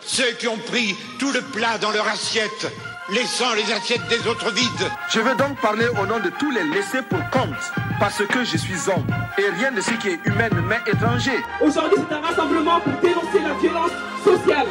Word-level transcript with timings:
Ceux 0.00 0.32
qui 0.38 0.48
ont 0.48 0.58
pris 0.58 0.96
tout 1.18 1.30
le 1.32 1.40
plat 1.40 1.78
dans 1.78 1.90
leur 1.90 2.06
assiette, 2.08 2.72
laissant 3.10 3.52
les 3.54 3.72
assiettes 3.72 4.06
des 4.08 4.26
autres 4.28 4.52
vides. 4.52 4.90
Je 5.10 5.20
veux 5.20 5.34
donc 5.36 5.60
parler 5.60 5.86
au 6.00 6.06
nom 6.06 6.18
de 6.18 6.30
tous 6.38 6.50
les 6.50 6.64
laissés 6.64 7.02
pour 7.02 7.20
compte, 7.30 7.54
parce 8.00 8.24
que 8.26 8.44
je 8.44 8.56
suis 8.56 8.88
homme, 8.88 9.06
et 9.38 9.48
rien 9.58 9.70
de 9.72 9.80
ce 9.80 9.92
qui 9.92 10.08
est 10.08 10.20
humain 10.24 10.48
ne 10.50 10.60
m'est 10.60 10.82
étranger. 10.86 11.42
Aujourd'hui, 11.60 11.98
c'est 12.08 12.14
un 12.14 12.20
rassemblement 12.20 12.80
pour 12.80 12.92
dénoncer 13.00 13.40
la 13.42 13.54
violence 13.54 13.92
sociale. 14.24 14.66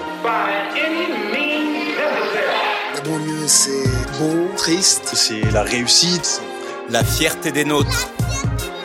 La 2.94 3.01
banlieue, 3.01 3.47
c'est 3.47 3.88
beau, 4.19 4.51
triste. 4.58 5.12
C'est 5.13 5.49
la 5.51 5.63
réussite, 5.63 6.42
la 6.90 7.03
fierté 7.03 7.51
des 7.51 7.65
nôtres. 7.65 8.10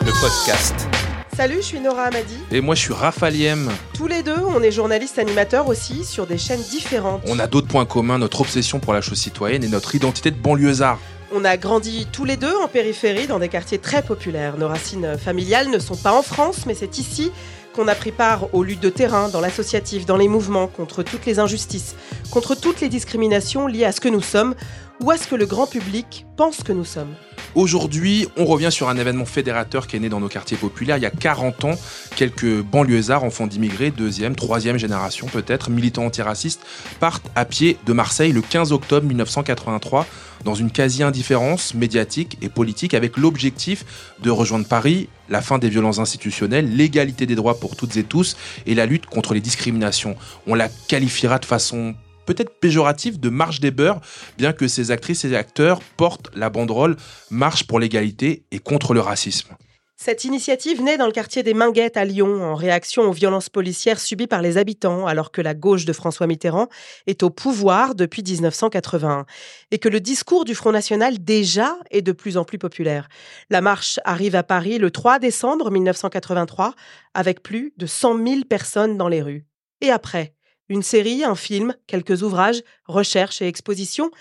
Le 0.05 0.11
podcast. 0.21 0.96
Salut, 1.37 1.57
je 1.57 1.67
suis 1.67 1.79
Nora 1.79 2.05
Amadi. 2.05 2.33
Et 2.49 2.61
moi, 2.61 2.73
je 2.73 2.81
suis 2.81 2.93
Raphaël 2.93 3.59
Tous 3.93 4.07
les 4.07 4.23
deux, 4.23 4.39
on 4.47 4.63
est 4.63 4.71
journalistes 4.71 5.19
animateurs 5.19 5.67
aussi 5.69 6.03
sur 6.03 6.25
des 6.25 6.39
chaînes 6.39 6.63
différentes. 6.71 7.21
On 7.27 7.37
a 7.37 7.45
d'autres 7.45 7.67
points 7.67 7.85
communs, 7.85 8.17
notre 8.17 8.41
obsession 8.41 8.79
pour 8.79 8.91
la 8.91 9.01
chose 9.01 9.19
citoyenne 9.19 9.63
et 9.63 9.67
notre 9.67 9.93
identité 9.93 10.31
de 10.31 10.35
banlieusard. 10.35 10.97
On 11.31 11.45
a 11.45 11.55
grandi 11.55 12.07
tous 12.11 12.25
les 12.25 12.37
deux 12.37 12.55
en 12.55 12.67
périphérie 12.67 13.27
dans 13.27 13.37
des 13.37 13.49
quartiers 13.49 13.77
très 13.77 14.01
populaires. 14.01 14.57
Nos 14.57 14.67
racines 14.67 15.15
familiales 15.15 15.69
ne 15.69 15.77
sont 15.77 15.95
pas 15.95 16.11
en 16.11 16.23
France, 16.23 16.65
mais 16.65 16.73
c'est 16.73 16.97
ici 16.97 17.31
qu'on 17.75 17.87
a 17.87 17.93
pris 17.93 18.11
part 18.11 18.51
aux 18.55 18.63
luttes 18.63 18.81
de 18.81 18.89
terrain, 18.89 19.29
dans 19.29 19.39
l'associatif, 19.39 20.07
dans 20.07 20.17
les 20.17 20.27
mouvements, 20.27 20.65
contre 20.65 21.03
toutes 21.03 21.27
les 21.27 21.37
injustices, 21.37 21.95
contre 22.31 22.55
toutes 22.55 22.81
les 22.81 22.89
discriminations 22.89 23.67
liées 23.67 23.85
à 23.85 23.91
ce 23.91 24.01
que 24.01 24.09
nous 24.09 24.23
sommes 24.23 24.55
ou 25.03 25.11
à 25.11 25.17
ce 25.17 25.27
que 25.27 25.35
le 25.35 25.45
grand 25.45 25.67
public 25.67 26.25
pense 26.35 26.63
que 26.63 26.73
nous 26.73 26.85
sommes. 26.85 27.13
Aujourd'hui, 27.57 28.27
on 28.37 28.45
revient 28.45 28.71
sur 28.71 28.87
un 28.87 28.97
événement 28.97 29.25
fédérateur 29.25 29.87
qui 29.87 29.95
est 29.95 29.99
né 29.99 30.09
dans 30.09 30.19
nos 30.19 30.27
quartiers 30.27 30.57
populaires 30.57 30.97
il 30.97 31.01
y 31.01 31.07
a 31.07 31.09
40 31.09 31.65
ans. 31.65 31.73
Quelques 32.15 32.61
banlieusards, 32.61 33.23
enfants 33.23 33.47
d'immigrés, 33.47 33.89
deuxième, 33.89 34.35
troisième 34.35 34.77
génération 34.77 35.25
peut-être, 35.25 35.71
militants 35.71 36.05
antiracistes, 36.05 36.61
partent 36.99 37.31
à 37.33 37.45
pied 37.45 37.79
de 37.87 37.93
Marseille 37.93 38.31
le 38.31 38.41
15 38.41 38.73
octobre 38.73 39.07
1983 39.07 40.05
dans 40.43 40.53
une 40.53 40.69
quasi-indifférence 40.69 41.73
médiatique 41.73 42.37
et 42.43 42.49
politique 42.49 42.93
avec 42.93 43.17
l'objectif 43.17 44.13
de 44.21 44.29
rejoindre 44.29 44.67
Paris, 44.67 45.09
la 45.27 45.41
fin 45.41 45.57
des 45.57 45.69
violences 45.69 45.97
institutionnelles, 45.97 46.75
l'égalité 46.75 47.25
des 47.25 47.33
droits 47.33 47.59
pour 47.59 47.75
toutes 47.75 47.97
et 47.97 48.03
tous 48.03 48.37
et 48.67 48.75
la 48.75 48.85
lutte 48.85 49.07
contre 49.07 49.33
les 49.33 49.41
discriminations. 49.41 50.15
On 50.45 50.53
la 50.53 50.69
qualifiera 50.69 51.39
de 51.39 51.45
façon 51.45 51.95
peut-être 52.27 52.59
péjoratif 52.59 53.19
de 53.19 53.29
marche 53.29 53.59
des 53.59 53.71
beurs, 53.71 54.01
bien 54.37 54.53
que 54.53 54.67
ces 54.67 54.91
actrices 54.91 55.25
et 55.25 55.35
acteurs 55.35 55.79
portent 55.97 56.29
la 56.35 56.51
banderole 56.51 56.95
Marche 57.31 57.65
pour 57.65 57.79
l'égalité 57.79 58.43
et 58.51 58.59
contre 58.59 58.93
le 58.93 58.99
racisme. 58.99 59.55
Cette 59.99 60.25
initiative 60.25 60.83
naît 60.83 60.99
dans 60.99 61.07
le 61.07 61.11
quartier 61.11 61.41
des 61.41 61.55
Minguettes 61.55 61.97
à 61.97 62.05
Lyon 62.05 62.43
en 62.43 62.53
réaction 62.53 63.01
aux 63.09 63.11
violences 63.11 63.49
policières 63.49 63.99
subies 63.99 64.27
par 64.27 64.43
les 64.43 64.57
habitants 64.57 65.07
alors 65.07 65.31
que 65.31 65.41
la 65.41 65.55
gauche 65.55 65.85
de 65.85 65.91
François 65.91 66.27
Mitterrand 66.27 66.67
est 67.07 67.23
au 67.23 67.31
pouvoir 67.31 67.95
depuis 67.95 68.21
1981 68.21 69.25
et 69.71 69.79
que 69.79 69.89
le 69.89 69.99
discours 69.99 70.45
du 70.45 70.53
Front 70.53 70.71
National 70.71 71.17
déjà 71.17 71.75
est 71.89 72.03
de 72.03 72.11
plus 72.11 72.37
en 72.37 72.43
plus 72.43 72.59
populaire. 72.59 73.09
La 73.49 73.59
marche 73.59 73.99
arrive 74.05 74.35
à 74.35 74.43
Paris 74.43 74.77
le 74.77 74.91
3 74.91 75.17
décembre 75.17 75.71
1983 75.71 76.75
avec 77.15 77.41
plus 77.41 77.73
de 77.77 77.87
100 77.87 78.23
000 78.23 78.41
personnes 78.47 78.97
dans 78.97 79.07
les 79.07 79.23
rues. 79.23 79.47
Et 79.81 79.89
après 79.89 80.36
une 80.69 80.83
série, 80.83 81.23
un 81.23 81.35
film, 81.35 81.75
quelques 81.87 82.23
ouvrages, 82.23 82.61
recherches 82.85 83.41
et 83.41 83.47
expositions. 83.47 84.11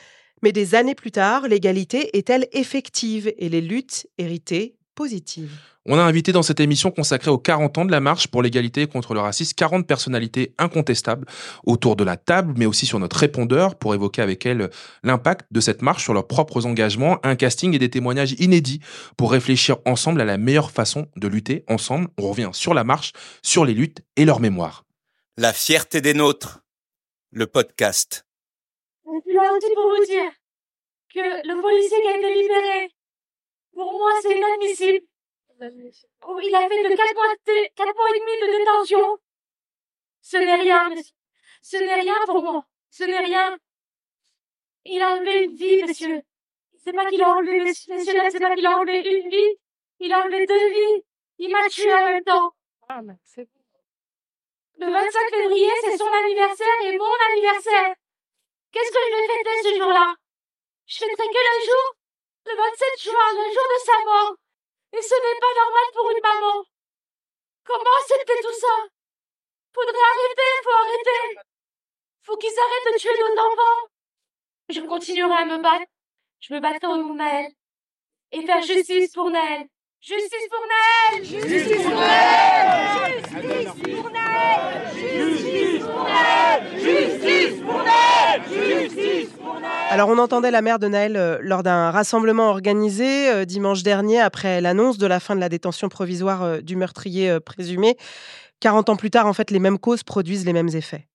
Mais 0.42 0.52
des 0.52 0.75
années 0.75 0.94
plus 0.94 1.12
tard, 1.12 1.48
l'égalité 1.48 2.16
est-elle 2.16 2.47
effective 2.52 3.33
et 3.39 3.48
les 3.48 3.61
luttes 3.61 4.06
héritées 4.19 4.77
positives? 4.94 5.52
On 5.89 5.98
a 5.98 6.02
invité 6.02 6.33
dans 6.33 6.42
cette 6.42 6.58
émission 6.58 6.91
consacrée 6.91 7.30
aux 7.30 7.39
40 7.39 7.78
ans 7.78 7.84
de 7.84 7.92
la 7.92 8.00
marche 8.00 8.27
pour 8.27 8.42
l'égalité 8.42 8.89
contre 8.89 9.14
le 9.14 9.20
racisme 9.20 9.55
40 9.55 9.86
personnalités 9.86 10.52
incontestables 10.58 11.27
autour 11.64 11.94
de 11.94 12.02
la 12.02 12.17
table, 12.17 12.55
mais 12.56 12.67
aussi 12.67 12.86
sur 12.86 12.98
notre 12.98 13.17
répondeur 13.17 13.77
pour 13.77 13.94
évoquer 13.94 14.20
avec 14.20 14.44
elles 14.47 14.69
l'impact 15.05 15.47
de 15.52 15.61
cette 15.61 15.83
marche 15.83 16.02
sur 16.02 16.12
leurs 16.12 16.27
propres 16.27 16.67
engagements, 16.67 17.19
un 17.22 17.36
casting 17.36 17.72
et 17.72 17.78
des 17.78 17.89
témoignages 17.89 18.34
inédits 18.41 18.80
pour 19.17 19.30
réfléchir 19.30 19.77
ensemble 19.84 20.20
à 20.20 20.24
la 20.24 20.39
meilleure 20.39 20.73
façon 20.73 21.06
de 21.17 21.29
lutter 21.29 21.64
ensemble. 21.68 22.08
On 22.18 22.29
revient 22.29 22.51
sur 22.52 22.74
la 22.74 22.83
marche, 22.83 23.12
sur 23.42 23.64
les 23.64 23.74
luttes 23.74 24.02
et 24.17 24.24
leur 24.24 24.40
mémoire. 24.40 24.86
La 25.39 25.52
fierté 25.52 26.01
des 26.01 26.14
nôtres, 26.14 26.61
le 27.30 27.47
podcast. 27.47 28.27
Je 29.05 29.20
suis 29.20 29.35
là 29.35 29.52
aussi 29.52 29.70
pour 29.74 29.91
vous 29.91 30.05
dire 30.07 30.33
que 31.13 31.47
le 31.47 31.61
policier 31.61 32.01
qui 32.01 32.08
a 32.08 32.17
été 32.17 32.35
libéré, 32.41 32.91
pour 33.74 33.92
moi, 33.92 34.13
c'est 34.23 34.35
inadmissible. 34.35 35.07
Oh, 36.27 36.41
il 36.42 36.55
a 36.55 36.67
fait 36.67 36.89
de 36.89 36.97
4 36.97 37.14
mois, 37.14 37.35
de, 37.35 37.74
4 37.74 37.95
mois 37.95 38.08
et 38.14 38.19
demi 38.19 38.33
de 38.41 38.58
détention. 38.58 39.19
Ce 40.23 40.39
n'est 40.39 40.55
rien, 40.55 40.89
monsieur. 40.89 41.14
Ce 41.61 41.77
n'est 41.77 42.01
rien 42.01 42.14
pour 42.24 42.42
moi. 42.42 42.67
Ce 42.89 43.05
n'est 43.05 43.20
rien. 43.20 43.58
Il 44.86 45.03
a 45.03 45.17
enlevé 45.17 45.45
une 45.45 45.55
vie, 45.55 45.83
monsieur. 45.85 46.23
C'est 46.83 46.95
pas 46.95 47.05
qu'il 47.11 47.20
a 47.20 47.29
enlevé, 47.29 47.61
monsieur, 47.61 47.92
c'est 48.03 48.41
pas 48.41 48.55
qu'il 48.55 48.67
a 48.67 48.79
enlevé 48.79 49.01
une 49.01 49.29
vie. 49.29 49.58
Il 50.01 50.14
a 50.14 50.24
enlevé 50.24 50.47
deux 50.47 50.70
vies. 50.70 51.05
Il 51.41 51.53
m'a 51.53 51.68
tué 51.68 51.92
en 51.92 52.07
même 52.07 52.24
temps. 52.24 52.55
Ah, 52.89 53.03
mais 53.03 53.18
c'est 53.23 53.47
le 54.79 54.91
25 54.92 55.31
février, 55.31 55.70
c'est 55.83 55.97
son 55.97 56.13
anniversaire 56.13 56.81
et 56.85 56.98
mon 56.98 57.17
anniversaire. 57.31 57.95
Qu'est-ce 58.73 58.91
que 58.91 58.98
je 58.98 59.17
vais 59.17 59.27
fêter 59.27 59.63
ce 59.63 59.79
jour-là? 59.79 60.14
Je 60.87 60.97
fêterai 60.98 61.29
que 61.29 61.42
le 61.48 61.64
jour, 61.64 61.95
le 62.47 62.57
27 62.57 63.01
juin, 63.01 63.29
le 63.33 63.53
jour 63.53 63.67
de 63.75 63.79
sa 63.85 64.05
mort. 64.05 64.35
Et 64.92 65.03
ce 65.03 65.15
n'est 65.15 65.41
pas 65.41 65.55
normal 65.63 65.86
pour 65.95 66.11
une 66.11 66.23
maman. 66.23 66.65
Comment 67.65 68.01
c'était 68.07 68.41
tout 68.42 68.59
ça? 68.61 68.75
Faudrait 69.75 70.09
arrêter, 70.13 70.53
faut 70.63 70.70
arrêter. 70.70 71.41
Faut 72.23 72.36
qu'ils 72.36 72.59
arrêtent 72.59 72.95
de 72.95 72.98
tuer 72.98 73.19
nos 73.19 73.42
enfants. 73.42 73.89
Je 74.69 74.81
continuerai 74.81 75.35
à 75.35 75.45
me 75.45 75.59
battre. 75.59 75.86
Je 76.41 76.55
me 76.55 76.61
battrai 76.61 76.81
pour 76.81 77.15
Naël. 77.15 77.51
Et 78.33 78.45
faire 78.45 78.63
justice 78.63 79.13
pour 79.13 79.31
Naël. 79.31 79.67
Justice 80.01 80.48
pour 80.51 80.65
Naël 80.67 81.25
Justice 81.25 81.83
pour 81.83 81.95
Naël 81.95 83.23
Justice 83.25 83.33
pour 83.33 83.42
Naël 83.42 83.73
Alors 89.96 90.11
on 90.11 90.18
entendait 90.18 90.51
la 90.51 90.61
mère 90.61 90.79
de 90.79 90.89
Naël 90.89 91.17
euh, 91.17 91.39
lors 91.40 91.62
d'un 91.62 91.90
rassemblement 91.90 92.51
organisé 92.51 93.30
euh, 93.30 93.45
dimanche 93.46 93.83
dernier 93.83 94.20
après 94.20 94.61
l'annonce 94.61 94.98
de 94.98 95.06
la 95.06 95.20
fin 95.20 95.35
de 95.35 95.40
la 95.40 95.48
détention 95.48 95.89
provisoire 95.89 96.42
euh, 96.42 96.61
du 96.61 96.77
meurtrier 96.77 97.40
présumé. 97.40 97.96
40 98.61 98.90
ans 98.90 98.96
plus 98.96 99.11
tard, 99.11 99.27
en 99.27 99.33
fait, 99.33 99.51
les 99.51 99.58
mêmes 99.58 99.79
causes 99.79 100.02
produisent 100.02 100.45
les 100.45 100.52
mêmes 100.52 100.68
effets. 100.68 101.08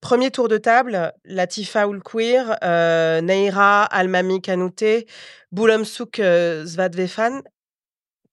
Premier 0.00 0.32
tour 0.32 0.48
de 0.48 0.58
table, 0.58 1.12
Latifa 1.24 1.86
Oulkouir, 1.86 2.56
Neira 2.62 3.84
Almami 3.84 4.42
Kanouté, 4.42 5.06
Boulamsouk 5.52 6.20
Zvadvefan. 6.64 7.40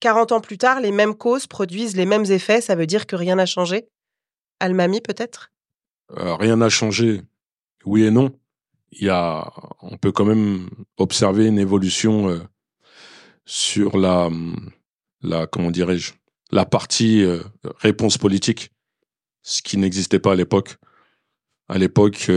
40 0.00 0.32
ans 0.32 0.40
plus 0.40 0.58
tard, 0.58 0.80
les 0.80 0.90
mêmes 0.90 1.14
causes 1.14 1.46
produisent 1.46 1.96
les 1.96 2.06
mêmes 2.06 2.24
effets. 2.24 2.60
Ça 2.60 2.74
veut 2.74 2.86
dire 2.86 3.06
que 3.06 3.14
rien 3.14 3.36
n'a 3.36 3.46
changé 3.46 3.88
Almami, 4.62 5.00
peut-être? 5.00 5.50
Euh, 6.16 6.36
Rien 6.36 6.56
n'a 6.56 6.68
changé. 6.68 7.22
Oui 7.84 8.04
et 8.04 8.10
non. 8.10 8.38
Il 8.92 9.04
y 9.04 9.08
a, 9.08 9.52
on 9.80 9.96
peut 9.96 10.12
quand 10.12 10.24
même 10.24 10.68
observer 10.98 11.46
une 11.46 11.58
évolution 11.58 12.28
euh, 12.28 12.38
sur 13.44 13.98
la, 13.98 14.30
la, 15.22 15.46
comment 15.46 15.70
dirais-je, 15.70 16.12
la 16.52 16.64
partie 16.64 17.22
euh, 17.22 17.42
réponse 17.78 18.18
politique, 18.18 18.70
ce 19.42 19.62
qui 19.62 19.78
n'existait 19.78 20.20
pas 20.20 20.32
à 20.32 20.36
l'époque. 20.36 20.76
À 21.68 21.78
l'époque, 21.78 22.30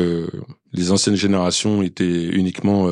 les 0.71 0.91
anciennes 0.91 1.15
générations 1.15 1.81
étaient 1.81 2.25
uniquement 2.27 2.89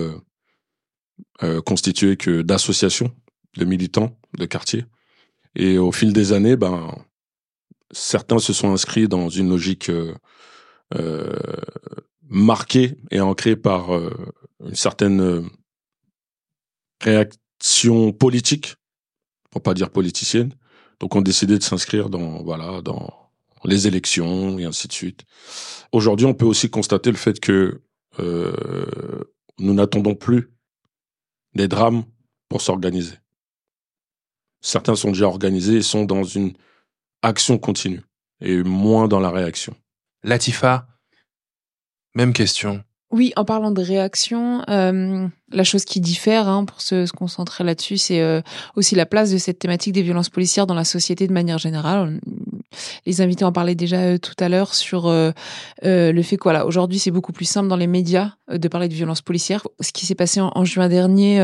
constituées 1.63 2.17
que 2.17 2.41
d'associations 2.41 3.15
de 3.55 3.63
militants 3.63 4.19
de 4.37 4.45
quartier. 4.45 4.83
Et 5.55 5.77
au 5.77 5.93
fil 5.93 6.11
des 6.11 6.33
années, 6.33 6.57
ben, 6.57 6.93
certains 7.93 8.39
se 8.39 8.53
sont 8.53 8.71
inscrits 8.71 9.07
dans 9.07 9.29
une 9.29 9.49
logique 9.49 9.89
euh, 9.89 10.13
euh, 10.95 11.31
marquée 12.27 12.97
et 13.11 13.21
ancrée 13.21 13.55
par 13.55 13.95
euh, 13.95 14.11
une 14.59 14.75
certaine 14.75 15.21
euh, 15.21 15.41
réaction 17.01 18.11
politique, 18.11 18.75
pour 19.49 19.61
pas 19.61 19.73
dire 19.73 19.89
politicienne. 19.89 20.53
Donc, 20.99 21.15
on 21.15 21.21
décidé 21.21 21.57
de 21.57 21.63
s'inscrire 21.63 22.09
dans, 22.09 22.43
voilà, 22.43 22.81
dans 22.81 23.31
les 23.65 23.87
élections 23.87 24.57
et 24.59 24.65
ainsi 24.65 24.87
de 24.87 24.93
suite. 24.93 25.23
Aujourd'hui, 25.91 26.25
on 26.25 26.33
peut 26.33 26.45
aussi 26.45 26.69
constater 26.69 27.11
le 27.11 27.17
fait 27.17 27.39
que 27.39 27.81
euh, 28.19 29.23
nous 29.59 29.73
n'attendons 29.73 30.15
plus 30.15 30.51
des 31.55 31.67
drames 31.67 32.03
pour 32.49 32.61
s'organiser. 32.61 33.15
Certains 34.61 34.95
sont 34.95 35.09
déjà 35.09 35.27
organisés 35.27 35.77
et 35.77 35.81
sont 35.81 36.05
dans 36.05 36.23
une 36.23 36.53
action 37.23 37.57
continue 37.57 38.01
et 38.41 38.61
moins 38.61 39.07
dans 39.07 39.19
la 39.19 39.31
réaction. 39.31 39.75
Latifa, 40.23 40.87
même 42.15 42.33
question. 42.33 42.83
Oui, 43.09 43.33
en 43.35 43.45
parlant 43.45 43.71
de 43.71 43.81
réaction, 43.81 44.63
euh, 44.69 45.27
La 45.53 45.63
chose 45.63 45.85
qui 45.85 46.01
diffère, 46.01 46.47
hein, 46.47 46.65
pour 46.65 46.81
se, 46.81 47.09
concentrer 47.11 47.63
là-dessus, 47.63 47.97
c'est 47.97 48.21
euh, 48.21 48.41
aussi 48.75 48.95
la 48.95 49.05
place 49.05 49.31
de 49.31 49.37
cette 49.37 49.59
thématique 49.59 49.93
des 49.93 50.01
violences 50.01 50.29
policières 50.29 50.65
dans 50.65 50.73
la 50.73 50.83
société 50.83 51.27
de 51.27 51.33
manière 51.33 51.59
générale. 51.59 52.19
Les 53.05 53.21
invités 53.21 53.45
en 53.45 53.51
parlaient 53.51 53.75
déjà 53.75 53.97
euh, 53.97 54.17
tout 54.17 54.33
à 54.39 54.49
l'heure 54.49 54.73
sur 54.73 55.07
euh, 55.07 55.31
le 55.83 56.21
fait 56.23 56.37
que 56.37 56.43
voilà, 56.43 56.65
aujourd'hui 56.65 56.97
c'est 56.97 57.11
beaucoup 57.11 57.33
plus 57.33 57.45
simple 57.45 57.67
dans 57.67 57.75
les 57.75 57.85
médias 57.85 58.31
de 58.51 58.67
parler 58.67 58.87
de 58.87 58.93
violences 58.95 59.21
policières. 59.21 59.63
Ce 59.79 59.91
qui 59.91 60.07
s'est 60.07 60.15
passé 60.15 60.41
en, 60.41 60.65
juin 60.65 60.89
dernier 60.89 61.39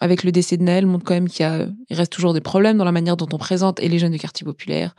avec 0.00 0.24
le 0.24 0.32
décès 0.32 0.56
de 0.56 0.62
Naël 0.62 0.86
montre 0.86 1.04
quand 1.04 1.14
même 1.14 1.28
qu'il 1.28 1.44
il 1.90 1.96
reste 1.96 2.12
toujours 2.12 2.32
des 2.32 2.40
problèmes 2.40 2.78
dans 2.78 2.84
la 2.84 2.92
manière 2.92 3.16
dont 3.16 3.28
on 3.32 3.38
présente 3.38 3.80
et 3.80 3.88
les 3.88 3.98
jeunes 3.98 4.12
du 4.12 4.18
quartier 4.18 4.44
populaire 4.44 4.94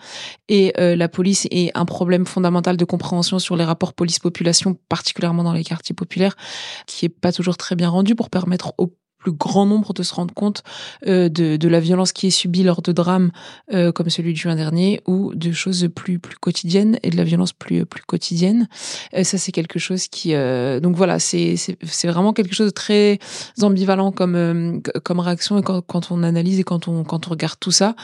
et 0.50 0.74
la 0.78 1.08
police 1.08 1.48
est 1.52 1.72
un 1.76 1.86
problème 1.86 2.26
fondamental 2.26 2.78
de 2.78 2.86
compréhension 2.86 3.40
sur 3.40 3.56
les 3.56 3.64
rapports 3.64 3.94
police-population, 3.94 4.78
particulièrement 4.90 5.44
dans 5.44 5.54
les 5.54 5.64
quartiers 5.64 5.96
populaires, 5.96 6.36
qui 6.88 7.06
est 7.06 7.10
pas 7.10 7.32
toujours 7.32 7.58
très 7.58 7.76
bien 7.76 7.90
rendu 7.90 8.16
pour 8.16 8.30
permettre 8.30 8.55
au 8.78 8.98
plus 9.26 9.32
grand 9.32 9.66
nombre 9.66 9.94
de 9.94 10.04
se 10.04 10.14
rendre 10.14 10.34
compte 10.36 10.64
euh, 11.08 11.30
de, 11.30 11.56
de, 11.56 11.68
la 11.68 11.80
violence 11.80 12.12
qui 12.12 12.28
est 12.28 12.32
subie 12.32 12.62
lors 12.62 12.84
de 12.84 12.92
drames 12.92 13.32
euh, 13.74 13.92
comme 13.92 14.12
celui 14.12 14.34
de 14.34 14.38
juin 14.38 14.56
dernier 14.56 15.02
ou 15.08 15.34
de 15.34 15.52
choses 15.52 15.90
plus 15.96 16.20
plus 16.20 16.38
quotidiennes 16.38 17.00
et 17.02 17.10
de 17.10 17.18
la 17.18 17.24
violence 17.24 17.52
plus 17.52 17.86
plus 17.88 18.04
quotidienne. 18.04 18.68
Euh, 19.16 19.24
ça 19.24 19.40
c'est 19.40 19.52
quelque 19.52 19.80
chose 19.80 20.08
qui 20.08 20.34
donc 20.82 20.96
voilà 20.96 21.18
c'est 21.18 21.56
c'est 21.56 22.08
vraiment 22.08 22.34
quelque 22.34 22.54
chose 22.54 22.68
de 22.68 22.72
très 22.72 23.18
ambivalent 23.62 24.12
comme 24.12 24.82
comme 25.04 25.20
réaction 25.20 25.58
et 25.58 25.64
quand, 25.64 25.82
quand 25.82 26.12
on 26.12 26.22
analyse 26.22 26.60
et 26.60 26.64
quand 26.64 26.88
on 26.88 27.04
quand 27.04 27.28
on 27.28 27.32
regarde 27.32 27.58
tout 27.60 27.72
ça. 27.72 27.96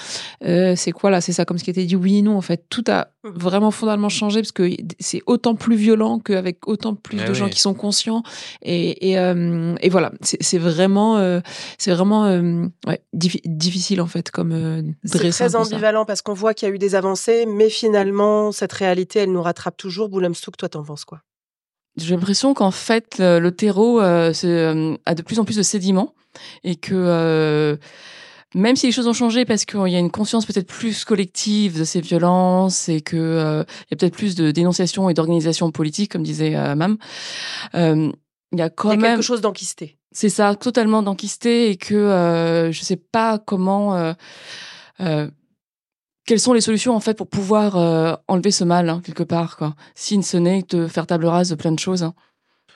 C'est 0.41 0.91
quoi 0.91 1.12
là 1.12 1.21
c'est 1.21 1.33
ça 1.33 1.45
comme 1.45 1.59
ce 1.59 1.63
qui 1.63 1.69
était 1.69 1.85
dit 1.85 1.95
oui 1.95 2.18
et 2.18 2.21
non 2.23 2.35
en 2.35 2.41
fait. 2.41 2.65
Tout 2.69 2.83
a 2.88 3.09
vraiment 3.23 3.69
fondamentalement 3.69 4.09
changé 4.09 4.41
parce 4.41 4.51
que 4.51 4.68
c'est 5.00 5.21
autant 5.27 5.53
plus 5.53 5.75
violent 5.75 6.18
qu'avec 6.18 6.68
autant 6.68 6.95
plus 6.95 7.19
eh 7.23 7.27
de 7.27 7.33
gens 7.35 7.50
qui 7.50 7.59
sont 7.59 7.75
conscients 7.75 8.23
et 8.63 9.12
et, 9.12 9.13
et 9.13 9.89
voilà 9.89 10.12
c'est 10.21 10.57
vraiment 10.57 11.10
euh, 11.17 11.41
c'est 11.77 11.91
vraiment 11.91 12.25
euh, 12.25 12.67
difficile 13.13 14.01
en 14.01 14.07
fait 14.07 14.31
comme 14.31 14.51
euh, 14.51 14.81
C'est 15.03 15.29
très 15.29 15.55
ambivalent 15.55 16.05
parce 16.05 16.21
qu'on 16.21 16.33
voit 16.33 16.53
qu'il 16.53 16.67
y 16.67 16.71
a 16.71 16.75
eu 16.75 16.79
des 16.79 16.95
avancées, 16.95 17.45
mais 17.45 17.69
finalement 17.69 18.51
cette 18.51 18.73
réalité, 18.73 19.19
elle 19.19 19.31
nous 19.31 19.41
rattrape 19.41 19.77
toujours. 19.77 20.09
Boulem 20.09 20.35
Souk, 20.35 20.57
toi, 20.57 20.69
t'en 20.69 20.83
penses 20.83 21.05
quoi? 21.05 21.21
J'ai 21.97 22.15
l'impression 22.15 22.53
qu'en 22.53 22.71
fait 22.71 23.17
le 23.19 23.49
terreau 23.49 23.99
a 23.99 24.31
de 24.31 25.21
plus 25.25 25.39
en 25.39 25.45
plus 25.45 25.57
de 25.57 25.63
sédiments 25.63 26.15
et 26.63 26.77
que 26.77 27.77
même 28.55 28.75
si 28.77 28.85
les 28.85 28.91
choses 28.93 29.07
ont 29.07 29.13
changé 29.13 29.43
parce 29.43 29.65
qu'il 29.65 29.87
y 29.87 29.95
a 29.95 29.99
une 29.99 30.11
conscience 30.11 30.45
peut-être 30.45 30.67
plus 30.67 31.03
collective 31.03 31.77
de 31.77 31.83
ces 31.83 31.99
violences 31.99 32.87
et 32.87 33.01
que 33.01 33.65
il 33.67 33.91
y 33.91 33.93
a 33.93 33.97
peut-être 33.97 34.15
plus 34.15 34.35
de 34.35 34.51
dénonciation 34.51 35.09
et 35.09 35.13
d'organisation 35.13 35.69
politique, 35.71 36.13
comme 36.13 36.23
disait 36.23 36.51
Mam, 36.75 36.97
il 37.73 38.59
y 38.59 38.61
a 38.61 38.69
quand 38.69 38.89
même 38.89 39.01
quelque 39.01 39.21
chose 39.21 39.41
d'enquisté 39.41 39.97
c'est 40.11 40.29
ça, 40.29 40.55
totalement 40.55 41.03
d'enquisté 41.03 41.69
et 41.69 41.77
que 41.77 41.95
euh, 41.95 42.71
je 42.71 42.81
sais 42.81 42.97
pas 42.97 43.39
comment. 43.39 43.95
Euh, 43.95 44.13
euh, 44.99 45.29
quelles 46.25 46.39
sont 46.39 46.53
les 46.53 46.61
solutions 46.61 46.95
en 46.95 46.99
fait 46.99 47.15
pour 47.15 47.27
pouvoir 47.27 47.77
euh, 47.77 48.13
enlever 48.27 48.51
ce 48.51 48.63
mal 48.63 48.89
hein, 48.89 49.01
quelque 49.03 49.23
part 49.23 49.57
quoi 49.57 49.75
Si 49.95 50.21
ce 50.21 50.37
n'est 50.37 50.63
de 50.69 50.87
faire 50.87 51.07
table 51.07 51.25
rase 51.25 51.49
de 51.49 51.55
plein 51.55 51.71
de 51.71 51.79
choses. 51.79 52.03
Hein. 52.03 52.13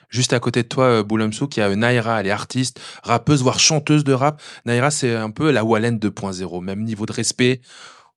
Juste 0.08 0.32
à 0.32 0.40
côté 0.40 0.62
de 0.62 0.68
toi, 0.68 1.02
Boulemsou, 1.02 1.48
qui 1.48 1.60
a 1.60 1.74
Naira, 1.74 2.20
elle 2.20 2.28
est 2.28 2.30
artiste, 2.30 2.80
rappeuse, 3.02 3.42
voire 3.42 3.58
chanteuse 3.58 4.04
de 4.04 4.12
rap. 4.12 4.40
Naira, 4.64 4.90
c'est 4.90 5.14
un 5.14 5.30
peu 5.30 5.50
la 5.50 5.64
Wallen 5.64 5.98
2.0, 5.98 6.62
même 6.62 6.82
niveau 6.84 7.06
de 7.06 7.12
respect. 7.12 7.60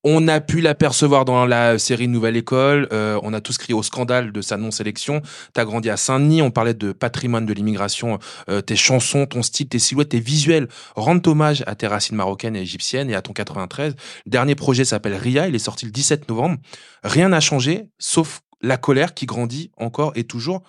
On 0.05 0.29
a 0.29 0.39
pu 0.39 0.61
l'apercevoir 0.61 1.25
dans 1.25 1.45
la 1.45 1.77
série 1.77 2.07
Nouvelle 2.07 2.37
École. 2.37 2.87
Euh, 2.93 3.19
on 3.21 3.33
a 3.33 3.41
tous 3.41 3.57
crié 3.57 3.73
au 3.73 3.83
scandale 3.83 4.31
de 4.31 4.41
sa 4.41 4.55
non-sélection. 4.55 5.21
T'as 5.53 5.65
grandi 5.65 5.89
à 5.89 5.97
Saint-Denis. 5.97 6.41
On 6.41 6.51
parlait 6.51 6.73
de 6.73 6.93
patrimoine 6.93 7.45
de 7.45 7.51
l'immigration. 7.51 8.17
Euh, 8.47 8.61
tes 8.61 8.77
chansons, 8.77 9.25
ton 9.25 9.41
style, 9.41 9.67
tes 9.67 9.77
silhouettes, 9.77 10.09
tes 10.09 10.21
visuels 10.21 10.69
rendent 10.95 11.27
hommage 11.27 11.65
à 11.67 11.75
tes 11.75 11.85
racines 11.85 12.15
marocaines 12.15 12.55
et 12.55 12.61
égyptiennes 12.61 13.09
et 13.09 13.15
à 13.15 13.21
ton 13.21 13.33
93. 13.33 13.95
Le 14.25 14.31
dernier 14.31 14.55
projet 14.55 14.85
s'appelle 14.85 15.15
Ria. 15.15 15.49
Il 15.49 15.55
est 15.55 15.59
sorti 15.59 15.85
le 15.85 15.91
17 15.91 16.29
novembre. 16.29 16.59
Rien 17.03 17.27
n'a 17.27 17.41
changé, 17.41 17.89
sauf 17.97 18.39
la 18.61 18.77
colère 18.77 19.13
qui 19.13 19.25
grandit 19.25 19.69
encore 19.75 20.13
et 20.15 20.23
toujours. 20.23 20.63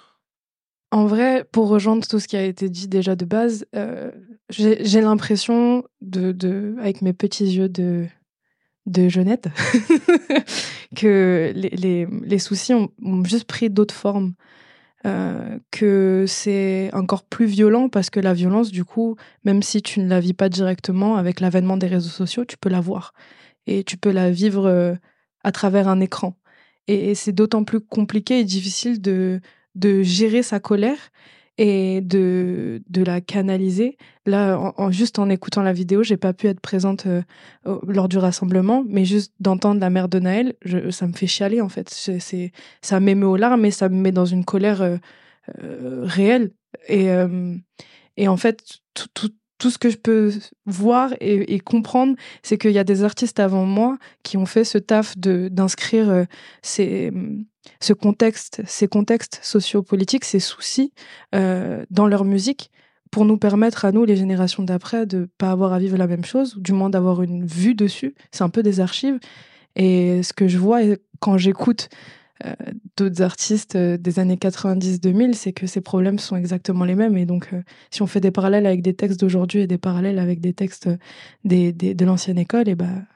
En 0.91 1.07
vrai, 1.07 1.45
pour 1.53 1.69
rejoindre 1.69 2.05
tout 2.05 2.19
ce 2.19 2.27
qui 2.27 2.37
a 2.37 2.43
été 2.43 2.69
dit 2.69 2.89
déjà 2.89 3.15
de 3.15 3.25
base, 3.25 3.65
euh, 3.77 4.11
j'ai 4.49 5.01
l'impression 5.01 5.85
avec 6.81 7.01
mes 7.01 7.13
petits 7.13 7.45
yeux 7.45 7.69
de 7.69 8.09
de 8.87 9.09
Jeannette 9.09 9.49
que 10.97 11.53
les, 11.55 11.71
les, 11.71 12.07
les, 12.07 12.39
soucis 12.39 12.75
ont, 12.75 12.91
juste 13.25 13.45
pris 13.45 13.71
d'autres 13.71 13.95
formes. 13.95 14.35
Euh, 15.07 15.59
que 15.71 16.27
c'est 16.29 16.91
encore 16.93 17.23
plus 17.25 17.47
violent 17.47 17.89
parce 17.89 18.11
que 18.11 18.21
la 18.21 18.35
violence, 18.35 18.71
du 18.71 18.85
coup, 18.85 19.17
même 19.45 19.63
si 19.63 19.81
tu 19.81 19.99
ne 20.01 20.07
la 20.07 20.21
vis 20.21 20.35
pas 20.35 20.51
directement, 20.51 21.17
avec 21.17 21.41
l'avènement 21.41 21.79
des 21.79 21.87
réseaux 21.87 22.11
sociaux, 22.11 22.45
tu 22.45 22.59
peux 22.59 22.69
la 22.69 22.83
voir. 22.83 23.15
Et 23.67 23.83
tu 23.83 23.97
peux 23.97 24.11
la 24.11 24.31
vivre 24.31 24.67
euh, 24.67 24.95
à 25.43 25.53
travers 25.53 25.89
un 25.89 26.01
écran. 26.01 26.37
Et, 26.87 27.11
et 27.11 27.15
c'est 27.15 27.33
d'autant 27.33 27.65
plus 27.65 27.81
compliqué 27.81 28.41
et 28.41 28.45
difficile 28.45 29.01
de, 29.01 29.41
de 29.75 30.03
gérer 30.03 30.43
sa 30.43 30.61
colère 30.61 31.11
et 31.61 32.01
de, 32.01 32.83
de 32.89 33.05
la 33.05 33.21
canaliser. 33.21 33.99
Là, 34.25 34.73
juste 34.89 35.19
en 35.19 35.29
écoutant 35.29 35.63
la 35.63 35.75
vidéo, 35.75 36.03
j'ai 36.03 36.17
pas 36.17 36.33
pu 36.33 36.47
être 36.47 36.59
présente 36.59 37.05
euh, 37.05 37.21
lors 37.87 38.09
du 38.09 38.17
rassemblement, 38.17 38.83
mais 38.89 39.05
juste 39.05 39.35
d'entendre 39.41 39.79
la 39.79 39.91
mère 39.91 40.09
de 40.09 40.21
Naël, 40.21 40.55
ça 40.89 41.07
me 41.07 41.13
fait 41.13 41.27
chialer 41.27 41.61
en 41.61 41.69
fait. 41.69 41.91
C'est, 41.91 42.53
ça 42.81 42.99
m'émeut 42.99 43.27
aux 43.27 43.37
larmes, 43.37 43.61
mais 43.61 43.71
ça 43.71 43.91
me 43.91 43.97
met 43.97 44.11
dans 44.11 44.25
une 44.25 44.47
colère 44.47 44.81
euh, 44.81 44.97
euh, 45.63 46.01
réelle. 46.05 46.53
Et, 46.89 47.09
et 48.17 48.29
en 48.29 48.37
fait, 48.37 48.63
tout, 48.95 49.09
tout, 49.13 49.31
tout 49.59 49.71
ce 49.71 49.77
que 49.77 49.91
je 49.91 49.97
peux 49.99 50.33
voir 50.65 51.13
et, 51.21 51.55
et 51.55 51.61
comprendre, 51.61 52.15
c'est 52.43 52.57
qu'il 52.57 52.71
y 52.71 52.79
a 52.79 52.85
des 52.85 53.03
artistes 53.03 53.41
avant 53.41 53.67
moi 53.67 53.99
qui 54.23 54.37
ont 54.37 54.47
fait 54.47 54.65
ce 54.65 54.79
taf 54.79 55.19
de 55.19 55.49
d'inscrire 55.49 56.27
ces 56.63 57.13
ce 57.81 57.93
contexte, 57.93 58.63
ces 58.67 58.89
contextes 58.89 59.41
sociopolitiques, 59.43 60.25
ces 60.25 60.41
soucis 60.41 60.93
euh, 61.35 61.85
dans 61.91 62.07
leur 62.07 62.25
musique 62.25 62.71
pour 63.11 63.25
nous 63.25 63.39
permettre 63.39 63.85
à 63.85 63.93
nous, 63.93 64.05
les 64.05 64.17
générations 64.17 64.63
d'après, 64.63 65.05
de 65.05 65.29
pas 65.37 65.51
avoir 65.51 65.73
à 65.73 65.79
vivre 65.81 65.97
la 65.97 66.07
même 66.07 66.25
chose, 66.25 66.57
ou 66.57 66.61
du 66.61 66.73
moins 66.73 66.91
d'avoir 66.91 67.23
une 67.23 67.45
vue 67.45 67.75
dessus. 67.75 68.15
C'est 68.31 68.45
un 68.45 68.51
peu 68.51 68.63
des 68.63 68.79
archives. 68.79 69.19
Et 69.75 70.23
ce 70.23 70.33
que 70.33 70.47
je 70.47 70.59
vois 70.59 70.81
quand 71.19 71.37
j'écoute 71.37 71.89
euh, 72.45 72.55
d'autres 72.97 73.21
artistes 73.23 73.75
euh, 73.75 73.97
des 73.97 74.21
années 74.21 74.37
90-2000, 74.37 75.35
c'est 75.35 75.53
que 75.53 75.67
ces 75.67 75.81
problèmes 75.81 76.21
sont 76.21 76.37
exactement 76.37 76.85
les 76.85 76.95
mêmes. 76.95 77.17
Et 77.17 77.27
donc, 77.27 77.51
si 77.91 78.01
on 78.01 78.07
fait 78.07 78.21
des 78.21 78.31
parallèles 78.31 78.67
avec 78.67 78.81
des 78.81 78.95
textes 78.95 79.19
d'aujourd'hui 79.19 79.63
et 79.63 79.67
des 79.67 79.79
parallèles 79.79 80.21
avec 80.21 80.41
des 80.41 80.53
textes 80.53 80.89
des, 81.43 81.73
de 81.73 82.05
l'ancienne 82.05 82.39
école, 82.39 82.69
et 82.69 82.77
ben, 82.77 83.07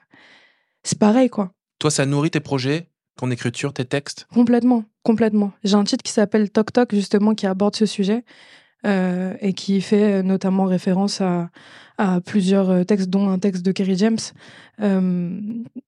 c'est 0.83 0.99
pareil, 0.99 1.29
quoi. 1.29 1.53
Toi, 1.79 1.89
ça 1.89 2.05
nourrit 2.05 2.31
tes 2.31 2.41
projets? 2.41 2.89
Ton 3.17 3.31
écriture, 3.31 3.73
tes 3.73 3.85
textes? 3.85 4.27
Complètement, 4.33 4.83
complètement. 5.03 5.51
J'ai 5.63 5.75
un 5.75 5.83
titre 5.83 6.03
qui 6.03 6.11
s'appelle 6.11 6.49
Toc 6.49 6.73
Toc, 6.73 6.93
justement, 6.93 7.33
qui 7.33 7.47
aborde 7.47 7.75
ce 7.75 7.85
sujet 7.85 8.23
euh, 8.85 9.33
et 9.41 9.53
qui 9.53 9.81
fait 9.81 10.21
notamment 10.23 10.65
référence 10.65 11.21
à, 11.21 11.49
à, 11.97 12.21
plusieurs 12.21 12.85
textes, 12.85 13.09
dont 13.09 13.29
un 13.29 13.39
texte 13.39 13.65
de 13.65 13.71
Kerry 13.71 13.97
James. 13.97 14.19
Euh, 14.81 15.39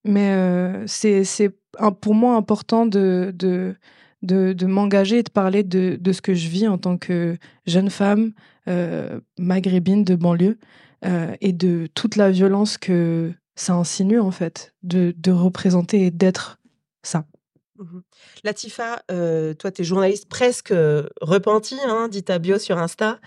mais 0.03 0.31
euh, 0.31 0.83
c'est 0.87 1.51
pour 2.01 2.15
moi 2.15 2.35
important 2.35 2.85
de, 2.85 3.33
de, 3.35 3.75
de, 4.21 4.53
de 4.53 4.65
m'engager 4.65 5.19
et 5.19 5.23
de 5.23 5.29
parler 5.29 5.63
de, 5.63 5.97
de, 5.99 6.11
ce 6.11 6.21
que 6.21 6.33
je 6.33 6.49
vis 6.49 6.67
en 6.67 6.77
tant 6.77 6.97
que 6.97 7.37
jeune 7.65 7.89
femme 7.89 8.31
euh, 8.67 9.19
maghrébine 9.37 10.03
de 10.03 10.15
banlieue 10.15 10.57
euh, 11.05 11.35
et 11.41 11.53
de 11.53 11.87
toute 11.93 12.15
la 12.15 12.31
violence 12.31 12.77
que 12.77 13.31
ça 13.55 13.73
insinue, 13.73 14.19
en 14.19 14.31
fait, 14.31 14.73
de, 14.83 15.13
de 15.17 15.31
représenter 15.31 16.05
et 16.05 16.11
d'être 16.11 16.56
ça. 17.07 17.25
Mmh 17.77 17.99
Latifa, 18.43 19.03
euh, 19.11 19.53
toi, 19.53 19.71
tu 19.71 19.81
es 19.81 19.85
journaliste 19.85 20.27
presque 20.27 20.71
euh, 20.71 21.03
repenti, 21.21 21.77
hein, 21.85 22.07
dit 22.07 22.23
ta 22.23 22.39
bio 22.39 22.57
sur 22.57 22.77
Insta, 22.79 23.19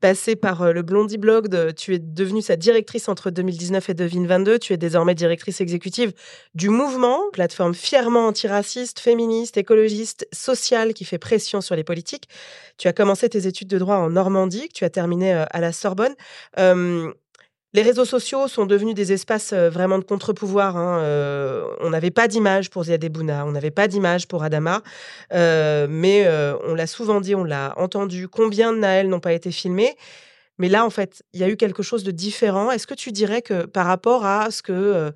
passé 0.00 0.34
par 0.34 0.62
euh, 0.62 0.72
le 0.72 0.82
Blondie 0.82 1.18
Blog, 1.18 1.74
tu 1.76 1.94
es 1.94 1.98
devenue 2.00 2.42
sa 2.42 2.56
directrice 2.56 3.08
entre 3.08 3.30
2019 3.30 3.90
et 3.90 3.94
2022, 3.94 4.58
tu 4.58 4.72
es 4.72 4.76
désormais 4.76 5.14
directrice 5.14 5.60
exécutive 5.60 6.12
du 6.54 6.68
mouvement, 6.68 7.20
plateforme 7.32 7.74
fièrement 7.74 8.26
antiraciste, 8.26 8.98
féministe, 8.98 9.56
écologiste, 9.56 10.26
sociale 10.32 10.94
qui 10.94 11.04
fait 11.04 11.18
pression 11.18 11.60
sur 11.60 11.76
les 11.76 11.84
politiques. 11.84 12.28
Tu 12.78 12.88
as 12.88 12.92
commencé 12.92 13.28
tes 13.28 13.46
études 13.46 13.68
de 13.68 13.78
droit 13.78 13.96
en 13.96 14.10
Normandie, 14.10 14.68
que 14.68 14.74
tu 14.74 14.84
as 14.84 14.90
terminé 14.90 15.32
à 15.32 15.60
la 15.60 15.72
Sorbonne. 15.72 16.14
Les 17.74 17.80
réseaux 17.80 18.04
sociaux 18.04 18.48
sont 18.48 18.66
devenus 18.66 18.94
des 18.94 19.12
espaces 19.12 19.54
euh, 19.54 19.70
vraiment 19.70 19.98
de 19.98 20.04
contre-pouvoir. 20.04 20.76
Hein. 20.76 20.98
Euh, 21.00 21.64
on 21.80 21.88
n'avait 21.88 22.10
pas 22.10 22.28
d'image 22.28 22.68
pour 22.68 22.84
Ziad 22.84 23.02
Bouna, 23.10 23.46
on 23.46 23.52
n'avait 23.52 23.70
pas 23.70 23.88
d'image 23.88 24.28
pour 24.28 24.42
Adama, 24.42 24.82
euh, 25.32 25.86
mais 25.88 26.28
on 26.64 26.74
l'a 26.74 26.86
souvent 26.86 27.20
dit, 27.20 27.34
on 27.34 27.44
l'a 27.44 27.72
entendu. 27.78 28.28
Combien 28.28 28.72
de 28.72 28.78
Naël 28.78 29.08
n'ont 29.08 29.20
pas 29.20 29.32
été 29.32 29.50
filmés 29.50 29.96
Mais 30.58 30.68
là, 30.68 30.84
en 30.84 30.90
fait, 30.90 31.22
il 31.32 31.40
y 31.40 31.44
a 31.44 31.48
eu 31.48 31.56
quelque 31.56 31.82
chose 31.82 32.04
de 32.04 32.10
différent. 32.10 32.70
Est-ce 32.70 32.86
que 32.86 32.94
tu 32.94 33.10
dirais 33.10 33.40
que 33.40 33.64
par 33.64 33.86
rapport 33.86 34.26
à 34.26 34.50
ce 34.50 34.62
que 34.62 35.12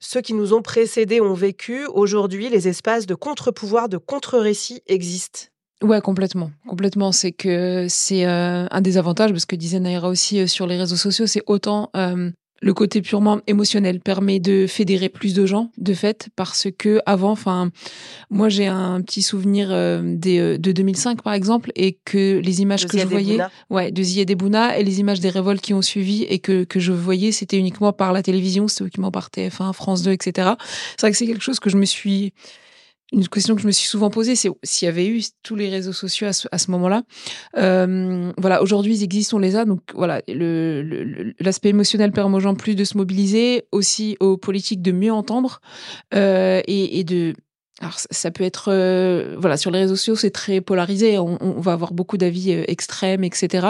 ceux 0.00 0.20
qui 0.20 0.34
nous 0.34 0.52
ont 0.52 0.62
précédés 0.62 1.20
ont 1.20 1.34
vécu, 1.34 1.86
aujourd'hui, 1.86 2.50
les 2.50 2.68
espaces 2.68 3.06
de 3.06 3.14
contre-pouvoir, 3.14 3.88
de 3.88 3.96
contre-récit 3.96 4.82
existent? 4.86 5.48
Ouais, 5.82 6.00
complètement, 6.00 6.50
complètement. 6.66 7.12
C'est 7.12 7.32
que 7.32 7.86
c'est 7.88 8.26
euh, 8.26 8.66
un 8.70 8.80
des 8.80 8.98
avantages, 8.98 9.30
parce 9.30 9.46
que 9.46 9.54
disait 9.54 9.78
Naira 9.78 10.08
aussi 10.08 10.40
euh, 10.40 10.46
sur 10.46 10.66
les 10.66 10.76
réseaux 10.76 10.96
sociaux, 10.96 11.28
c'est 11.28 11.42
autant 11.46 11.90
euh, 11.96 12.30
le 12.60 12.74
côté 12.74 13.00
purement 13.00 13.38
émotionnel 13.46 14.00
permet 14.00 14.40
de 14.40 14.66
fédérer 14.66 15.08
plus 15.08 15.34
de 15.34 15.46
gens, 15.46 15.70
de 15.78 15.94
fait, 15.94 16.30
parce 16.34 16.66
que 16.76 17.00
avant, 17.06 17.30
enfin, 17.30 17.70
moi 18.28 18.48
j'ai 18.48 18.66
un 18.66 19.00
petit 19.02 19.22
souvenir 19.22 19.68
des, 20.02 20.58
de 20.58 20.72
2005 20.72 21.22
par 21.22 21.34
exemple, 21.34 21.70
et 21.76 21.96
que 22.04 22.40
les 22.40 22.60
images 22.60 22.84
De 22.84 22.90
que 22.90 22.98
je 22.98 23.06
voyais, 23.06 23.38
ouais, 23.70 23.92
de 23.92 24.02
Ziad 24.02 24.28
Ebouna 24.28 24.76
et 24.76 24.82
les 24.82 24.98
images 24.98 25.20
des 25.20 25.30
révoltes 25.30 25.60
qui 25.60 25.72
ont 25.72 25.82
suivi 25.82 26.24
et 26.24 26.40
que 26.40 26.64
que 26.64 26.80
je 26.80 26.90
voyais, 26.90 27.30
c'était 27.30 27.58
uniquement 27.58 27.92
par 27.92 28.12
la 28.12 28.24
télévision, 28.24 28.66
c'était 28.66 28.82
uniquement 28.86 29.12
par 29.12 29.28
TF1, 29.28 29.72
France 29.72 30.02
2, 30.02 30.10
etc. 30.10 30.54
C'est 30.96 31.02
vrai 31.02 31.12
que 31.12 31.16
c'est 31.16 31.28
quelque 31.28 31.44
chose 31.44 31.60
que 31.60 31.70
je 31.70 31.76
me 31.76 31.84
suis 31.84 32.32
une 33.12 33.26
question 33.28 33.54
que 33.54 33.62
je 33.62 33.66
me 33.66 33.72
suis 33.72 33.88
souvent 33.88 34.10
posée, 34.10 34.36
c'est 34.36 34.50
s'il 34.62 34.86
y 34.86 34.88
avait 34.88 35.06
eu 35.06 35.22
tous 35.42 35.56
les 35.56 35.70
réseaux 35.70 35.92
sociaux 35.92 36.28
à 36.28 36.58
ce, 36.58 36.70
moment-là. 36.70 37.02
Euh, 37.56 38.32
voilà, 38.36 38.62
aujourd'hui 38.62 38.96
ils 38.96 39.02
existent, 39.02 39.38
on 39.38 39.40
les 39.40 39.56
a. 39.56 39.64
Donc 39.64 39.80
voilà, 39.94 40.20
l'aspect 40.28 41.70
émotionnel 41.70 42.12
permet 42.12 42.36
aux 42.36 42.40
gens 42.40 42.54
plus 42.54 42.74
de 42.74 42.84
se 42.84 42.96
mobiliser, 42.96 43.66
aussi 43.72 44.16
aux 44.20 44.36
politiques 44.36 44.82
de 44.82 44.92
mieux 44.92 45.12
entendre 45.12 45.60
euh, 46.14 46.60
et, 46.66 47.04
de 47.04 47.34
alors, 47.80 47.94
ça- 47.98 48.30
peut 48.32 48.44
être, 48.44 48.70
euh, 48.72 49.36
voilà, 49.38 49.56
sur 49.56 49.70
les 49.70 49.78
réseaux 49.78 49.94
sociaux, 49.94 50.16
c'est 50.16 50.32
très 50.32 50.60
polarisé. 50.60 51.16
On, 51.18 51.38
on 51.40 51.60
va 51.60 51.72
avoir 51.72 51.92
beaucoup 51.92 52.18
d'avis 52.18 52.52
euh, 52.52 52.64
extrêmes, 52.66 53.22
etc. 53.22 53.68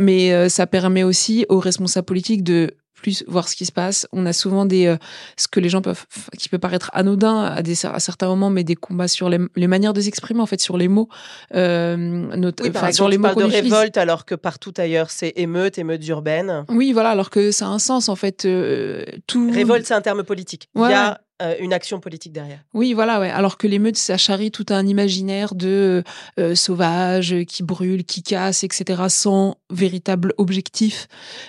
Mais 0.00 0.32
euh, 0.32 0.48
ça 0.48 0.68
permet 0.68 1.02
aussi 1.02 1.46
aux 1.48 1.58
responsables 1.58 2.06
politiques 2.06 2.44
de 2.44 2.76
plus 3.00 3.24
voir 3.26 3.48
ce 3.48 3.56
qui 3.56 3.66
se 3.66 3.72
passe. 3.72 4.06
On 4.12 4.26
a 4.26 4.32
souvent 4.32 4.64
des, 4.66 4.86
euh, 4.86 4.96
ce 5.36 5.48
que 5.48 5.58
les 5.60 5.68
gens 5.68 5.82
peuvent, 5.82 6.04
qui 6.38 6.48
peut 6.48 6.58
paraître 6.58 6.90
anodin 6.92 7.42
à, 7.42 7.62
des, 7.62 7.86
à 7.86 7.98
certains 8.00 8.28
moments, 8.28 8.50
mais 8.50 8.64
des 8.64 8.76
combats 8.76 9.08
sur 9.08 9.28
les, 9.28 9.38
les 9.56 9.66
manières 9.66 9.92
de 9.92 10.00
s'exprimer, 10.00 10.40
en 10.40 10.46
fait, 10.46 10.60
sur 10.60 10.76
les 10.76 10.88
mots, 10.88 11.08
euh, 11.54 11.96
not- 11.96 12.52
Oui, 12.62 12.70
par 12.70 12.84
exemple, 12.86 12.92
sur 12.94 13.08
les 13.08 13.16
tu 13.16 13.22
mots 13.22 13.28
parles 13.28 13.42
de 13.44 13.48
utilise. 13.48 13.72
révolte 13.72 13.96
alors 13.96 14.24
que 14.24 14.34
partout 14.34 14.72
ailleurs 14.76 15.10
c'est 15.10 15.32
émeute, 15.36 15.78
émeute 15.78 16.06
urbaine. 16.08 16.64
Oui, 16.68 16.92
voilà, 16.92 17.10
alors 17.10 17.30
que 17.30 17.50
ça 17.50 17.66
a 17.66 17.68
un 17.70 17.78
sens, 17.78 18.08
en 18.08 18.16
fait. 18.16 18.44
euh, 18.44 19.04
tout... 19.26 19.50
Révolte, 19.52 19.86
c'est 19.86 19.94
un 19.94 20.00
terme 20.00 20.22
politique. 20.24 20.68
Il 20.74 20.82
Ouais, 20.82 20.90
y 20.90 20.94
a 20.94 21.20
euh, 21.40 21.54
une 21.60 21.72
action 21.72 22.00
politique 22.00 22.32
derrière. 22.32 22.58
Oui, 22.74 22.92
voilà. 22.92 23.14
Alors 23.34 23.58
que 23.58 23.66
l'émeute, 23.66 23.96
ça 23.96 24.16
charrie 24.16 24.50
tout 24.50 24.66
un 24.70 24.86
imaginaire 24.86 25.54
de 25.54 26.02
euh, 26.38 26.54
euh, 26.68 27.44
qui 27.44 27.62
brûlent, 27.62 28.04
qui 28.04 28.22
cassent, 28.22 28.64
etc., 28.64 29.02
sans 29.08 29.56
véritable 29.70 30.34
objectif. 30.38 31.08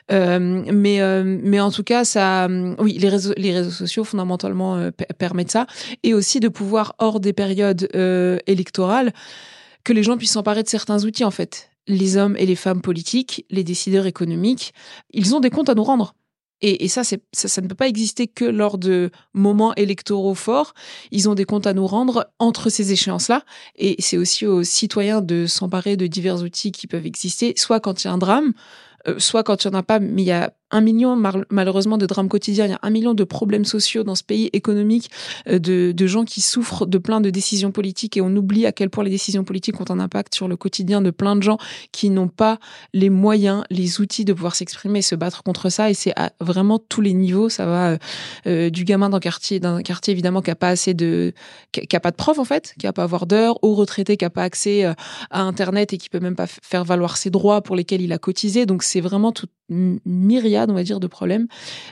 Mais, 0.10 1.60
en 1.62 1.72
tout 1.72 1.84
cas, 1.84 2.48
oui, 2.80 2.98
les 2.98 3.10
réseaux, 3.10 3.34
les 3.38 3.54
réseaux 3.54 3.72
sociaux 3.72 4.04
fondamentalement 4.04 4.92
per- 4.92 5.06
permettent 5.18 5.52
ça, 5.52 5.68
et 6.04 6.14
aussi 6.14 6.40
de 6.40 6.48
pouvoir 6.48 6.96
hors 7.00 7.20
des 7.20 7.34
périodes 7.34 7.90
électorales 8.48 9.14
que 9.84 9.94
les 9.94 10.04
gens 10.04 10.18
puissent 10.18 10.34
s'emparer 10.34 10.64
de 10.64 10.70
certains 10.70 11.04
outils 11.06 11.24
en 11.24 11.32
fait. 11.32 11.70
Les 11.88 12.16
hommes 12.16 12.36
et 12.38 12.46
les 12.46 12.56
femmes 12.56 12.82
politiques, 12.82 13.46
les 13.50 13.64
décideurs 13.64 14.06
économiques, 14.06 14.74
ils 15.12 15.34
ont 15.36 15.40
des 15.40 15.50
comptes 15.50 15.70
à 15.70 15.74
nous 15.74 15.84
rendre. 15.84 16.14
Et, 16.62 16.86
et 16.86 16.88
ça, 16.88 17.04
ça, 17.04 17.18
ça 17.32 17.62
ne 17.62 17.68
peut 17.68 17.76
pas 17.76 17.88
exister 17.88 18.28
que 18.28 18.46
lors 18.46 18.78
de 18.78 19.12
moments 19.34 19.74
électoraux 19.76 20.36
forts. 20.36 20.74
Ils 21.12 21.30
ont 21.30 21.36
des 21.36 21.46
comptes 21.46 21.68
à 21.68 21.74
nous 21.74 21.88
rendre 21.88 22.32
entre 22.40 22.70
ces 22.70 22.92
échéances-là. 22.92 23.44
Et 23.76 23.96
c'est 24.00 24.18
aussi 24.18 24.46
aux 24.46 24.64
citoyens 24.64 25.22
de 25.22 25.46
s'emparer 25.46 25.98
de 25.98 26.08
divers 26.08 26.42
outils 26.42 26.72
qui 26.72 26.88
peuvent 26.88 27.06
exister, 27.06 27.54
soit 27.58 27.80
quand 27.80 28.04
il 28.04 28.08
y 28.08 28.10
a 28.10 28.14
un 28.14 28.18
drame, 28.18 28.54
euh, 29.08 29.20
soit 29.20 29.44
quand 29.44 29.64
il 29.64 29.70
n'y 29.70 29.76
en 29.76 29.80
a 29.80 29.84
pas, 29.84 30.00
mais 30.00 30.22
il 30.22 30.28
y 30.28 30.32
a 30.32 30.54
un 30.72 30.82
million, 30.82 31.16
malheureusement, 31.50 31.98
de 31.98 32.06
drames 32.06 32.30
quotidiens, 32.30 32.66
il 32.66 32.72
y 32.72 32.74
a 32.74 32.80
un 32.82 32.90
million 32.90 33.14
de 33.14 33.24
problèmes 33.24 33.66
sociaux 33.66 34.04
dans 34.04 34.16
ce 34.16 34.24
pays 34.24 34.50
économique, 34.54 35.10
euh, 35.48 35.60
de, 35.60 35.92
de 35.92 36.08
gens 36.08 36.24
qui 36.26 36.42
souffrent 36.42 36.86
de 36.86 36.98
plein 36.98 37.22
de 37.22 37.30
décisions 37.30 37.72
politiques 37.72 38.18
et 38.18 38.22
on 38.22 38.36
oublie 38.36 38.66
à 38.66 38.72
quel 38.72 38.90
point 38.90 39.04
les 39.04 39.10
décisions 39.10 39.44
politiques 39.44 39.80
ont 39.82 39.90
un 39.90 40.00
impact 40.00 40.36
sur 40.36 40.48
le 40.48 40.58
quotidien 40.58 41.02
de 41.02 41.12
plein 41.12 41.36
de 41.36 41.44
gens 41.44 41.58
qui 41.92 42.10
n'ont 42.10 42.28
pas 42.28 42.60
les 42.94 43.10
moyens, 43.10 43.64
les 43.70 44.02
outils 44.02 44.26
de 44.26 44.34
pouvoir 44.34 44.56
s'exprimer 44.56 45.00
et 45.00 45.02
se 45.02 45.16
battre 45.16 45.44
contre 45.44 45.70
ça. 45.70 45.90
Et 45.90 45.94
c'est 45.94 46.14
à 46.18 46.32
vraiment 46.40 46.80
tous 46.80 47.02
les 47.02 47.14
niveaux. 47.14 47.50
Ça 47.50 47.66
va 47.66 47.90
euh, 47.92 47.98
euh, 48.48 48.70
du 48.70 48.84
gamin 48.84 49.10
d'un 49.10 49.20
quartier, 49.20 49.60
d'un 49.60 49.82
quartier 49.82 50.12
évidemment 50.12 50.42
qui 50.42 50.52
a 50.52 50.56
pas 50.56 50.70
assez 50.70 50.94
de, 50.94 51.34
qui 51.72 51.96
a- 51.96 52.00
pas 52.00 52.12
de 52.12 52.16
prof 52.16 52.40
en 52.40 52.46
fait, 52.46 52.74
qui 52.80 52.88
a 52.88 52.94
pas 52.94 53.04
avoir 53.04 53.26
d'heures, 53.26 53.64
au 53.64 53.76
retraité 53.76 54.18
qui 54.18 54.26
a 54.26 54.30
pas 54.30 54.44
accès 54.44 54.86
euh, 54.86 54.94
à 55.30 55.42
Internet 55.42 55.94
et 55.94 55.98
qui 55.98 56.10
peut 56.10 56.20
même 56.20 56.36
pas 56.36 56.48
faire 56.48 56.84
valoir 56.84 57.18
ses 57.18 57.30
droits 57.30 57.62
pour 57.62 57.76
lesquels 57.76 58.02
il 58.02 58.12
a 58.14 58.18
cotisé. 58.18 58.66
Donc 58.66 58.84
c'est 58.84 59.02
vraiment 59.02 59.32
toute 59.32 59.50
une 59.50 59.61
myriade, 59.72 60.70
on 60.70 60.74
va 60.74 60.84
dire, 60.84 61.00
de 61.00 61.08
problèmes. 61.08 61.48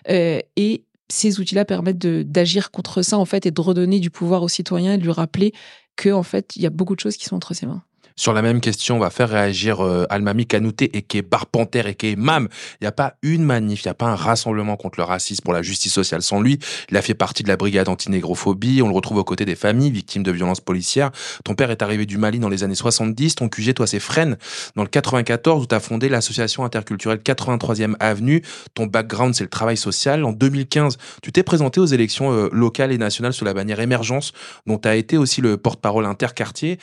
Euh, 0.09 0.39
et 0.55 0.83
ces 1.09 1.39
outils-là 1.39 1.65
permettent 1.65 1.97
d'agir 1.97 2.71
contre 2.71 3.01
ça 3.01 3.17
en 3.17 3.25
fait 3.25 3.45
et 3.45 3.51
de 3.51 3.61
redonner 3.61 3.99
du 3.99 4.11
pouvoir 4.11 4.43
aux 4.43 4.47
citoyens 4.47 4.93
et 4.93 4.97
de 4.97 5.03
lui 5.03 5.11
rappeler 5.11 5.53
que 5.95 6.09
en 6.09 6.23
fait 6.23 6.55
il 6.55 6.61
y 6.61 6.67
a 6.67 6.69
beaucoup 6.69 6.95
de 6.95 6.99
choses 6.99 7.17
qui 7.17 7.25
sont 7.25 7.35
entre 7.35 7.53
ses 7.53 7.65
mains. 7.65 7.83
Sur 8.19 8.33
la 8.33 8.41
même 8.41 8.59
question, 8.59 8.97
on 8.97 8.99
va 8.99 9.11
faire 9.11 9.29
réagir 9.29 9.79
euh, 9.79 10.05
Almami 10.09 10.45
Kanouté 10.45 10.89
et 10.93 11.03
qui 11.03 11.19
est 11.19 11.21
Barpenter 11.21 11.87
et 11.87 11.95
qui 11.95 12.07
est 12.07 12.15
Mam. 12.17 12.49
Il 12.73 12.83
n'y 12.83 12.87
a 12.87 12.91
pas 12.91 13.13
une 13.21 13.45
manif, 13.45 13.85
il 13.85 13.87
n'y 13.87 13.91
a 13.91 13.93
pas 13.93 14.07
un 14.07 14.15
rassemblement 14.15 14.75
contre 14.75 14.99
le 14.99 15.05
racisme 15.05 15.41
pour 15.41 15.53
la 15.53 15.61
justice 15.61 15.93
sociale 15.93 16.21
sans 16.21 16.41
lui. 16.41 16.59
Il 16.91 16.97
a 16.97 17.01
fait 17.01 17.13
partie 17.13 17.43
de 17.43 17.47
la 17.47 17.55
brigade 17.55 17.87
antinégrophobie. 17.87 18.81
On 18.81 18.89
le 18.89 18.93
retrouve 18.93 19.19
aux 19.19 19.23
côtés 19.23 19.45
des 19.45 19.55
familles 19.55 19.91
victimes 19.91 20.23
de 20.23 20.33
violences 20.33 20.59
policières. 20.59 21.11
Ton 21.45 21.55
père 21.55 21.71
est 21.71 21.81
arrivé 21.81 22.05
du 22.05 22.17
Mali 22.17 22.39
dans 22.39 22.49
les 22.49 22.65
années 22.65 22.75
70. 22.75 23.35
Ton 23.35 23.47
QG, 23.47 23.73
toi, 23.73 23.87
c'est 23.87 24.01
Fresnes 24.01 24.35
dans 24.75 24.83
le 24.83 24.89
94 24.89 25.63
où 25.63 25.65
tu 25.65 25.73
as 25.73 25.79
fondé 25.79 26.09
l'association 26.09 26.65
interculturelle 26.65 27.19
83e 27.19 27.95
Avenue. 28.01 28.41
Ton 28.73 28.85
background, 28.85 29.33
c'est 29.33 29.45
le 29.45 29.49
travail 29.49 29.77
social. 29.77 30.25
En 30.25 30.33
2015, 30.33 30.97
tu 31.23 31.31
t'es 31.31 31.43
présenté 31.43 31.79
aux 31.79 31.85
élections 31.85 32.33
euh, 32.33 32.49
locales 32.51 32.91
et 32.91 32.97
nationales 32.97 33.31
sous 33.31 33.45
la 33.45 33.53
bannière 33.53 33.79
Émergence, 33.79 34.33
dont 34.67 34.77
tu 34.77 34.89
as 34.89 34.97
été 34.97 35.15
aussi 35.15 35.39
le 35.39 35.55
porte-parole 35.55 36.05
interquartier. 36.05 36.79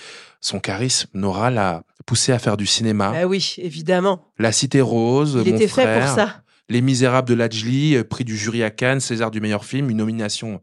Son 0.46 0.60
charisme, 0.60 1.08
Nora, 1.12 1.50
l'a 1.50 1.82
poussé 2.06 2.30
à 2.30 2.38
faire 2.38 2.56
du 2.56 2.66
cinéma. 2.66 3.12
Ah 3.16 3.26
oui, 3.26 3.56
évidemment. 3.58 4.24
La 4.38 4.52
Cité 4.52 4.80
Rose, 4.80 5.42
Il 5.44 5.50
Mon 5.50 5.56
était 5.56 5.66
fait 5.66 5.98
pour 5.98 6.08
ça. 6.08 6.42
Les 6.68 6.80
Misérables 6.80 7.28
de 7.28 7.34
Lajli, 7.34 7.96
euh, 7.96 8.04
prix 8.04 8.22
du 8.24 8.36
jury 8.36 8.62
à 8.62 8.70
Cannes, 8.70 9.00
César 9.00 9.32
du 9.32 9.40
meilleur 9.40 9.64
film, 9.64 9.90
une 9.90 9.96
nomination 9.96 10.60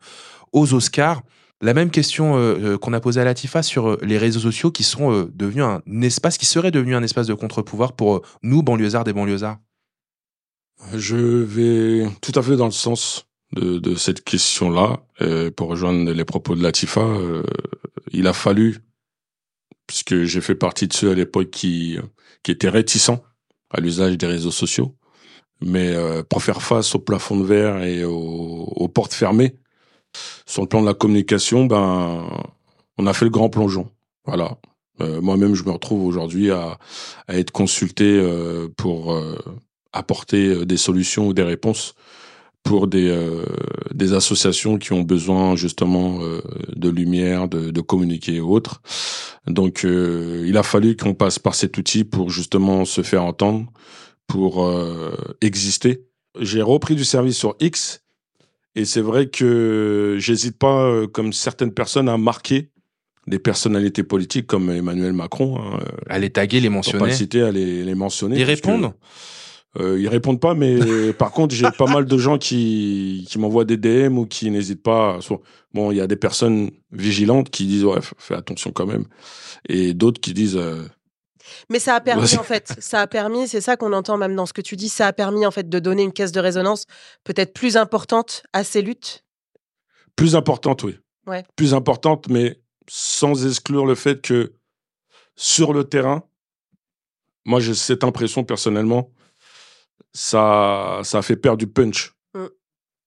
aux 0.53 0.73
Oscars. 0.73 1.21
La 1.59 1.73
même 1.73 1.91
question 1.91 2.37
euh, 2.37 2.39
euh, 2.39 2.77
qu'on 2.77 2.93
a 2.93 3.01
posée 3.01 3.19
à 3.19 3.25
Latifa 3.25 3.61
sur 3.61 3.97
les 4.01 4.17
réseaux 4.17 4.39
sociaux 4.39 4.71
qui 4.71 4.83
sont 4.83 5.11
euh, 5.11 5.31
devenus 5.35 5.65
un 5.65 5.81
espace, 6.01 6.37
qui 6.37 6.45
serait 6.45 6.71
devenu 6.71 6.95
un 6.95 7.03
espace 7.03 7.27
de 7.27 7.33
contre-pouvoir 7.33 7.91
pour 7.91 8.15
euh, 8.15 8.21
nous, 8.41 8.63
banlieusards 8.63 9.03
des 9.03 9.13
banlieusards. 9.13 9.57
Je 10.93 11.17
vais 11.17 12.07
tout 12.21 12.37
à 12.39 12.41
fait 12.41 12.55
dans 12.55 12.65
le 12.65 12.71
sens 12.71 13.27
de, 13.53 13.79
de 13.79 13.95
cette 13.95 14.23
question-là. 14.23 14.99
Pour 15.57 15.67
rejoindre 15.67 16.09
les 16.11 16.25
propos 16.25 16.55
de 16.55 16.63
Latifa, 16.63 17.01
euh, 17.01 17.43
il 18.11 18.27
a 18.27 18.33
fallu, 18.33 18.79
puisque 19.87 20.23
j'ai 20.23 20.41
fait 20.41 20.55
partie 20.55 20.87
de 20.87 20.93
ceux 20.93 21.11
à 21.11 21.15
l'époque 21.15 21.49
qui, 21.49 21.97
qui 22.43 22.51
étaient 22.51 22.69
réticents 22.69 23.23
à 23.69 23.81
l'usage 23.81 24.17
des 24.17 24.27
réseaux 24.27 24.51
sociaux, 24.51 24.95
mais 25.61 25.89
euh, 25.89 26.23
pour 26.23 26.43
faire 26.43 26.61
face 26.61 26.95
au 26.95 26.99
plafond 26.99 27.37
de 27.37 27.45
verre 27.45 27.83
et 27.83 28.03
aux, 28.03 28.13
aux 28.75 28.87
portes 28.87 29.13
fermées, 29.13 29.55
sur 30.45 30.61
le 30.61 30.67
plan 30.67 30.81
de 30.81 30.87
la 30.87 30.93
communication, 30.93 31.65
ben, 31.65 32.29
on 32.97 33.07
a 33.07 33.13
fait 33.13 33.25
le 33.25 33.31
grand 33.31 33.49
plongeon. 33.49 33.89
Voilà. 34.25 34.57
Euh, 35.01 35.21
Moi-même, 35.21 35.55
je 35.55 35.63
me 35.63 35.71
retrouve 35.71 36.05
aujourd'hui 36.05 36.51
à, 36.51 36.77
à 37.27 37.37
être 37.37 37.51
consulté 37.51 38.03
euh, 38.05 38.69
pour 38.77 39.13
euh, 39.13 39.37
apporter 39.91 40.49
euh, 40.49 40.65
des 40.65 40.77
solutions 40.77 41.27
ou 41.27 41.33
des 41.33 41.43
réponses 41.43 41.95
pour 42.63 42.87
des, 42.87 43.09
euh, 43.09 43.45
des 43.93 44.13
associations 44.13 44.77
qui 44.77 44.93
ont 44.93 45.01
besoin 45.01 45.55
justement 45.55 46.19
euh, 46.21 46.41
de 46.75 46.89
lumière, 46.89 47.47
de, 47.49 47.71
de 47.71 47.81
communiquer 47.81 48.35
et 48.35 48.39
autres. 48.39 48.81
Donc, 49.47 49.83
euh, 49.83 50.45
il 50.47 50.55
a 50.57 50.63
fallu 50.63 50.95
qu'on 50.95 51.13
passe 51.13 51.39
par 51.39 51.55
cet 51.55 51.77
outil 51.77 52.05
pour 52.05 52.29
justement 52.29 52.85
se 52.85 53.01
faire 53.03 53.25
entendre, 53.25 53.65
pour 54.27 54.65
euh, 54.65 55.13
exister. 55.41 56.05
J'ai 56.39 56.61
repris 56.61 56.95
du 56.95 57.03
service 57.03 57.37
sur 57.37 57.55
X 57.59 58.01
et 58.75 58.85
c'est 58.85 59.01
vrai 59.01 59.27
que 59.27 60.15
j'hésite 60.19 60.57
pas, 60.57 60.85
euh, 60.85 61.05
comme 61.07 61.33
certaines 61.33 61.73
personnes, 61.73 62.07
à 62.09 62.17
marquer 62.17 62.69
des 63.27 63.39
personnalités 63.39 64.03
politiques 64.03 64.47
comme 64.47 64.69
Emmanuel 64.69 65.13
Macron. 65.13 65.59
Hein, 65.59 65.79
à 66.09 66.17
les 66.17 66.29
taguer, 66.29 66.59
les 66.61 66.69
Pour 66.69 66.75
mentionner. 66.77 66.99
pas 66.99 67.07
le 67.07 67.13
citer, 67.13 67.41
à 67.41 67.51
les, 67.51 67.83
les 67.83 67.95
mentionner. 67.95 68.37
Que, 68.37 68.43
répondent 68.43 68.93
euh, 69.79 69.99
Ils 69.99 70.07
répondent 70.07 70.39
pas, 70.39 70.53
mais 70.53 71.13
par 71.13 71.31
contre, 71.31 71.53
j'ai 71.55 71.69
pas 71.71 71.87
mal 71.87 72.05
de 72.05 72.17
gens 72.17 72.37
qui, 72.37 73.25
qui 73.29 73.39
m'envoient 73.39 73.65
des 73.65 73.77
DM 73.77 74.17
ou 74.17 74.25
qui 74.25 74.49
n'hésitent 74.51 74.83
pas. 74.83 75.15
à- 75.15 75.19
Bon, 75.73 75.91
il 75.91 75.97
y 75.97 76.01
a 76.01 76.07
des 76.07 76.15
personnes 76.15 76.69
vigilantes 76.91 77.49
qui 77.49 77.65
disent, 77.65 77.83
ouais, 77.85 77.99
fais 78.17 78.35
attention 78.35 78.71
quand 78.71 78.85
même. 78.85 79.05
Et 79.67 79.93
d'autres 79.95 80.21
qui 80.21 80.33
disent, 80.33 80.55
euh, 80.57 80.83
Mais 81.69 81.79
ça 81.79 81.95
a 81.95 81.99
permis, 82.01 82.37
en 82.37 82.43
fait, 82.43 82.73
ça 82.79 83.01
a 83.01 83.07
permis, 83.07 83.47
c'est 83.47 83.61
ça 83.61 83.75
qu'on 83.75 83.93
entend 83.93 84.17
même 84.17 84.35
dans 84.35 84.45
ce 84.45 84.53
que 84.53 84.61
tu 84.61 84.75
dis, 84.75 84.89
ça 84.89 85.07
a 85.07 85.13
permis, 85.13 85.45
en 85.45 85.51
fait, 85.51 85.67
de 85.67 85.79
donner 85.79 86.03
une 86.03 86.13
caisse 86.13 86.31
de 86.31 86.39
résonance 86.39 86.85
peut-être 87.23 87.53
plus 87.53 87.75
importante 87.77 88.43
à 88.53 88.63
ces 88.63 88.81
luttes? 88.81 89.23
plus 90.15 90.35
importante, 90.35 90.83
oui. 90.83 90.95
Ouais. 91.25 91.43
Plus 91.55 91.73
importante, 91.73 92.27
mais 92.29 92.61
sans 92.87 93.47
exclure 93.47 93.87
le 93.87 93.95
fait 93.95 94.21
que 94.21 94.53
sur 95.35 95.73
le 95.73 95.85
terrain, 95.85 96.21
moi 97.45 97.59
j'ai 97.59 97.73
cette 97.73 98.03
impression 98.03 98.43
personnellement, 98.43 99.09
ça, 100.13 101.01
ça 101.03 101.21
fait 101.21 101.35
perdre 101.35 101.57
du 101.57 101.67
punch 101.67 102.13
Mm. 102.35 102.47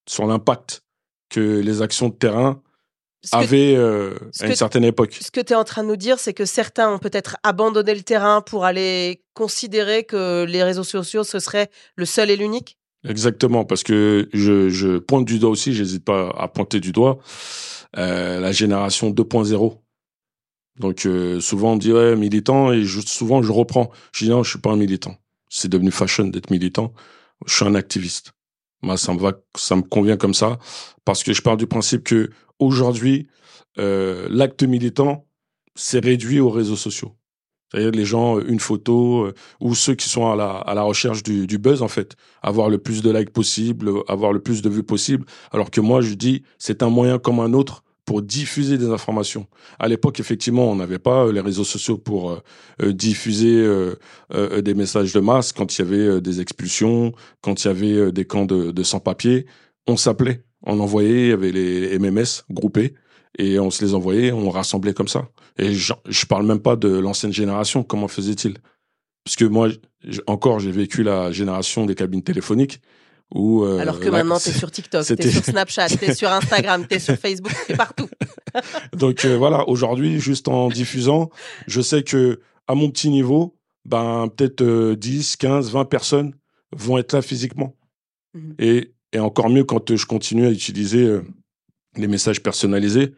sur 0.08 0.26
l'impact 0.26 0.84
que 1.30 1.60
les 1.60 1.82
actions 1.82 2.08
de 2.08 2.14
terrain 2.14 2.62
avait 3.32 3.74
euh, 3.74 4.14
à 4.38 4.46
une 4.46 4.54
certaine 4.54 4.84
époque. 4.84 5.18
Ce 5.20 5.32
que 5.32 5.40
tu 5.40 5.52
es 5.52 5.56
en 5.56 5.64
train 5.64 5.82
de 5.82 5.88
nous 5.88 5.96
dire, 5.96 6.20
c'est 6.20 6.32
que 6.32 6.44
certains 6.44 6.92
ont 6.92 7.00
peut-être 7.00 7.36
abandonné 7.42 7.92
le 7.92 8.02
terrain 8.02 8.40
pour 8.40 8.64
aller 8.64 9.24
considérer 9.34 10.04
que 10.04 10.44
les 10.44 10.62
réseaux 10.62 10.84
sociaux, 10.84 11.24
ce 11.24 11.40
serait 11.40 11.70
le 11.96 12.04
seul 12.04 12.30
et 12.30 12.36
l'unique? 12.36 12.78
Exactement, 13.08 13.64
parce 13.64 13.82
que 13.82 14.28
je, 14.32 14.68
je 14.68 14.98
pointe 14.98 15.24
du 15.24 15.40
doigt 15.40 15.50
aussi, 15.50 15.74
j'hésite 15.74 16.04
pas 16.04 16.30
à 16.38 16.46
pointer 16.46 16.78
du 16.78 16.92
doigt, 16.92 17.18
euh, 17.96 18.38
la 18.38 18.52
génération 18.52 19.10
2.0. 19.10 19.80
Donc 20.78 21.06
euh, 21.06 21.40
souvent 21.40 21.72
on 21.72 21.76
dit 21.76 21.92
ouais 21.92 22.14
militant 22.16 22.72
et 22.72 22.84
je, 22.84 23.00
souvent 23.00 23.42
je 23.42 23.50
reprends. 23.50 23.90
Je 24.12 24.24
dis 24.26 24.30
non, 24.30 24.42
je 24.42 24.50
suis 24.50 24.58
pas 24.60 24.70
un 24.70 24.76
militant. 24.76 25.16
C'est 25.48 25.68
devenu 25.68 25.90
fashion 25.90 26.26
d'être 26.26 26.50
militant. 26.50 26.92
Je 27.46 27.54
suis 27.54 27.64
un 27.64 27.74
activiste. 27.74 28.32
Moi 28.82 28.96
ça 28.96 29.12
me 29.12 29.82
convient 29.82 30.16
comme 30.16 30.34
ça 30.34 30.58
parce 31.04 31.22
que 31.22 31.32
je 31.32 31.42
pars 31.42 31.56
du 31.56 31.66
principe 31.66 32.04
que 32.04 32.30
aujourd'hui 32.58 33.28
euh, 33.78 34.28
l'acte 34.30 34.62
militant 34.62 35.26
s'est 35.74 35.98
réduit 35.98 36.40
aux 36.40 36.50
réseaux 36.50 36.76
sociaux. 36.76 37.16
C'est-à-dire 37.70 37.90
les 37.90 38.04
gens, 38.04 38.38
une 38.38 38.60
photo, 38.60 39.26
euh, 39.26 39.34
ou 39.60 39.74
ceux 39.74 39.94
qui 39.94 40.08
sont 40.08 40.30
à 40.30 40.36
la, 40.36 40.52
à 40.52 40.74
la 40.74 40.82
recherche 40.82 41.22
du, 41.22 41.46
du 41.46 41.58
buzz, 41.58 41.82
en 41.82 41.88
fait. 41.88 42.16
Avoir 42.42 42.70
le 42.70 42.78
plus 42.78 43.02
de 43.02 43.10
likes 43.10 43.32
possible, 43.32 43.90
avoir 44.08 44.32
le 44.32 44.40
plus 44.40 44.62
de 44.62 44.70
vues 44.70 44.84
possible. 44.84 45.26
Alors 45.50 45.70
que 45.70 45.80
moi, 45.80 46.00
je 46.00 46.14
dis, 46.14 46.44
c'est 46.58 46.82
un 46.82 46.90
moyen 46.90 47.18
comme 47.18 47.40
un 47.40 47.52
autre 47.52 47.82
pour 48.06 48.22
diffuser 48.22 48.78
des 48.78 48.88
informations. 48.88 49.46
À 49.78 49.88
l'époque, 49.88 50.20
effectivement, 50.20 50.70
on 50.70 50.76
n'avait 50.76 51.00
pas 51.00 51.26
euh, 51.26 51.32
les 51.32 51.40
réseaux 51.40 51.64
sociaux 51.64 51.98
pour 51.98 52.30
euh, 52.30 52.42
euh, 52.82 52.92
diffuser 52.92 53.66
des 54.32 54.74
messages 54.74 55.12
de 55.12 55.20
masse 55.20 55.52
quand 55.52 55.76
il 55.76 55.82
y 55.82 55.84
avait 55.84 56.20
des 56.20 56.40
expulsions, 56.40 57.12
quand 57.42 57.64
il 57.64 57.68
y 57.68 57.70
avait 57.70 58.12
des 58.12 58.24
camps 58.24 58.46
de, 58.46 58.70
de 58.70 58.82
sans-papiers. 58.82 59.46
On 59.86 59.96
s'appelait, 59.96 60.44
on 60.64 60.78
envoyait, 60.80 61.24
il 61.24 61.28
y 61.28 61.32
avait 61.32 61.52
les 61.52 61.98
MMS 61.98 62.44
groupés 62.50 62.94
et 63.38 63.58
on 63.58 63.70
se 63.70 63.84
les 63.84 63.94
envoyait, 63.94 64.32
on 64.32 64.50
rassemblait 64.50 64.94
comme 64.94 65.08
ça. 65.08 65.28
Et 65.58 65.74
je, 65.74 65.92
je 66.08 66.26
parle 66.26 66.46
même 66.46 66.60
pas 66.60 66.76
de 66.76 66.88
l'ancienne 66.88 67.32
génération, 67.32 67.82
comment 67.82 68.08
faisait-il? 68.08 68.58
Parce 69.24 69.36
que 69.36 69.44
moi, 69.44 69.68
encore, 70.28 70.60
j'ai 70.60 70.70
vécu 70.70 71.02
la 71.02 71.32
génération 71.32 71.86
des 71.86 71.96
cabines 71.96 72.22
téléphoniques. 72.22 72.80
Où, 73.34 73.64
euh, 73.64 73.78
Alors 73.78 73.98
que 73.98 74.08
maintenant, 74.08 74.38
tu 74.38 74.50
es 74.50 74.52
sur 74.52 74.70
TikTok, 74.70 75.04
tu 75.04 75.12
es 75.12 75.30
sur 75.30 75.44
Snapchat, 75.44 75.88
tu 75.88 76.04
es 76.04 76.14
sur 76.14 76.30
Instagram, 76.30 76.86
tu 76.88 76.96
es 76.96 76.98
sur 76.98 77.16
Facebook, 77.16 77.52
tu 77.66 77.72
es 77.72 77.76
partout. 77.76 78.08
Donc 78.92 79.24
euh, 79.24 79.36
voilà, 79.36 79.68
aujourd'hui, 79.68 80.20
juste 80.20 80.48
en 80.48 80.68
diffusant, 80.68 81.30
je 81.66 81.80
sais 81.80 82.02
que 82.02 82.40
à 82.68 82.74
mon 82.74 82.90
petit 82.90 83.10
niveau, 83.10 83.56
ben, 83.84 84.28
peut-être 84.28 84.62
euh, 84.62 84.96
10, 84.96 85.36
15, 85.36 85.70
20 85.70 85.84
personnes 85.86 86.34
vont 86.72 86.98
être 86.98 87.12
là 87.12 87.22
physiquement. 87.22 87.76
Mmh. 88.34 88.52
Et, 88.58 88.94
et 89.12 89.18
encore 89.18 89.48
mieux 89.48 89.64
quand 89.64 89.94
je 89.94 90.06
continue 90.06 90.46
à 90.46 90.50
utiliser 90.50 91.04
euh, 91.04 91.22
les 91.96 92.08
messages 92.08 92.42
personnalisés, 92.42 93.14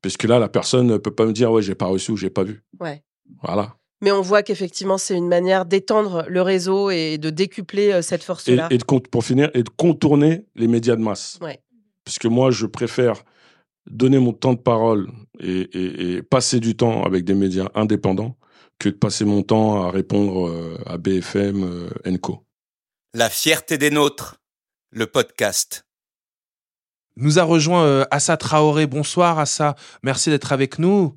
parce 0.00 0.16
que 0.16 0.26
là, 0.26 0.38
la 0.38 0.48
personne 0.48 0.86
ne 0.86 0.96
peut 0.96 1.14
pas 1.14 1.26
me 1.26 1.32
dire, 1.32 1.52
ouais, 1.52 1.62
j'ai 1.62 1.74
pas 1.74 1.86
reçu 1.86 2.12
ou 2.12 2.16
j'ai 2.16 2.30
pas 2.30 2.42
vu. 2.42 2.62
Ouais. 2.80 3.02
Voilà. 3.42 3.76
Mais 4.02 4.10
on 4.12 4.20
voit 4.20 4.42
qu'effectivement, 4.42 4.98
c'est 4.98 5.16
une 5.16 5.28
manière 5.28 5.64
d'étendre 5.64 6.24
le 6.28 6.42
réseau 6.42 6.90
et 6.90 7.18
de 7.18 7.30
décupler 7.30 7.92
euh, 7.92 8.02
cette 8.02 8.22
Et, 8.22 8.24
force-là. 8.24 8.66
et 8.70 8.76
de, 8.78 8.82
con- 8.84 9.00
pour 9.00 9.24
finir, 9.24 9.50
et 9.54 9.62
de 9.62 9.70
contourner 9.70 10.44
les 10.56 10.66
médias 10.66 10.96
de 10.96 11.00
masse. 11.02 11.38
Ouais. 11.40 11.62
Parce 12.04 12.18
que 12.18 12.26
moi, 12.28 12.50
je 12.50 12.66
préfère 12.66 13.22
donner 13.88 14.18
mon 14.18 14.32
temps 14.32 14.54
de 14.54 14.58
parole 14.60 15.08
et, 15.40 15.60
et- 15.60 16.12
et 16.16 16.22
passer 16.22 16.58
du 16.60 16.76
temps 16.76 17.04
avec 17.04 17.24
des 17.24 17.34
médias 17.34 17.68
indépendants 17.74 18.36
que 18.80 18.88
de 18.88 18.94
passer 18.94 19.24
mon 19.24 19.42
temps 19.42 19.84
à 19.84 19.90
répondre 19.92 20.48
euh, 20.48 20.76
à 20.86 20.98
BFM, 20.98 21.62
euh, 21.62 21.90
Enco. 22.06 22.44
La 23.14 23.30
fierté 23.30 23.78
des 23.78 23.90
nôtres, 23.90 24.40
le 24.90 25.06
podcast. 25.06 25.86
Nous 27.16 27.38
a 27.38 27.42
rejoint 27.44 27.84
euh, 27.84 28.04
Assa 28.10 28.36
Traoré. 28.36 28.86
Bonsoir 28.86 29.38
Assa, 29.38 29.76
merci 30.02 30.30
d'être 30.30 30.52
avec 30.52 30.78
nous. 30.80 31.16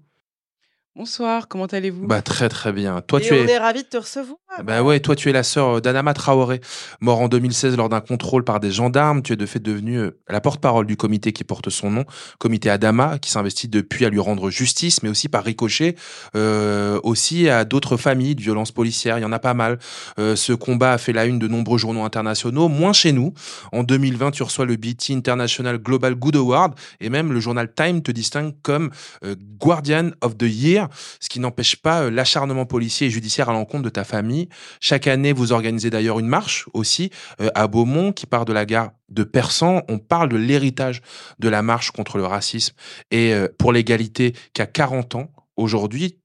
Bonsoir, 0.97 1.49
comment 1.49 1.65
allez-vous? 1.65 2.07
Bah 2.07 2.21
très 2.21 2.47
très 2.47 2.71
bien. 2.71 3.01
Toi 3.01 3.19
et 3.19 3.23
tu 3.23 3.33
on 3.33 3.35
es 3.35 3.51
est 3.51 3.57
ravis 3.57 3.83
de 3.83 3.87
te 3.87 3.97
recevoir. 3.97 4.37
Bah 4.63 4.81
ouais, 4.81 5.01
toi 5.01 5.13
tu 5.17 5.29
es 5.29 5.33
la 5.33 5.43
sœur 5.43 5.81
d'Anama 5.81 6.13
Traoré, 6.13 6.61
mort 7.01 7.19
en 7.19 7.27
2016 7.27 7.75
lors 7.75 7.89
d'un 7.89 7.99
contrôle 7.99 8.45
par 8.45 8.61
des 8.61 8.71
gendarmes. 8.71 9.21
Tu 9.21 9.33
es 9.33 9.35
de 9.35 9.45
fait 9.45 9.59
devenue 9.59 9.97
euh, 9.97 10.17
la 10.29 10.39
porte-parole 10.39 10.85
du 10.85 10.95
comité 10.95 11.33
qui 11.33 11.43
porte 11.43 11.69
son 11.69 11.91
nom, 11.91 12.05
comité 12.39 12.69
Adama, 12.69 13.19
qui 13.19 13.29
s'investit 13.29 13.67
depuis 13.67 14.05
à 14.05 14.09
lui 14.09 14.19
rendre 14.19 14.49
justice, 14.49 15.03
mais 15.03 15.09
aussi 15.09 15.27
par 15.27 15.43
ricochet, 15.43 15.95
euh, 16.37 16.97
aussi 17.03 17.49
à 17.49 17.65
d'autres 17.65 17.97
familles 17.97 18.35
de 18.35 18.41
violences 18.41 18.71
policières. 18.71 19.17
Il 19.17 19.21
y 19.21 19.25
en 19.25 19.33
a 19.33 19.39
pas 19.39 19.53
mal. 19.53 19.79
Euh, 20.17 20.37
ce 20.37 20.53
combat 20.53 20.93
a 20.93 20.97
fait 20.97 21.11
la 21.11 21.25
une 21.25 21.39
de 21.39 21.49
nombreux 21.49 21.77
journaux 21.77 22.03
internationaux, 22.03 22.69
moins 22.69 22.93
chez 22.93 23.11
nous. 23.11 23.33
En 23.73 23.83
2020, 23.83 24.31
tu 24.31 24.43
reçois 24.43 24.65
le 24.65 24.77
BT 24.77 25.11
International 25.11 25.77
Global 25.77 26.15
Good 26.15 26.37
Award 26.37 26.75
et 27.01 27.09
même 27.09 27.33
le 27.33 27.41
journal 27.41 27.73
Time 27.73 28.01
te 28.01 28.11
distingue 28.11 28.53
comme 28.61 28.91
euh, 29.25 29.35
Guardian 29.59 30.11
of 30.21 30.37
the 30.37 30.43
Year, 30.43 30.84
ce 31.19 31.29
qui 31.29 31.39
n'empêche 31.39 31.75
pas 31.77 32.03
euh, 32.03 32.11
l'acharnement 32.11 32.65
policier 32.65 33.07
et 33.07 33.09
judiciaire 33.09 33.49
à 33.49 33.53
l'encontre 33.53 33.83
de 33.83 33.89
ta 33.89 34.03
famille. 34.03 34.49
Chaque 34.79 35.07
année, 35.07 35.33
vous 35.33 35.51
organisez 35.51 35.89
d'ailleurs 35.89 36.19
une 36.19 36.27
marche 36.27 36.65
aussi 36.73 37.11
euh, 37.41 37.49
à 37.55 37.67
Beaumont 37.67 38.11
qui 38.11 38.25
part 38.25 38.45
de 38.45 38.53
la 38.53 38.65
gare 38.65 38.91
de 39.09 39.23
Persan. 39.23 39.81
On 39.89 39.99
parle 39.99 40.29
de 40.29 40.37
l'héritage 40.37 41.01
de 41.39 41.49
la 41.49 41.61
marche 41.61 41.91
contre 41.91 42.17
le 42.17 42.25
racisme 42.25 42.75
et 43.11 43.33
euh, 43.33 43.47
pour 43.57 43.71
l'égalité 43.71 44.33
qui 44.53 44.61
a 44.61 44.65
40 44.65 45.15
ans 45.15 45.31
aujourd'hui. 45.57 46.19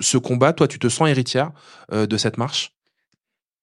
Ce 0.00 0.18
combat, 0.18 0.52
toi, 0.52 0.66
tu 0.66 0.78
te 0.78 0.88
sens 0.88 1.08
héritière 1.08 1.52
de 1.92 2.16
cette 2.16 2.36
marche? 2.36 2.72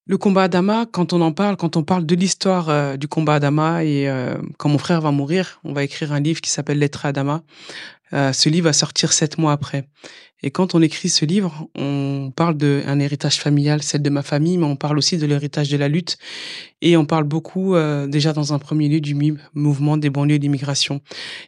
Le 0.05 0.17
combat 0.17 0.43
Adama, 0.43 0.85
quand 0.89 1.11
on 1.11 1.19
en 1.19 1.33
parle, 1.33 1.57
quand 1.57 1.75
on 1.75 1.83
parle 1.83 2.05
de 2.05 2.15
l'histoire 2.15 2.97
du 2.97 3.09
combat 3.09 3.35
Adama 3.35 3.83
et 3.83 4.09
quand 4.57 4.69
mon 4.69 4.77
frère 4.77 5.01
va 5.01 5.11
mourir, 5.11 5.59
on 5.65 5.73
va 5.73 5.83
écrire 5.83 6.13
un 6.13 6.21
livre 6.21 6.39
qui 6.39 6.49
s'appelle 6.49 6.79
Lettre 6.79 7.05
à 7.05 7.09
Adama. 7.09 7.43
Ce 8.11 8.47
livre 8.47 8.65
va 8.65 8.73
sortir 8.73 9.11
sept 9.11 9.37
mois 9.37 9.51
après. 9.51 9.89
Et 10.41 10.51
quand 10.51 10.73
on 10.73 10.81
écrit 10.81 11.09
ce 11.09 11.25
livre, 11.25 11.67
on 11.75 12.31
parle 12.33 12.55
d'un 12.55 12.99
héritage 12.99 13.39
familial, 13.39 13.83
celle 13.83 14.01
de 14.01 14.09
ma 14.09 14.21
famille, 14.21 14.57
mais 14.57 14.65
on 14.65 14.77
parle 14.77 14.97
aussi 14.97 15.17
de 15.17 15.25
l'héritage 15.25 15.69
de 15.69 15.77
la 15.77 15.89
lutte. 15.89 16.17
Et 16.81 16.95
on 16.95 17.05
parle 17.05 17.25
beaucoup, 17.25 17.75
euh, 17.75 18.07
déjà 18.07 18.31
dans 18.31 18.53
un 18.53 18.59
premier 18.59 18.87
lieu, 18.87 19.01
du 19.01 19.15
MIB, 19.15 19.37
Mouvement 19.53 19.97
des 19.97 20.09
banlieues 20.09 20.39
d'immigration, 20.39 21.01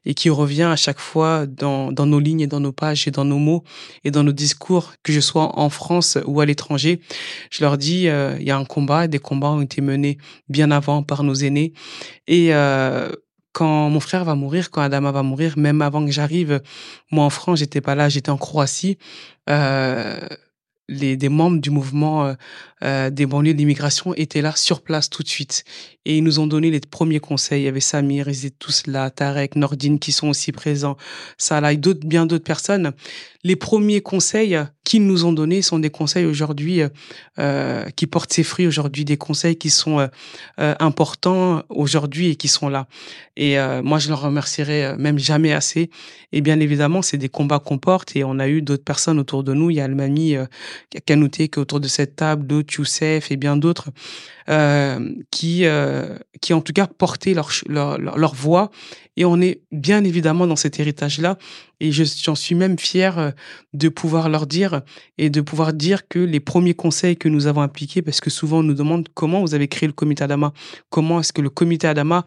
et 0.06 0.13
qui 0.13 0.30
revient 0.30 0.63
à 0.63 0.75
chaque 0.75 0.99
fois 0.99 1.45
dans, 1.45 1.91
nos 1.91 2.19
lignes 2.19 2.41
et 2.41 2.47
dans 2.47 2.60
nos 2.60 2.73
pages 2.73 3.08
et 3.08 3.12
dans 3.12 3.23
nos 3.23 3.38
mots 3.38 3.63
et 4.04 4.12
dans 4.12 4.23
nos 4.23 4.34
discours, 4.34 4.93
que 5.04 5.13
je 5.13 5.21
sois 5.21 5.58
en 5.58 5.69
France 5.69 6.17
ou 6.25 6.41
à 6.41 6.45
l'étranger. 6.45 6.99
Je 7.49 7.63
leur 7.63 7.77
dis, 7.77 8.10
euh, 8.10 8.36
il 8.39 8.45
y 8.45 8.51
a 8.51 8.58
un 8.58 8.65
combat, 8.65 9.08
des 9.08 9.19
combats 9.19 9.51
ont 9.51 9.62
été 9.62 9.82
menés 9.82 10.17
bien 10.49 10.69
avant 10.69 11.01
par 11.04 11.23
nos 11.23 11.36
aînés. 11.36 11.71
Et 12.27 12.54
euh, 12.54 13.10
quand 13.54 13.90
mon 13.90 14.00
frère 14.00 14.24
va 14.26 14.36
mourir, 14.36 14.72
quand 14.72 14.82
Adama 14.82 15.12
va 15.12 15.24
mourir, 15.24 15.58
même 15.58 15.82
avant 15.82 16.06
que 16.06 16.12
j'arrive, 16.12 16.62
moi 17.12 17.26
en 17.26 17.30
France, 17.30 17.60
j'étais 17.60 17.82
pas 17.82 17.96
là, 17.96 18.10
j'étais 18.10 18.30
en 18.30 18.38
Croatie. 18.38 18.98
Euh, 19.50 20.20
les 20.88 21.16
des 21.18 21.30
membres 21.30 21.60
du 21.62 21.70
mouvement 21.70 22.36
euh, 22.84 22.91
euh, 22.91 23.10
des 23.10 23.26
banlieues 23.26 23.54
d'immigration 23.54 24.13
étaient 24.15 24.41
là 24.41 24.54
sur 24.56 24.82
place 24.82 25.10
tout 25.10 25.24
de 25.24 25.28
suite 25.28 25.63
et 26.06 26.17
ils 26.17 26.24
nous 26.24 26.39
ont 26.39 26.48
donné 26.48 26.72
les 26.72 26.80
premiers 26.80 27.20
conseils. 27.20 27.62
Il 27.62 27.65
y 27.65 27.67
avait 27.67 27.80
Samir, 27.80 28.28
ils 28.28 28.46
étaient 28.46 28.56
tous 28.58 28.88
là, 28.88 29.10
Tarek, 29.10 29.56
Nordine 29.56 30.00
qui 30.00 30.12
sont 30.12 30.30
aussi 30.30 30.52
présents, 30.52 30.98
Salah 31.38 31.74
et 31.74 31.78
d'autres, 31.78 32.06
bien 32.06 32.26
d'autres 32.26 32.44
personnes. 32.44 32.94
Les 33.44 33.56
premiers 33.56 34.02
conseils 34.02 34.58
qu'ils 34.84 35.06
nous 35.06 35.26
ont 35.26 35.34
donnés 35.34 35.62
sont 35.62 35.80
des 35.80 35.89
conseils 35.89 36.26
aujourd'hui 36.26 36.82
euh, 37.39 37.86
qui 37.96 38.08
portent 38.08 38.34
ses 38.34 38.44
fruits 38.44 38.67
aujourd'hui, 38.67 39.06
des 39.06 39.17
conseils 39.17 39.56
qui 39.56 39.70
sont 39.70 40.00
euh, 40.00 40.08
euh, 40.60 40.76
importants 40.80 41.63
aujourd'hui 41.70 42.30
et 42.30 42.36
qui 42.36 42.48
sont 42.48 42.70
là. 42.70 42.88
Et 43.38 43.58
euh, 43.58 43.82
moi, 43.82 44.00
je 44.00 44.10
leur 44.10 44.22
remercierai 44.22 44.86
euh, 44.86 44.96
même 44.98 45.17
jamais 45.17 45.54
assez. 45.54 45.89
Et 46.32 46.41
bien 46.41 46.60
évidemment, 46.60 47.02
c'est 47.02 47.17
des 47.17 47.30
combats 47.30 47.60
qu'on 47.60 47.78
porte 47.78 48.15
et 48.15 48.24
on 48.24 48.39
a 48.39 48.48
eu 48.48 48.62
d'autres 48.62 48.84
personnes 48.84 49.20
autour 49.20 49.44
de 49.44 49.54
nous. 49.54 49.70
Il 49.70 49.78
y 49.78 49.82
a 49.82 49.88
le 49.88 49.96
Mami 49.96 50.36
euh, 50.36 50.46
Kanouté 51.06 51.48
qui 51.48 51.60
autour 51.60 51.80
de 51.80 51.88
cette 51.88 52.15
table, 52.15 52.46
d'autres 52.46 52.70
Youssef 52.75 53.31
et 53.31 53.38
bien 53.38 53.57
d'autres 53.57 53.89
euh, 54.49 55.13
qui, 55.29 55.65
euh, 55.65 56.17
qui 56.41 56.53
en 56.53 56.62
tout 56.62 56.73
cas 56.73 56.88
portaient 56.88 57.34
leur, 57.34 57.49
leur, 57.67 57.97
leur, 57.99 58.34
voix. 58.34 58.71
Et 59.17 59.25
on 59.25 59.39
est 59.41 59.62
bien 59.71 60.03
évidemment 60.03 60.47
dans 60.47 60.55
cet 60.55 60.79
héritage-là. 60.79 61.38
Et 61.79 61.91
je- 61.91 62.03
j'en 62.23 62.36
suis 62.36 62.55
même 62.55 62.77
fier 62.79 63.17
euh, 63.19 63.31
de 63.73 63.89
pouvoir 63.89 64.29
leur 64.29 64.47
dire 64.47 64.81
et 65.17 65.29
de 65.29 65.41
pouvoir 65.41 65.73
dire 65.73 66.07
que 66.07 66.19
les 66.19 66.39
premiers 66.39 66.73
conseils 66.73 67.17
que 67.17 67.29
nous 67.29 67.47
avons 67.47 67.62
appliqués, 67.62 68.01
parce 68.01 68.19
que 68.21 68.29
souvent 68.29 68.60
on 68.60 68.63
nous 68.63 68.73
demande 68.73 69.07
comment 69.13 69.41
vous 69.41 69.53
avez 69.53 69.67
créé 69.67 69.88
le 69.88 69.93
comité 69.93 70.23
Adama, 70.23 70.53
comment 70.89 71.19
est-ce 71.19 71.34
que 71.34 71.41
le 71.41 71.49
comité 71.49 71.88
Adama 71.88 72.25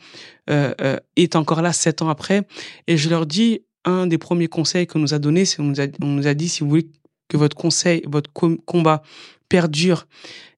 est 0.49 1.37
encore 1.37 1.63
là 1.63 1.73
sept 1.73 2.03
ans 2.03 2.09
après. 2.09 2.47
Et 2.87 2.97
je 2.97 3.09
leur 3.09 3.27
dis, 3.27 3.63
un 3.85 4.07
des 4.07 4.19
premiers 4.19 4.49
conseils 4.49 4.87
qu'on 4.87 4.99
nous 4.99 5.15
a 5.15 5.19
donné, 5.19 5.45
c'est 5.45 5.61
on 5.61 5.65
nous 5.65 5.81
a, 5.81 5.87
on 6.03 6.07
nous 6.07 6.27
a 6.27 6.35
dit, 6.35 6.49
si 6.49 6.61
vous 6.63 6.69
voulez 6.71 6.89
que 7.29 7.37
votre 7.37 7.57
conseil, 7.57 8.03
votre 8.07 8.31
com- 8.33 8.59
combat 8.67 9.03
perdure 9.49 10.07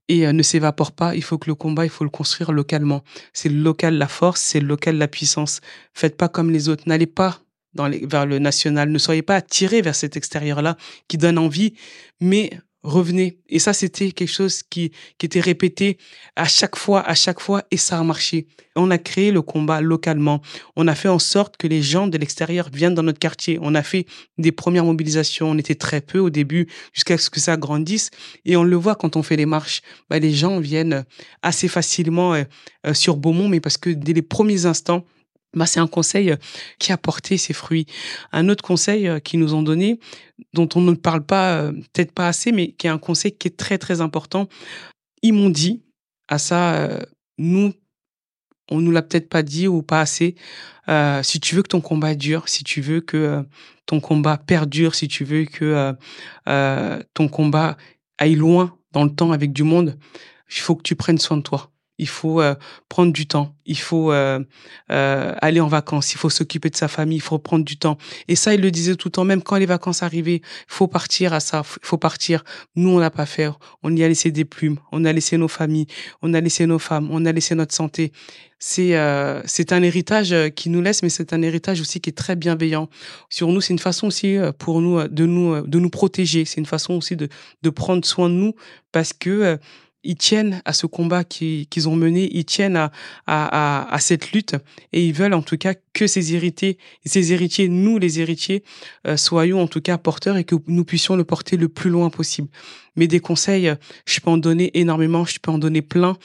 et 0.08 0.26
euh, 0.26 0.32
ne 0.32 0.42
s'évapore 0.42 0.92
pas, 0.92 1.14
il 1.14 1.22
faut 1.22 1.38
que 1.38 1.50
le 1.50 1.54
combat, 1.54 1.84
il 1.84 1.90
faut 1.90 2.04
le 2.04 2.10
construire 2.10 2.52
localement. 2.52 3.02
C'est 3.32 3.48
local 3.48 3.98
la 3.98 4.08
force, 4.08 4.40
c'est 4.40 4.60
local 4.60 4.98
la 4.98 5.08
puissance. 5.08 5.60
Faites 5.94 6.16
pas 6.16 6.28
comme 6.28 6.50
les 6.50 6.68
autres, 6.68 6.84
n'allez 6.86 7.06
pas 7.06 7.40
dans 7.74 7.88
les, 7.88 8.06
vers 8.06 8.26
le 8.26 8.38
national, 8.38 8.90
ne 8.90 8.98
soyez 8.98 9.22
pas 9.22 9.36
attirés 9.36 9.82
vers 9.82 9.94
cet 9.94 10.16
extérieur-là 10.16 10.76
qui 11.08 11.18
donne 11.18 11.38
envie, 11.38 11.74
mais 12.20 12.50
revenez. 12.86 13.38
Et 13.48 13.58
ça, 13.58 13.72
c'était 13.72 14.12
quelque 14.12 14.30
chose 14.30 14.62
qui, 14.62 14.92
qui 15.18 15.26
était 15.26 15.40
répété 15.40 15.98
à 16.36 16.46
chaque 16.46 16.76
fois, 16.76 17.00
à 17.00 17.14
chaque 17.14 17.40
fois, 17.40 17.64
et 17.70 17.76
ça 17.76 17.98
a 17.98 18.02
marché. 18.02 18.46
On 18.76 18.90
a 18.90 18.98
créé 18.98 19.32
le 19.32 19.42
combat 19.42 19.80
localement. 19.80 20.40
On 20.76 20.86
a 20.86 20.94
fait 20.94 21.08
en 21.08 21.18
sorte 21.18 21.56
que 21.56 21.66
les 21.66 21.82
gens 21.82 22.06
de 22.06 22.18
l'extérieur 22.18 22.68
viennent 22.72 22.94
dans 22.94 23.02
notre 23.02 23.18
quartier. 23.18 23.58
On 23.60 23.74
a 23.74 23.82
fait 23.82 24.06
des 24.38 24.52
premières 24.52 24.84
mobilisations. 24.84 25.50
On 25.50 25.58
était 25.58 25.74
très 25.74 26.00
peu 26.00 26.18
au 26.18 26.30
début, 26.30 26.68
jusqu'à 26.92 27.18
ce 27.18 27.30
que 27.30 27.40
ça 27.40 27.56
grandisse. 27.56 28.10
Et 28.44 28.56
on 28.56 28.64
le 28.64 28.76
voit 28.76 28.94
quand 28.94 29.16
on 29.16 29.22
fait 29.22 29.36
les 29.36 29.46
marches. 29.46 29.82
Bah, 30.08 30.18
les 30.18 30.32
gens 30.32 30.60
viennent 30.60 31.04
assez 31.42 31.68
facilement 31.68 32.34
euh, 32.34 32.44
euh, 32.86 32.94
sur 32.94 33.16
Beaumont, 33.16 33.48
mais 33.48 33.60
parce 33.60 33.78
que 33.78 33.90
dès 33.90 34.12
les 34.12 34.22
premiers 34.22 34.66
instants, 34.66 35.04
bah, 35.54 35.66
c'est 35.66 35.80
un 35.80 35.86
conseil 35.86 36.30
euh, 36.30 36.36
qui 36.78 36.92
a 36.92 36.98
porté 36.98 37.38
ses 37.38 37.54
fruits. 37.54 37.86
Un 38.30 38.48
autre 38.48 38.62
conseil 38.62 39.08
euh, 39.08 39.18
qu'ils 39.18 39.40
nous 39.40 39.54
ont 39.54 39.62
donné, 39.62 39.98
dont 40.52 40.68
on 40.74 40.80
ne 40.82 40.92
parle 40.92 41.24
pas, 41.24 41.56
euh, 41.56 41.72
peut-être 41.72 42.12
pas 42.12 42.28
assez, 42.28 42.52
mais 42.52 42.72
qui 42.72 42.86
est 42.86 42.90
un 42.90 42.98
conseil 42.98 43.32
qui 43.32 43.48
est 43.48 43.56
très 43.56 43.78
très 43.78 44.00
important. 44.00 44.48
Ils 45.22 45.32
m'ont 45.32 45.50
dit, 45.50 45.82
à 46.28 46.38
ça, 46.38 46.88
nous, 47.38 47.72
on 48.70 48.80
nous 48.80 48.90
l'a 48.90 49.02
peut-être 49.02 49.28
pas 49.28 49.42
dit 49.42 49.66
ou 49.66 49.82
pas 49.82 50.00
assez. 50.00 50.34
si 51.22 51.40
tu 51.40 51.54
veux 51.54 51.62
que 51.62 51.68
ton 51.68 51.80
combat 51.80 52.14
dure, 52.14 52.48
si 52.48 52.64
tu 52.64 52.80
veux 52.80 53.00
que 53.00 53.44
ton 53.86 54.00
combat 54.00 54.36
perdure, 54.36 54.94
si 54.94 55.08
tu 55.08 55.24
veux 55.24 55.44
que 55.44 55.94
ton 57.14 57.28
combat 57.28 57.76
aille 58.18 58.34
loin 58.34 58.76
dans 58.92 59.04
le 59.04 59.14
temps 59.14 59.32
avec 59.32 59.52
du 59.52 59.62
monde, 59.62 59.98
il 60.50 60.60
faut 60.60 60.74
que 60.76 60.82
tu 60.82 60.96
prennes 60.96 61.18
soin 61.18 61.36
de 61.36 61.42
toi 61.42 61.70
il 61.98 62.08
faut 62.08 62.40
euh, 62.40 62.54
prendre 62.88 63.12
du 63.12 63.26
temps, 63.26 63.54
il 63.64 63.78
faut 63.78 64.12
euh, 64.12 64.40
euh, 64.90 65.34
aller 65.40 65.60
en 65.60 65.68
vacances, 65.68 66.12
il 66.12 66.18
faut 66.18 66.28
s'occuper 66.28 66.68
de 66.68 66.76
sa 66.76 66.88
famille, 66.88 67.16
il 67.16 67.22
faut 67.22 67.38
prendre 67.38 67.64
du 67.64 67.78
temps. 67.78 67.96
Et 68.28 68.36
ça, 68.36 68.54
il 68.54 68.60
le 68.60 68.70
disait 68.70 68.96
tout 68.96 69.08
le 69.08 69.12
temps, 69.12 69.24
même 69.24 69.42
quand 69.42 69.56
les 69.56 69.66
vacances 69.66 70.02
arrivaient, 70.02 70.36
il 70.36 70.64
faut 70.66 70.88
partir 70.88 71.32
à 71.32 71.40
ça, 71.40 71.62
il 71.82 71.86
faut 71.86 71.98
partir. 71.98 72.44
Nous, 72.74 72.90
on 72.90 72.98
n'a 72.98 73.10
pas 73.10 73.26
fait, 73.26 73.48
on 73.82 73.94
y 73.96 74.04
a 74.04 74.08
laissé 74.08 74.30
des 74.30 74.44
plumes, 74.44 74.78
on 74.92 75.04
a 75.04 75.12
laissé 75.12 75.38
nos 75.38 75.48
familles, 75.48 75.86
on 76.22 76.34
a 76.34 76.40
laissé 76.40 76.66
nos 76.66 76.78
femmes, 76.78 77.08
on 77.10 77.24
a 77.24 77.32
laissé 77.32 77.54
notre 77.54 77.74
santé. 77.74 78.12
C'est 78.58 78.96
c'est 79.44 79.72
un 79.72 79.82
héritage 79.82 80.34
qui 80.54 80.70
nous 80.70 80.80
laisse, 80.80 81.02
mais 81.02 81.10
c'est 81.10 81.34
un 81.34 81.42
héritage 81.42 81.78
aussi 81.82 82.00
qui 82.00 82.08
est 82.08 82.14
très 82.14 82.36
bienveillant 82.36 82.88
sur 83.28 83.48
nous. 83.48 83.60
C'est 83.60 83.74
une 83.74 83.78
façon 83.78 84.06
aussi 84.06 84.38
pour 84.58 84.80
nous 84.80 85.06
de 85.08 85.26
nous 85.26 85.60
de 85.66 85.78
nous 85.78 85.90
protéger. 85.90 86.46
C'est 86.46 86.56
une 86.58 86.66
façon 86.66 86.94
aussi 86.94 87.16
de 87.16 87.28
de 87.62 87.70
prendre 87.70 88.02
soin 88.06 88.30
de 88.30 88.34
nous 88.34 88.54
parce 88.92 89.12
que 89.12 89.58
ils 90.06 90.16
tiennent 90.16 90.62
à 90.64 90.72
ce 90.72 90.86
combat 90.86 91.24
qu'ils 91.24 91.88
ont 91.88 91.96
mené, 91.96 92.30
ils 92.32 92.44
tiennent 92.44 92.90
à, 93.26 93.96
cette 93.98 94.32
lutte 94.32 94.54
et 94.92 95.04
ils 95.04 95.12
veulent 95.12 95.34
en 95.34 95.42
tout 95.42 95.58
cas 95.58 95.74
que 95.92 96.06
ces 96.06 96.34
héritiers, 96.34 96.78
ces 97.04 97.32
héritiers, 97.32 97.68
nous 97.68 97.98
les 97.98 98.20
héritiers, 98.20 98.62
euh, 99.06 99.16
soyons 99.16 99.60
en 99.60 99.66
tout 99.66 99.80
cas 99.80 99.98
porteurs 99.98 100.36
et 100.36 100.44
que 100.44 100.54
nous 100.68 100.84
puissions 100.84 101.16
le 101.16 101.24
porter 101.24 101.56
le 101.56 101.68
plus 101.68 101.90
loin 101.90 102.08
possible. 102.08 102.48
Mais 102.94 103.08
des 103.08 103.20
conseils, 103.20 103.74
je 104.06 104.20
peux 104.20 104.30
en 104.30 104.38
donner 104.38 104.78
énormément, 104.78 105.24
je 105.24 105.38
peux 105.40 105.50
en 105.50 105.58
donner 105.58 105.82
plein. 105.82 106.16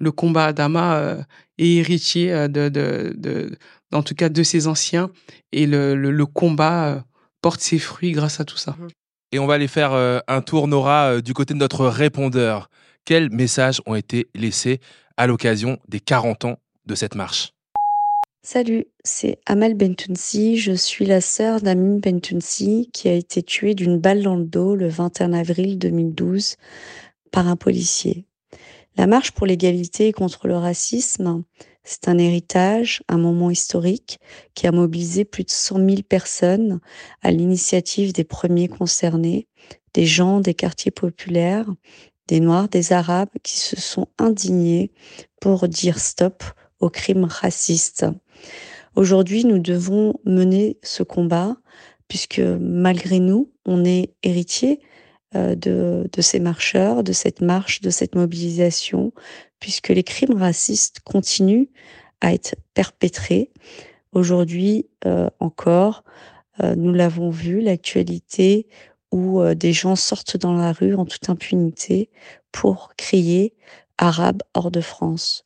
Le 0.00 0.10
combat 0.10 0.46
Adama 0.46 0.96
euh, 0.96 1.22
est 1.58 1.76
héritier 1.76 2.32
euh, 2.32 2.48
de, 2.48 3.56
tout 4.04 4.14
cas 4.14 4.28
de 4.28 4.42
ses 4.42 4.66
anciens 4.66 5.10
et 5.52 5.66
le 5.66 6.24
combat 6.24 7.04
porte 7.42 7.60
ses 7.60 7.78
fruits 7.78 8.12
grâce 8.12 8.40
à 8.40 8.44
tout 8.44 8.58
ça. 8.58 8.76
Et 9.32 9.38
on 9.38 9.46
va 9.46 9.54
aller 9.54 9.68
faire 9.68 9.92
un 10.26 10.40
tour, 10.40 10.66
Nora, 10.66 11.20
du 11.20 11.34
côté 11.34 11.54
de 11.54 11.58
notre 11.60 11.86
répondeur 11.86 12.68
quels 13.04 13.30
messages 13.30 13.80
ont 13.86 13.94
été 13.94 14.28
laissés 14.34 14.80
à 15.16 15.26
l'occasion 15.26 15.78
des 15.88 16.00
40 16.00 16.44
ans 16.44 16.58
de 16.86 16.94
cette 16.94 17.14
marche? 17.14 17.52
Salut, 18.42 18.86
c'est 19.04 19.38
Amal 19.44 19.74
Bentounsi. 19.74 20.56
Je 20.56 20.72
suis 20.72 21.04
la 21.04 21.20
sœur 21.20 21.60
d'Amin 21.60 21.98
Bentounsi 21.98 22.88
qui 22.92 23.08
a 23.08 23.12
été 23.12 23.42
tuée 23.42 23.74
d'une 23.74 23.98
balle 23.98 24.22
dans 24.22 24.36
le 24.36 24.44
dos 24.44 24.74
le 24.74 24.88
21 24.88 25.34
avril 25.34 25.78
2012 25.78 26.56
par 27.30 27.48
un 27.48 27.56
policier. 27.56 28.24
La 28.96 29.06
marche 29.06 29.32
pour 29.32 29.46
l'égalité 29.46 30.08
et 30.08 30.12
contre 30.12 30.48
le 30.48 30.56
racisme, 30.56 31.44
c'est 31.84 32.08
un 32.08 32.18
héritage, 32.18 33.02
un 33.08 33.18
moment 33.18 33.50
historique 33.50 34.18
qui 34.54 34.66
a 34.66 34.72
mobilisé 34.72 35.24
plus 35.24 35.44
de 35.44 35.50
100 35.50 35.76
000 35.76 36.02
personnes 36.08 36.80
à 37.22 37.30
l'initiative 37.30 38.12
des 38.12 38.24
premiers 38.24 38.68
concernés, 38.68 39.48
des 39.94 40.06
gens 40.06 40.40
des 40.40 40.54
quartiers 40.54 40.90
populaires, 40.90 41.66
des 42.28 42.40
Noirs, 42.40 42.68
des 42.68 42.92
Arabes 42.92 43.30
qui 43.42 43.58
se 43.58 43.80
sont 43.80 44.06
indignés 44.18 44.92
pour 45.40 45.68
dire 45.68 45.98
stop 45.98 46.44
aux 46.80 46.90
crimes 46.90 47.24
racistes. 47.24 48.06
Aujourd'hui, 48.96 49.44
nous 49.44 49.58
devons 49.58 50.14
mener 50.24 50.78
ce 50.82 51.02
combat 51.02 51.56
puisque 52.08 52.40
malgré 52.40 53.20
nous, 53.20 53.52
on 53.64 53.84
est 53.84 54.14
héritier 54.22 54.80
euh, 55.36 55.54
de, 55.54 56.08
ces 56.20 56.40
marcheurs, 56.40 57.04
de 57.04 57.12
cette 57.12 57.40
marche, 57.40 57.80
de 57.82 57.90
cette 57.90 58.16
mobilisation, 58.16 59.12
puisque 59.60 59.90
les 59.90 60.02
crimes 60.02 60.36
racistes 60.36 61.00
continuent 61.04 61.68
à 62.20 62.34
être 62.34 62.56
perpétrés. 62.74 63.52
Aujourd'hui 64.10 64.88
euh, 65.06 65.30
encore, 65.38 66.02
euh, 66.62 66.74
nous 66.74 66.92
l'avons 66.92 67.30
vu, 67.30 67.60
l'actualité 67.60 68.66
où 69.12 69.40
euh, 69.40 69.54
des 69.54 69.72
gens 69.72 69.96
sortent 69.96 70.36
dans 70.36 70.54
la 70.54 70.72
rue 70.72 70.94
en 70.94 71.04
toute 71.04 71.28
impunité 71.28 72.10
pour 72.52 72.94
crier 72.96 73.54
arabe 73.98 74.42
hors 74.54 74.70
de 74.70 74.80
France. 74.80 75.44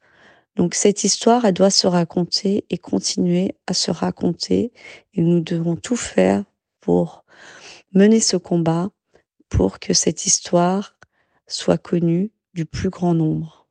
Donc 0.57 0.75
cette 0.75 1.03
histoire, 1.05 1.45
elle 1.45 1.55
doit 1.55 1.71
se 1.71 1.87
raconter 1.87 2.65
et 2.71 2.79
continuer 2.79 3.57
à 3.67 3.75
se 3.75 3.91
raconter 3.91 4.73
et 5.15 5.23
nous 5.23 5.41
devons 5.41 5.77
tout 5.77 5.97
faire 5.97 6.45
pour 6.81 7.25
mener 7.93 8.21
ce 8.21 8.37
combat 8.37 8.91
pour 9.49 9.81
que 9.81 9.95
cette 9.95 10.27
histoire 10.27 10.97
soit 11.47 11.79
connue 11.79 12.31
du 12.55 12.67
plus 12.67 12.91
grand 12.91 13.15
nombre. 13.15 13.64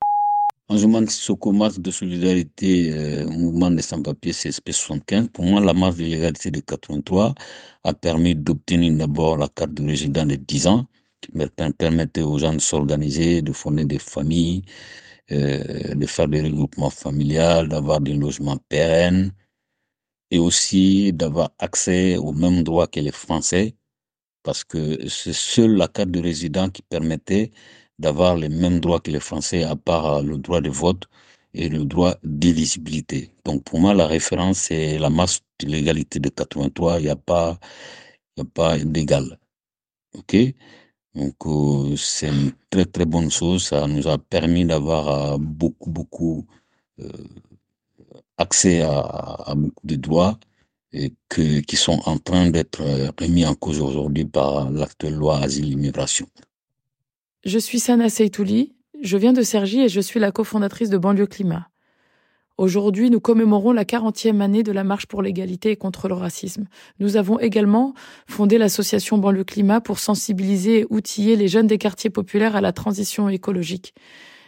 En 0.70 0.78
je 0.78 0.84
demande 0.84 1.10
ce 1.10 1.34
combat 1.34 1.70
de 1.78 1.92
solidarité 1.92 2.94
euh, 2.94 3.28
mouvement 3.28 3.70
des 3.70 3.82
sans-papiers 3.82 4.32
CSP 4.32 4.72
75. 4.72 5.28
Pour 5.34 5.44
moi, 5.46 5.60
la 5.60 5.74
marche 5.74 5.98
de 5.98 6.04
l'égalité 6.04 6.52
de 6.52 6.62
83 6.62 7.36
a 7.84 7.94
permis 7.94 8.34
d'obtenir 8.34 8.94
d'abord 8.98 9.38
la 9.38 9.50
carte 9.50 9.74
de 9.74 9.86
résident 9.86 10.26
de 10.26 10.36
10 10.36 10.68
ans, 10.68 10.88
qui 11.20 11.32
permettait 11.78 12.22
aux 12.22 12.38
gens 12.40 12.54
de 12.54 12.60
s'organiser, 12.60 13.42
de 13.42 13.52
fonder 13.52 13.84
des 13.86 14.00
familles, 14.00 14.64
euh, 15.32 15.96
de 15.96 16.06
faire 16.08 16.30
des 16.30 16.42
regroupements 16.42 16.90
familiales, 16.90 17.68
d'avoir 17.68 18.00
des 18.02 18.14
logements 18.14 18.58
pérennes 18.70 19.34
et 20.32 20.40
aussi 20.40 21.14
d'avoir 21.14 21.52
accès 21.60 22.18
aux 22.18 22.32
mêmes 22.34 22.64
droits 22.64 22.88
que 22.88 23.00
les 23.02 23.12
Français, 23.12 23.76
parce 24.44 24.64
que 24.64 25.08
c'est 25.10 25.34
seule 25.34 25.76
la 25.76 25.88
carte 25.88 26.12
de 26.12 26.22
résident 26.22 26.70
qui 26.70 26.82
permettait 26.84 27.52
d'avoir 28.00 28.36
les 28.38 28.50
mêmes 28.50 28.80
droits 28.80 29.00
que 29.00 29.12
les 29.12 29.20
Français, 29.20 29.64
à 29.64 29.76
part 29.76 30.06
euh, 30.18 30.22
le 30.24 30.38
droit 30.38 30.62
de 30.62 30.70
vote 30.70 31.06
et 31.54 31.70
le 31.70 31.86
droit 31.86 32.16
d'éligibilité. 32.24 33.32
Donc 33.46 33.64
pour 33.64 33.80
moi, 33.80 33.94
la 33.94 34.08
référence, 34.08 34.60
c'est 34.60 34.98
la 35.00 35.10
masse 35.10 35.42
de 35.60 35.68
l'égalité 35.68 36.20
de 36.20 36.30
83. 36.30 37.00
Il 37.00 37.04
n'y 37.06 37.10
a 37.10 37.16
pas, 37.16 37.60
y 38.38 38.42
a 38.42 38.46
pas 38.46 38.78
d'égal. 38.80 39.40
OK? 40.16 40.36
Donc 41.16 41.36
euh, 41.46 41.96
c'est 41.98 42.30
une 42.30 42.54
très 42.70 42.86
très 42.86 43.06
bonne 43.06 43.32
chose. 43.32 43.66
Ça 43.68 43.88
nous 43.88 44.08
a 44.08 44.18
permis 44.18 44.66
d'avoir 44.66 45.34
euh, 45.36 45.38
beaucoup 45.40 45.90
beaucoup 45.92 46.48
accès 48.38 48.82
à, 48.82 49.00
à, 49.00 49.56
beaucoup 49.56 49.88
de 49.88 49.96
droits 49.96 50.40
et 50.92 51.14
que, 51.30 51.60
qui 51.62 51.76
sont 51.76 52.00
en 52.06 52.18
train 52.20 52.50
d'être 52.50 52.82
remis 53.20 53.46
en 53.46 53.56
cause 53.56 53.82
aujourd'hui 53.82 54.26
par 54.26 54.70
l'actuelle 54.72 55.16
loi 55.16 55.40
asile-immigration. 55.40 56.28
Je 57.46 57.60
suis 57.60 57.80
Sana 57.80 58.08
Seitouli, 58.08 58.74
je 59.02 59.18
viens 59.18 59.34
de 59.34 59.42
Sergi 59.42 59.82
et 59.82 59.90
je 59.90 60.00
suis 60.00 60.22
la 60.22 60.32
cofondatrice 60.32 60.90
de 60.90 60.98
Banlieue 60.98 61.28
Climat. 61.28 61.68
Aujourd'hui, 62.58 63.10
nous 63.10 63.20
commémorons 63.20 63.74
la 63.74 63.84
40e 63.84 64.40
année 64.40 64.64
de 64.64 64.72
la 64.72 64.86
marche 64.86 65.08
pour 65.08 65.22
l'égalité 65.22 65.72
et 65.72 65.76
contre 65.76 66.08
le 66.08 66.14
racisme. 66.14 66.68
Nous 67.00 67.18
avons 67.18 67.40
également 67.40 67.96
fondé 68.30 68.58
l'association 68.58 69.18
Banlieue 69.18 69.44
Climat 69.44 69.82
pour 69.82 70.00
sensibiliser 70.00 70.80
et 70.80 70.86
outiller 70.90 71.36
les 71.36 71.50
jeunes 71.50 71.68
des 71.68 71.78
quartiers 71.78 72.10
populaires 72.10 72.56
à 72.56 72.62
la 72.62 72.72
transition 72.72 73.28
écologique. 73.28 73.94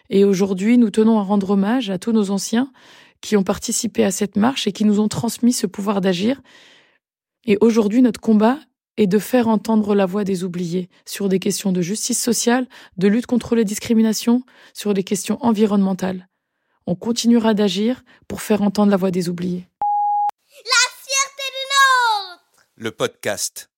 Et 0.09 0.23
aujourd'hui, 0.23 0.77
nous 0.77 0.89
tenons 0.89 1.19
à 1.19 1.23
rendre 1.23 1.49
hommage 1.49 1.89
à 1.89 1.99
tous 1.99 2.13
nos 2.13 2.31
anciens 2.31 2.71
qui 3.19 3.35
ont 3.35 3.43
participé 3.43 4.05
à 4.05 4.11
cette 4.11 4.37
marche 4.37 4.67
et 4.67 4.71
qui 4.71 4.85
nous 4.85 5.01
ont 5.01 5.09
transmis 5.09 5.51
ce 5.51 5.67
pouvoir 5.67 5.99
d'agir. 5.99 6.41
Et 7.43 7.57
aujourd'hui, 7.59 8.01
notre 8.01 8.21
combat 8.21 8.57
et 8.97 9.07
de 9.07 9.19
faire 9.19 9.47
entendre 9.47 9.95
la 9.95 10.05
voix 10.05 10.23
des 10.23 10.43
oubliés 10.43 10.89
sur 11.05 11.29
des 11.29 11.39
questions 11.39 11.71
de 11.71 11.81
justice 11.81 12.21
sociale, 12.21 12.67
de 12.97 13.07
lutte 13.07 13.25
contre 13.25 13.55
les 13.55 13.65
discriminations, 13.65 14.43
sur 14.73 14.93
des 14.93 15.03
questions 15.03 15.37
environnementales. 15.43 16.29
On 16.87 16.95
continuera 16.95 17.53
d'agir 17.53 18.03
pour 18.27 18.41
faire 18.41 18.61
entendre 18.61 18.91
la 18.91 18.97
voix 18.97 19.11
des 19.11 19.27
oubliés. 19.27 19.67
La 20.63 20.91
fierté 21.03 21.43
du 21.51 22.31
nôtre 22.31 22.67
Le 22.75 22.91
podcast. 22.91 23.69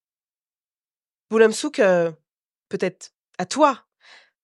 Boulamsouk, 1.30 1.80
euh, 1.80 2.12
peut-être 2.70 3.14
à 3.38 3.46
toi. 3.46 3.84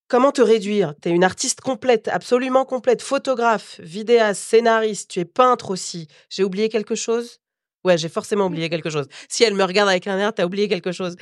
Comment 0.08 0.32
te 0.32 0.42
réduire? 0.42 0.96
T'es 1.02 1.10
une 1.10 1.24
artiste 1.24 1.62
complète, 1.62 2.08
absolument 2.08 2.66
complète, 2.66 3.02
photographe, 3.02 3.80
vidéaste, 3.80 4.44
scénariste, 4.44 5.10
tu 5.10 5.20
es 5.20 5.26
peintre 5.26 5.72
aussi. 5.72 6.08
J'ai 6.30 6.44
oublié 6.44 6.70
quelque 6.70 6.96
chose? 6.96 7.40
Ouais, 7.84 7.98
j'ai 7.98 8.10
forcément 8.10 8.46
oublié 8.46 8.70
quelque 8.70 8.90
chose. 8.90 9.08
Si 9.28 9.44
elle 9.44 9.56
me 9.56 9.64
regarde 9.64 9.90
avec 9.90 10.08
un 10.08 10.18
air, 10.18 10.34
t'as 10.34 10.46
oublié 10.46 10.68
quelque 10.70 10.92
chose. 10.92 11.16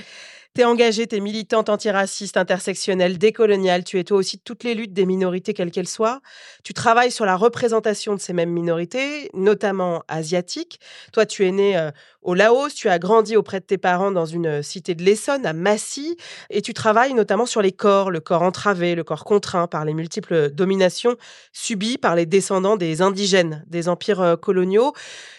T'es 0.54 0.66
engagée, 0.66 1.08
t'es 1.08 1.22
militante 1.22 1.70
antiraciste, 1.70 2.36
intersectionnelle, 2.36 3.18
décoloniale. 3.18 3.86
Tu 3.86 3.98
es 4.00 4.04
toi 4.04 4.18
aussi 4.18 4.38
toutes 4.38 4.66
les 4.66 4.76
luttes 4.76 4.92
des 4.92 5.06
minorités, 5.06 5.54
quelles 5.54 5.72
qu'elles 5.72 5.88
soient. 5.88 6.20
Tu 6.66 6.74
travailles 6.74 7.10
sur 7.10 7.24
la 7.24 7.38
représentation 7.38 8.16
de 8.16 8.20
ces 8.20 8.34
mêmes 8.34 8.50
minorités, 8.50 9.30
notamment 9.34 10.04
asiatiques. 10.10 10.82
Toi, 11.14 11.26
tu 11.26 11.48
es 11.48 11.52
née 11.52 11.78
euh, 11.78 11.90
au 12.22 12.34
Laos, 12.34 12.76
tu 12.76 12.90
as 12.90 13.00
grandi 13.00 13.38
auprès 13.38 13.62
de 13.62 13.66
tes 13.66 13.78
parents 13.78 14.12
dans 14.12 14.26
une 14.26 14.48
euh, 14.48 14.62
cité 14.62 14.94
de 14.94 15.04
l'Essonne, 15.04 15.46
à 15.46 15.54
Massy, 15.54 16.18
et 16.50 16.62
tu 16.62 16.74
travailles 16.74 17.14
notamment 17.14 17.46
sur 17.46 17.62
les 17.62 17.72
corps, 17.72 18.12
le 18.12 18.20
corps 18.20 18.42
entravé, 18.42 18.94
le 18.94 19.06
corps 19.06 19.24
contraint 19.24 19.68
par 19.68 19.86
les 19.86 19.94
multiples 19.94 20.50
dominations 20.50 21.16
subies 21.54 21.98
par 21.98 22.14
les 22.18 22.26
descendants 22.26 22.76
des 22.76 23.02
indigènes 23.02 23.64
des 23.68 23.88
empires 23.88 24.20
euh, 24.20 24.36
coloniaux. 24.36 24.92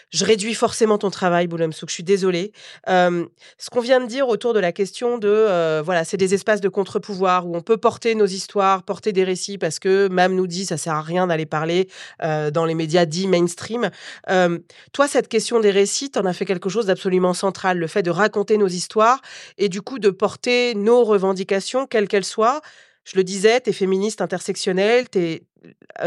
Je 0.09 0.25
réduis 0.25 0.53
forcément 0.53 0.99
ton 0.99 1.09
travail, 1.09 1.47
Boulemsouk, 1.47 1.89
je 1.89 1.95
suis 1.95 2.03
désolée. 2.03 2.51
Ce 2.85 3.69
qu'on 3.71 3.79
vient 3.79 3.99
de 3.99 4.05
dire 4.05 4.27
autour 4.27 4.53
de 4.53 4.59
la 4.59 4.71
question 4.71 5.02
de, 5.03 5.27
euh, 5.27 5.81
voilà, 5.83 6.03
c'est 6.03 6.17
des 6.17 6.33
espaces 6.33 6.61
de 6.61 6.69
contre-pouvoir 6.69 7.47
où 7.47 7.55
on 7.55 7.61
peut 7.61 7.77
porter 7.77 8.15
nos 8.15 8.25
histoires, 8.25 8.83
porter 8.83 9.11
des 9.11 9.23
récits, 9.23 9.57
parce 9.57 9.79
que 9.79 10.07
Mam 10.07 10.35
nous 10.35 10.47
dit, 10.47 10.65
ça 10.65 10.77
sert 10.77 10.93
à 10.93 11.01
rien 11.01 11.27
d'aller 11.27 11.45
parler 11.45 11.89
euh, 12.23 12.51
dans 12.51 12.65
les 12.65 12.73
médias 12.73 13.05
dits 13.05 13.27
mainstream. 13.27 13.89
Euh, 14.29 14.59
toi, 14.91 15.07
cette 15.07 15.27
question 15.27 15.59
des 15.59 15.71
récits, 15.71 16.11
t'en 16.11 16.25
as 16.25 16.33
fait 16.33 16.45
quelque 16.45 16.69
chose 16.69 16.85
d'absolument 16.85 17.33
central, 17.33 17.77
le 17.77 17.87
fait 17.87 18.03
de 18.03 18.11
raconter 18.11 18.57
nos 18.57 18.67
histoires 18.67 19.21
et 19.57 19.69
du 19.69 19.81
coup 19.81 19.99
de 19.99 20.09
porter 20.09 20.73
nos 20.75 21.03
revendications, 21.03 21.85
quelles 21.85 22.07
qu'elles 22.07 22.25
soient. 22.25 22.61
Je 23.03 23.17
le 23.17 23.23
disais, 23.23 23.59
t'es 23.59 23.73
féministe 23.73 24.21
intersectionnelle, 24.21 25.09
t'es 25.09 25.43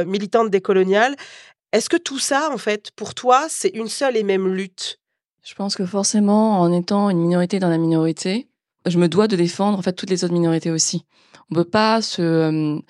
militante 0.07 0.51
décoloniale. 0.51 1.15
Est-ce 1.73 1.89
que 1.89 1.97
tout 1.97 2.19
ça, 2.19 2.51
en 2.53 2.59
fait, 2.59 2.91
pour 2.97 3.15
toi, 3.15 3.47
c'est 3.49 3.69
une 3.69 3.89
seule 3.89 4.17
et 4.17 4.23
même 4.23 4.49
lutte? 4.49 4.99
Je 5.47 5.55
pense 5.55 5.77
que 5.77 5.87
forcément, 5.87 6.61
en 6.61 6.73
étant 6.73 7.09
une 7.09 7.21
minorité 7.21 7.61
dans 7.61 7.69
la 7.69 7.79
minorité, 7.79 8.49
je 8.87 8.99
me 8.99 9.09
dois 9.09 9.29
de 9.29 9.37
défendre 9.37 9.79
en 9.79 9.83
fait 9.83 9.93
toutes 9.93 10.11
les 10.11 10.25
autres 10.25 10.35
minorités 10.35 10.71
aussi. 10.71 11.05
On 11.51 11.59
euh, 12.19 12.81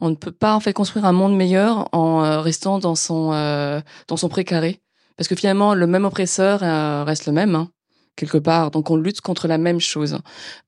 ne 0.00 0.14
peut 0.14 0.32
pas 0.32 0.54
en 0.54 0.60
fait 0.60 0.72
construire 0.72 1.04
un 1.04 1.12
monde 1.12 1.36
meilleur 1.36 1.88
en 1.92 2.24
euh, 2.24 2.40
restant 2.40 2.78
dans 2.78 2.94
son 2.94 3.32
euh, 3.32 3.80
dans 4.06 4.16
son 4.16 4.28
précaré, 4.28 4.80
parce 5.16 5.28
que 5.28 5.34
finalement 5.34 5.74
le 5.74 5.86
même 5.86 6.04
oppresseur 6.04 6.60
reste 7.06 7.26
le 7.26 7.32
même. 7.32 7.54
Hein 7.54 7.70
quelque 8.16 8.38
part. 8.38 8.72
Donc 8.72 8.90
on 8.90 8.96
lutte 8.96 9.20
contre 9.20 9.46
la 9.46 9.58
même 9.58 9.78
chose. 9.78 10.18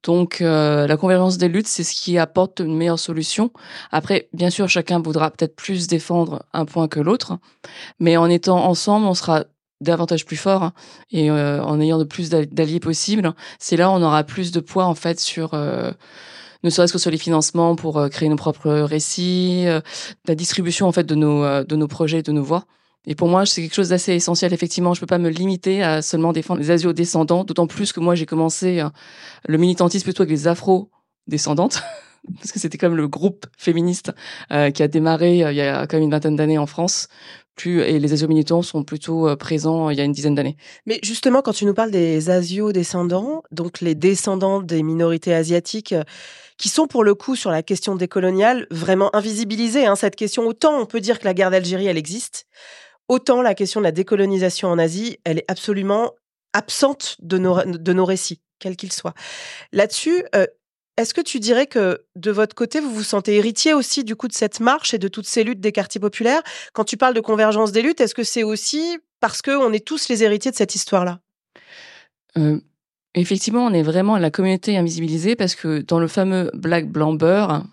Donc 0.04 0.38
la 0.38 0.96
convergence 0.96 1.36
des 1.36 1.48
luttes, 1.48 1.66
c'est 1.66 1.82
ce 1.82 2.00
qui 2.00 2.16
apporte 2.16 2.60
une 2.60 2.76
meilleure 2.76 3.00
solution. 3.00 3.50
Après, 3.90 4.28
bien 4.32 4.50
sûr, 4.50 4.68
chacun 4.68 5.00
voudra 5.00 5.32
peut-être 5.32 5.56
plus 5.56 5.88
défendre 5.88 6.44
un 6.52 6.64
point 6.64 6.86
que 6.86 7.00
l'autre, 7.00 7.38
mais 7.98 8.16
en 8.16 8.30
étant 8.30 8.64
ensemble, 8.64 9.04
on 9.04 9.14
sera 9.14 9.46
davantage 9.80 10.26
plus 10.26 10.36
fort 10.36 10.62
hein, 10.62 10.72
et 11.10 11.30
euh, 11.30 11.62
en 11.62 11.80
ayant 11.80 11.98
de 11.98 12.04
plus 12.04 12.28
d'alliés 12.30 12.80
possibles, 12.80 13.34
c'est 13.58 13.76
là 13.76 13.90
où 13.90 13.92
on 13.92 14.02
aura 14.02 14.24
plus 14.24 14.52
de 14.52 14.60
poids 14.60 14.84
en 14.84 14.94
fait 14.94 15.18
sur 15.18 15.54
euh, 15.54 15.90
ne 16.62 16.70
serait-ce 16.70 16.92
que 16.92 16.98
sur 16.98 17.10
les 17.10 17.18
financements 17.18 17.76
pour 17.76 17.98
euh, 17.98 18.08
créer 18.08 18.28
nos 18.28 18.36
propres 18.36 18.70
récits, 18.70 19.64
euh, 19.66 19.80
la 20.26 20.34
distribution 20.34 20.86
en 20.86 20.92
fait 20.92 21.04
de 21.04 21.14
nos 21.14 21.44
euh, 21.44 21.64
de 21.64 21.76
nos 21.76 21.88
projets, 21.88 22.22
de 22.22 22.32
nos 22.32 22.42
voix. 22.42 22.64
Et 23.06 23.14
pour 23.14 23.28
moi, 23.28 23.46
c'est 23.46 23.62
quelque 23.62 23.74
chose 23.74 23.88
d'assez 23.88 24.12
essentiel. 24.12 24.52
Effectivement, 24.52 24.92
je 24.92 25.00
peux 25.00 25.06
pas 25.06 25.18
me 25.18 25.30
limiter 25.30 25.82
à 25.82 26.02
seulement 26.02 26.34
défendre 26.34 26.60
les 26.60 26.70
asio-descendants, 26.70 27.44
d'autant 27.44 27.66
plus 27.66 27.92
que 27.92 28.00
moi, 28.00 28.14
j'ai 28.14 28.26
commencé 28.26 28.84
le 29.46 29.56
militantisme 29.56 30.04
plutôt 30.04 30.22
avec 30.22 30.30
les 30.30 30.48
afro-descendantes, 30.48 31.82
parce 32.36 32.52
que 32.52 32.58
c'était 32.58 32.78
comme 32.78 32.96
le 32.96 33.08
groupe 33.08 33.46
féministe 33.56 34.12
euh, 34.52 34.70
qui 34.70 34.82
a 34.82 34.88
démarré 34.88 35.44
euh, 35.44 35.52
il 35.52 35.56
y 35.56 35.60
a 35.60 35.86
quand 35.86 35.96
même 35.96 36.04
une 36.04 36.10
vingtaine 36.10 36.36
d'années 36.36 36.58
en 36.58 36.66
France. 36.66 37.08
Et 37.68 37.98
les 37.98 38.12
asio-militants 38.12 38.62
sont 38.62 38.84
plutôt 38.84 39.28
euh, 39.28 39.36
présents 39.36 39.88
euh, 39.88 39.92
il 39.92 39.98
y 39.98 40.00
a 40.00 40.04
une 40.04 40.12
dizaine 40.12 40.34
d'années. 40.34 40.56
Mais 40.86 40.98
justement, 41.02 41.42
quand 41.42 41.52
tu 41.52 41.64
nous 41.64 41.74
parles 41.74 41.90
des 41.90 42.30
asio-descendants, 42.30 43.42
donc 43.50 43.80
les 43.80 43.94
descendants 43.94 44.60
des 44.62 44.82
minorités 44.82 45.34
asiatiques, 45.34 45.92
euh, 45.92 46.04
qui 46.56 46.68
sont 46.68 46.86
pour 46.86 47.04
le 47.04 47.14
coup 47.14 47.36
sur 47.36 47.50
la 47.50 47.62
question 47.62 47.94
décoloniale 47.94 48.66
vraiment 48.70 49.14
invisibilisés, 49.14 49.86
hein, 49.86 49.96
cette 49.96 50.16
question, 50.16 50.46
autant 50.46 50.78
on 50.78 50.86
peut 50.86 51.00
dire 51.00 51.18
que 51.18 51.24
la 51.24 51.34
guerre 51.34 51.50
d'Algérie, 51.50 51.86
elle 51.86 51.98
existe, 51.98 52.46
autant 53.08 53.42
la 53.42 53.54
question 53.54 53.80
de 53.80 53.84
la 53.84 53.92
décolonisation 53.92 54.68
en 54.68 54.78
Asie, 54.78 55.18
elle 55.24 55.38
est 55.38 55.44
absolument 55.48 56.12
absente 56.52 57.16
de 57.20 57.38
nos, 57.38 57.62
de 57.64 57.92
nos 57.92 58.04
récits, 58.04 58.40
quels 58.58 58.76
qu'ils 58.76 58.92
soient. 58.92 59.14
Là-dessus, 59.72 60.24
est-ce 61.00 61.14
que 61.14 61.20
tu 61.20 61.40
dirais 61.40 61.66
que 61.66 62.02
de 62.16 62.30
votre 62.30 62.54
côté, 62.54 62.80
vous 62.80 62.92
vous 62.92 63.02
sentez 63.02 63.36
héritier 63.36 63.74
aussi 63.74 64.04
du 64.04 64.16
coup 64.16 64.28
de 64.28 64.32
cette 64.32 64.60
marche 64.60 64.94
et 64.94 64.98
de 64.98 65.08
toutes 65.08 65.26
ces 65.26 65.44
luttes 65.44 65.60
des 65.60 65.72
quartiers 65.72 66.00
populaires? 66.00 66.42
Quand 66.72 66.84
tu 66.84 66.96
parles 66.96 67.14
de 67.14 67.20
convergence 67.20 67.72
des 67.72 67.82
luttes, 67.82 68.00
est-ce 68.00 68.14
que 68.14 68.24
c'est 68.24 68.42
aussi 68.42 68.98
parce 69.20 69.42
qu'on 69.42 69.72
est 69.72 69.84
tous 69.84 70.08
les 70.08 70.22
héritiers 70.22 70.50
de 70.50 70.56
cette 70.56 70.74
histoire-là? 70.74 71.20
Euh, 72.38 72.60
Effectivement, 73.14 73.66
on 73.66 73.72
est 73.72 73.82
vraiment 73.82 74.18
la 74.18 74.30
communauté 74.30 74.76
invisibilisée 74.76 75.34
parce 75.34 75.56
que 75.56 75.80
dans 75.80 75.98
le 75.98 76.06
fameux 76.06 76.50
Black 76.54 76.88
Blanc 76.88 77.12
Beurre, 77.12 77.64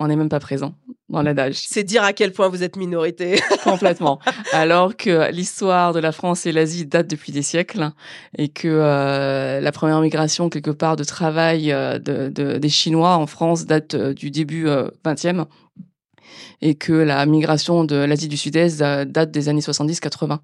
on 0.00 0.08
n'est 0.08 0.16
même 0.16 0.28
pas 0.28 0.40
présent 0.40 0.74
dans 1.08 1.22
l'adage. 1.22 1.54
C'est 1.54 1.84
dire 1.84 2.02
à 2.02 2.12
quel 2.12 2.32
point 2.32 2.48
vous 2.48 2.62
êtes 2.62 2.76
minorité. 2.76 3.40
Complètement. 3.64 4.18
Alors 4.52 4.96
que 4.96 5.30
l'histoire 5.30 5.92
de 5.92 6.00
la 6.00 6.12
France 6.12 6.46
et 6.46 6.52
l'Asie 6.52 6.86
date 6.86 7.08
depuis 7.08 7.32
des 7.32 7.42
siècles 7.42 7.90
et 8.36 8.48
que 8.48 8.68
euh, 8.68 9.60
la 9.60 9.72
première 9.72 10.00
migration 10.00 10.48
quelque 10.48 10.70
part 10.70 10.96
de 10.96 11.04
travail 11.04 11.72
euh, 11.72 11.98
de, 11.98 12.28
de, 12.28 12.58
des 12.58 12.68
Chinois 12.68 13.16
en 13.16 13.26
France 13.26 13.66
date 13.66 13.94
euh, 13.94 14.14
du 14.14 14.30
début 14.30 14.66
20e 15.04 15.46
et 16.60 16.74
que 16.74 16.92
la 16.92 17.24
migration 17.26 17.84
de 17.84 17.96
l'Asie 17.96 18.28
du 18.28 18.36
Sud-Est 18.36 18.78
date 18.78 19.30
des 19.30 19.48
années 19.48 19.60
70-80. 19.60 20.38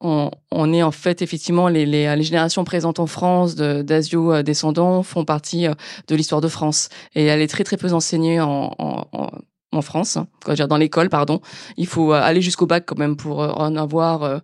On, 0.00 0.30
on, 0.50 0.72
est 0.72 0.82
en 0.82 0.90
fait 0.90 1.22
effectivement 1.22 1.68
les, 1.68 1.86
les, 1.86 2.14
les 2.14 2.22
générations 2.22 2.64
présentes 2.64 2.98
en 2.98 3.06
France 3.06 3.54
d'asio 3.54 4.42
descendants 4.42 5.02
font 5.02 5.24
partie 5.24 5.66
de 6.08 6.14
l'histoire 6.14 6.40
de 6.40 6.48
France 6.48 6.88
et 7.14 7.24
elle 7.24 7.40
est 7.40 7.46
très 7.46 7.64
très 7.64 7.76
peu 7.76 7.90
enseignée 7.92 8.40
en, 8.40 8.74
en, 8.78 9.30
en 9.74 9.82
France, 9.82 10.16
hein, 10.16 10.26
dire 10.54 10.68
dans 10.68 10.76
l'école, 10.76 11.08
pardon. 11.08 11.40
Il 11.76 11.86
faut 11.86 12.12
aller 12.12 12.40
jusqu'au 12.40 12.66
bac 12.66 12.84
quand 12.86 12.98
même 12.98 13.16
pour 13.16 13.40
en 13.40 13.76
avoir 13.76 14.22
euh, 14.22 14.38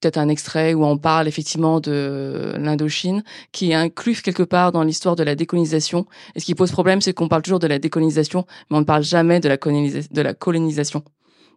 peut-être 0.00 0.18
un 0.18 0.28
extrait 0.28 0.74
où 0.74 0.84
on 0.84 0.98
parle 0.98 1.28
effectivement 1.28 1.80
de 1.80 2.54
l'Indochine, 2.58 3.22
qui 3.52 3.70
est 3.70 3.74
inclus 3.74 4.20
quelque 4.22 4.42
part 4.42 4.72
dans 4.72 4.82
l'histoire 4.82 5.16
de 5.16 5.22
la 5.22 5.34
décolonisation. 5.34 6.06
Et 6.34 6.40
ce 6.40 6.44
qui 6.44 6.54
pose 6.54 6.72
problème, 6.72 7.00
c'est 7.00 7.12
qu'on 7.12 7.28
parle 7.28 7.42
toujours 7.42 7.60
de 7.60 7.66
la 7.66 7.78
décolonisation, 7.78 8.44
mais 8.70 8.76
on 8.76 8.80
ne 8.80 8.84
parle 8.84 9.04
jamais 9.04 9.40
de 9.40 9.48
la, 9.48 9.56
de 9.56 10.22
la 10.22 10.34
colonisation. 10.34 11.04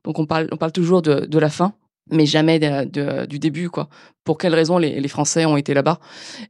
Donc 0.04 0.20
on 0.20 0.26
parle, 0.26 0.48
on 0.52 0.58
parle 0.58 0.72
toujours 0.72 1.02
de, 1.02 1.26
de 1.26 1.40
la 1.40 1.50
fin, 1.50 1.74
mais 2.12 2.26
jamais 2.26 2.60
de, 2.60 2.86
de, 2.86 3.26
du 3.26 3.40
début, 3.40 3.70
quoi. 3.70 3.90
Pour 4.24 4.38
quelles 4.40 4.56
raisons 4.56 4.80
les, 4.80 5.08
Français 5.08 5.46
ont 5.46 5.56
été 5.56 5.74
là-bas 5.74 6.00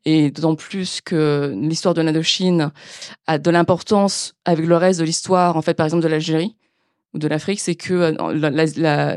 Et 0.06 0.32
d'autant 0.32 0.56
plus 0.56 1.02
que 1.02 1.54
l'histoire 1.56 1.94
de 1.94 2.02
l'Indochine 2.02 2.72
a 3.28 3.38
de 3.38 3.52
l'importance 3.52 4.34
avec 4.46 4.66
le 4.66 4.78
reste 4.78 5.00
de 5.02 5.06
l'histoire, 5.06 5.58
en 5.58 5.62
fait, 5.62 5.74
par 5.74 5.86
exemple 5.86 6.04
de 6.04 6.08
l'Algérie 6.08 6.56
ou 7.14 7.20
de 7.20 7.28
l'Afrique, 7.28 7.60
c'est 7.60 7.76
que 7.76 8.16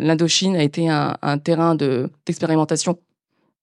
l'Indochine 0.01 0.57
a 0.57 0.63
été 0.63 0.89
un, 0.89 1.39
terrain 1.39 1.77
de 1.77 2.11
d'expérimentation. 2.27 2.99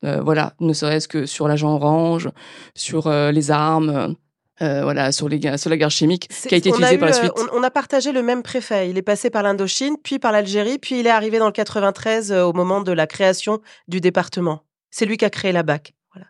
Euh, 0.06 0.22
voilà, 0.22 0.54
ne 0.60 0.72
serait-ce 0.72 1.08
que 1.08 1.26
sur 1.26 1.48
l'agent 1.48 1.74
orange, 1.74 2.30
sur 2.74 3.08
euh, 3.08 3.32
les 3.32 3.50
armes, 3.52 4.16
euh, 4.62 4.84
voilà, 4.84 5.12
sur, 5.12 5.28
les, 5.28 5.58
sur 5.58 5.70
la 5.70 5.78
guerre 5.78 5.92
chimique 5.92 6.30
qui 6.48 6.54
a 6.54 6.58
été 6.58 6.70
utilisée 6.70 6.98
par 6.98 7.10
la 7.10 7.14
suite. 7.14 7.32
On, 7.38 7.60
on, 7.60 7.64
a 7.64 7.70
partagé 7.70 8.12
le 8.12 8.24
même 8.24 8.44
préfet. 8.44 8.90
Il 8.90 8.98
est 8.98 9.02
passé 9.02 9.30
par 9.30 9.44
l'Indochine, 9.44 9.96
puis 10.02 10.20
par 10.20 10.32
l'Algérie, 10.32 10.78
puis 10.78 11.00
il 11.00 11.08
est 11.08 11.12
arrivé 11.12 11.40
dans 11.40 11.48
le 11.48 11.52
93 11.52 12.32
euh, 12.32 12.44
au 12.44 12.54
moment 12.54 12.82
de 12.82 12.92
la 12.92 13.08
création 13.08 13.62
du 13.88 14.02
département. 14.02 14.62
C'est 14.92 15.06
lui 15.06 15.18
qui 15.18 15.26
a 15.26 15.30
créé 15.30 15.52
la 15.52 15.64
BAC. 15.64 15.94
Voilà. 16.14 16.28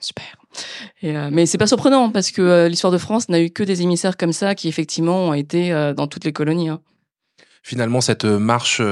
Super. 0.00 0.40
Et 1.02 1.16
euh, 1.16 1.28
mais 1.30 1.46
c'est 1.46 1.58
pas 1.58 1.66
surprenant 1.66 2.10
parce 2.10 2.30
que 2.30 2.42
euh, 2.42 2.68
l'histoire 2.68 2.92
de 2.92 2.98
France 2.98 3.28
n'a 3.28 3.40
eu 3.40 3.50
que 3.50 3.62
des 3.62 3.82
émissaires 3.82 4.16
comme 4.16 4.32
ça 4.32 4.54
qui 4.54 4.68
effectivement 4.68 5.28
ont 5.28 5.34
été 5.34 5.72
euh, 5.72 5.94
dans 5.94 6.06
toutes 6.06 6.24
les 6.24 6.32
colonies. 6.32 6.68
Hein 6.68 6.80
finalement 7.62 8.00
cette 8.00 8.24
marche 8.24 8.82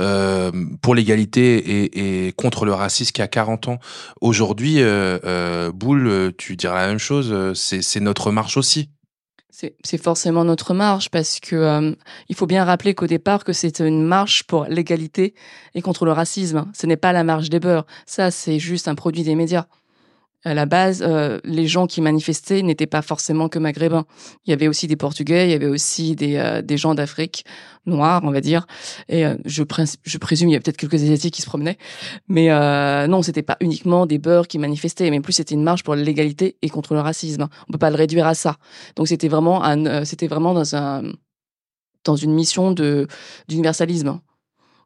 euh, 0.00 0.52
pour 0.82 0.94
l'égalité 0.94 2.26
et, 2.26 2.32
contre 2.32 2.64
le 2.64 2.72
racisme 2.72 3.12
qui 3.12 3.22
a 3.22 3.28
40 3.28 3.68
ans 3.68 3.78
aujourd'hui, 4.20 4.80
euh, 4.80 5.18
euh, 5.24 5.72
Boule, 5.72 6.32
tu 6.36 6.56
diras 6.56 6.80
la 6.80 6.88
même 6.88 6.98
chose, 6.98 7.52
c'est 7.54 8.00
notre 8.00 8.30
marche 8.30 8.56
aussi. 8.56 8.90
C'est 9.82 10.02
forcément 10.02 10.44
notre 10.44 10.74
marche 10.74 11.08
parce 11.08 11.40
que 11.40 11.56
euh, 11.56 11.94
il 12.28 12.36
faut 12.36 12.46
bien 12.46 12.62
rappeler 12.66 12.94
qu'au 12.94 13.06
départ 13.06 13.42
que 13.42 13.54
c'est 13.54 13.80
une 13.80 14.02
marche 14.02 14.42
pour 14.42 14.66
l'égalité 14.66 15.34
et 15.74 15.80
contre 15.80 16.04
le 16.04 16.12
racisme. 16.12 16.66
Ce 16.74 16.86
n'est 16.86 16.98
pas 16.98 17.14
la 17.14 17.24
marche 17.24 17.48
des 17.48 17.58
beurs. 17.58 17.86
Ça, 18.04 18.30
c'est 18.30 18.58
juste 18.58 18.86
un 18.86 18.94
produit 18.94 19.22
des 19.22 19.34
médias 19.34 19.64
à 20.46 20.54
la 20.54 20.66
base, 20.66 21.02
euh, 21.06 21.40
les 21.44 21.66
gens 21.66 21.86
qui 21.86 22.00
manifestaient 22.00 22.62
n'étaient 22.62 22.86
pas 22.86 23.02
forcément 23.02 23.48
que 23.48 23.58
maghrébins. 23.58 24.06
Il 24.46 24.50
y 24.50 24.52
avait 24.52 24.68
aussi 24.68 24.86
des 24.86 24.96
Portugais, 24.96 25.48
il 25.48 25.50
y 25.50 25.54
avait 25.54 25.66
aussi 25.66 26.14
des, 26.14 26.36
euh, 26.36 26.62
des 26.62 26.76
gens 26.76 26.94
d'Afrique 26.94 27.44
noire, 27.86 28.20
on 28.24 28.30
va 28.30 28.40
dire. 28.40 28.66
Et 29.08 29.24
euh, 29.24 29.36
je, 29.44 29.62
présume 29.62 30.48
il 30.48 30.52
y 30.52 30.56
a 30.56 30.60
peut-être 30.60 30.76
quelques 30.76 30.94
asiatiques 30.94 31.34
qui 31.34 31.42
se 31.42 31.46
promenaient, 31.46 31.78
mais 32.28 32.50
euh, 32.50 33.06
non, 33.06 33.22
c'était 33.22 33.42
pas 33.42 33.56
uniquement 33.60 34.06
des 34.06 34.18
beurs 34.18 34.48
qui 34.48 34.58
manifestaient, 34.58 35.10
mais 35.10 35.20
plus 35.20 35.32
c'était 35.32 35.54
une 35.54 35.62
marche 35.62 35.82
pour 35.82 35.94
l'égalité 35.94 36.56
et 36.62 36.68
contre 36.68 36.94
le 36.94 37.00
racisme. 37.00 37.48
On 37.68 37.72
peut 37.72 37.78
pas 37.78 37.90
le 37.90 37.96
réduire 37.96 38.26
à 38.26 38.34
ça. 38.34 38.56
Donc 38.96 39.08
c'était 39.08 39.28
vraiment 39.28 39.64
euh, 39.64 40.04
vraiment 40.28 40.54
dans 40.54 40.76
un 40.76 41.02
dans 42.04 42.16
une 42.16 42.32
mission 42.32 42.72
de 42.72 43.06
d'universalisme. 43.48 44.20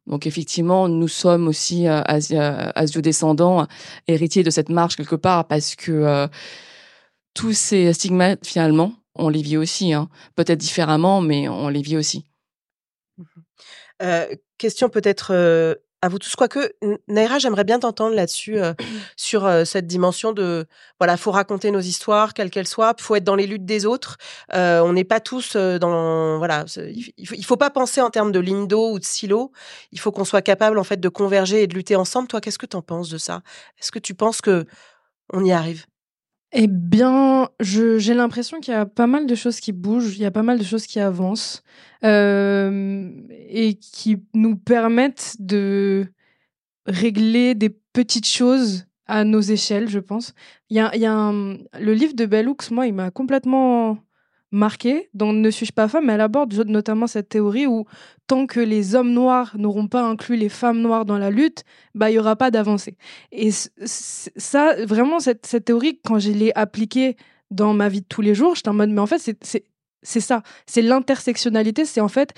Donc 0.06 0.26
effectivement, 0.26 0.88
nous 0.88 1.08
sommes 1.08 1.48
aussi 1.48 1.86
euh, 1.86 2.02
asio-descendants, 2.06 3.66
héritiers 4.08 4.42
de 4.42 4.50
cette 4.50 4.68
marche 4.68 4.96
quelque 4.96 5.16
part, 5.16 5.46
parce 5.46 5.76
que 5.76 5.92
euh, 5.92 6.26
tous 7.34 7.52
ces 7.52 7.92
stigmates, 7.92 8.46
finalement, 8.46 8.94
on 9.14 9.28
les 9.28 9.42
vit 9.42 9.56
aussi. 9.56 9.92
Hein. 9.92 10.08
Peut-être 10.34 10.58
différemment, 10.58 11.20
mais 11.20 11.48
on 11.48 11.68
les 11.68 11.82
vit 11.82 11.96
aussi. 11.96 12.24
Euh, 14.02 14.26
question 14.58 14.88
peut-être 14.88 15.32
euh, 15.34 15.74
à 16.02 16.08
vous 16.08 16.18
tous. 16.18 16.34
Quoique, 16.34 16.72
Naira, 17.08 17.38
j'aimerais 17.38 17.64
bien 17.64 17.78
t'entendre 17.78 18.14
là-dessus, 18.14 18.58
euh, 18.58 18.72
sur 19.16 19.46
euh, 19.46 19.64
cette 19.64 19.86
dimension 19.86 20.32
de, 20.32 20.66
voilà, 20.98 21.16
faut 21.16 21.30
raconter 21.30 21.70
nos 21.70 21.80
histoires, 21.80 22.34
quelles 22.34 22.50
qu'elles 22.50 22.66
soient, 22.68 22.94
faut 22.98 23.16
être 23.16 23.24
dans 23.24 23.34
les 23.36 23.46
luttes 23.46 23.64
des 23.64 23.86
autres. 23.86 24.16
Euh, 24.54 24.80
on 24.80 24.92
n'est 24.92 25.04
pas 25.04 25.20
tous 25.20 25.54
euh, 25.56 25.78
dans, 25.78 26.38
voilà, 26.38 26.64
il 26.76 27.26
faut, 27.26 27.34
il 27.34 27.44
faut 27.44 27.56
pas 27.56 27.70
penser 27.70 28.00
en 28.00 28.10
termes 28.10 28.32
de 28.32 28.40
ligne 28.40 28.66
d'eau 28.66 28.92
ou 28.92 28.98
de 28.98 29.04
silo. 29.04 29.52
Il 29.92 30.00
faut 30.00 30.12
qu'on 30.12 30.24
soit 30.24 30.42
capable, 30.42 30.78
en 30.78 30.84
fait, 30.84 31.00
de 31.00 31.08
converger 31.08 31.62
et 31.62 31.66
de 31.66 31.74
lutter 31.74 31.96
ensemble. 31.96 32.28
Toi, 32.28 32.40
qu'est-ce 32.40 32.58
que 32.58 32.66
tu 32.66 32.76
en 32.76 32.82
penses 32.82 33.10
de 33.10 33.18
ça? 33.18 33.42
Est-ce 33.78 33.92
que 33.92 33.98
tu 33.98 34.14
penses 34.14 34.40
que 34.40 34.64
on 35.32 35.44
y 35.44 35.52
arrive? 35.52 35.89
Eh 36.52 36.66
bien, 36.66 37.48
j'ai 37.60 38.14
l'impression 38.14 38.58
qu'il 38.60 38.74
y 38.74 38.76
a 38.76 38.84
pas 38.86 39.06
mal 39.06 39.26
de 39.26 39.34
choses 39.36 39.60
qui 39.60 39.70
bougent, 39.72 40.16
il 40.16 40.22
y 40.22 40.24
a 40.24 40.32
pas 40.32 40.42
mal 40.42 40.58
de 40.58 40.64
choses 40.64 40.86
qui 40.86 40.98
avancent 40.98 41.62
euh, 42.04 43.08
et 43.48 43.74
qui 43.74 44.16
nous 44.34 44.56
permettent 44.56 45.36
de 45.38 46.06
régler 46.86 47.54
des 47.54 47.70
petites 47.70 48.26
choses 48.26 48.86
à 49.06 49.24
nos 49.24 49.40
échelles, 49.40 49.88
je 49.88 50.00
pense. 50.00 50.34
Il 50.70 50.76
y 50.76 50.80
a, 50.80 50.94
il 50.96 51.00
y 51.02 51.06
a 51.06 51.14
un- 51.14 51.58
le 51.80 51.94
livre 51.94 52.14
de 52.14 52.26
Bell 52.26 52.48
Hooks, 52.48 52.70
moi, 52.72 52.86
il 52.86 52.94
m'a 52.94 53.10
complètement 53.12 53.98
marqué. 54.52 55.08
Dans 55.14 55.32
Ne 55.32 55.50
suis-je 55.50 55.72
pas 55.72 55.88
femme, 55.88 56.10
elle 56.10 56.20
aborde 56.20 56.52
notamment 56.66 57.06
cette 57.06 57.28
théorie 57.28 57.66
où 57.66 57.84
tant 58.26 58.46
que 58.46 58.60
les 58.60 58.94
hommes 58.94 59.12
noirs 59.12 59.54
n'auront 59.58 59.88
pas 59.88 60.02
inclus 60.02 60.36
les 60.36 60.48
femmes 60.48 60.80
noires 60.80 61.04
dans 61.04 61.18
la 61.18 61.30
lutte, 61.30 61.64
bah 61.94 62.10
il 62.10 62.14
y 62.14 62.18
aura 62.18 62.36
pas 62.36 62.50
d'avancée. 62.50 62.96
Et 63.32 63.50
ça, 63.84 64.74
vraiment, 64.84 65.20
cette, 65.20 65.46
cette 65.46 65.64
théorie, 65.66 66.00
quand 66.04 66.18
je 66.18 66.30
l'ai 66.30 66.52
appliquée 66.54 67.16
dans 67.50 67.74
ma 67.74 67.88
vie 67.88 68.00
de 68.00 68.06
tous 68.06 68.22
les 68.22 68.34
jours, 68.34 68.54
j'étais 68.54 68.68
en 68.68 68.74
mode, 68.74 68.90
mais 68.90 69.00
en 69.00 69.06
fait, 69.06 69.18
c'est- 69.18 69.64
c'est 70.02 70.20
ça, 70.20 70.42
c'est 70.66 70.82
l'intersectionnalité, 70.82 71.84
c'est 71.84 72.00
en 72.00 72.08
fait, 72.08 72.32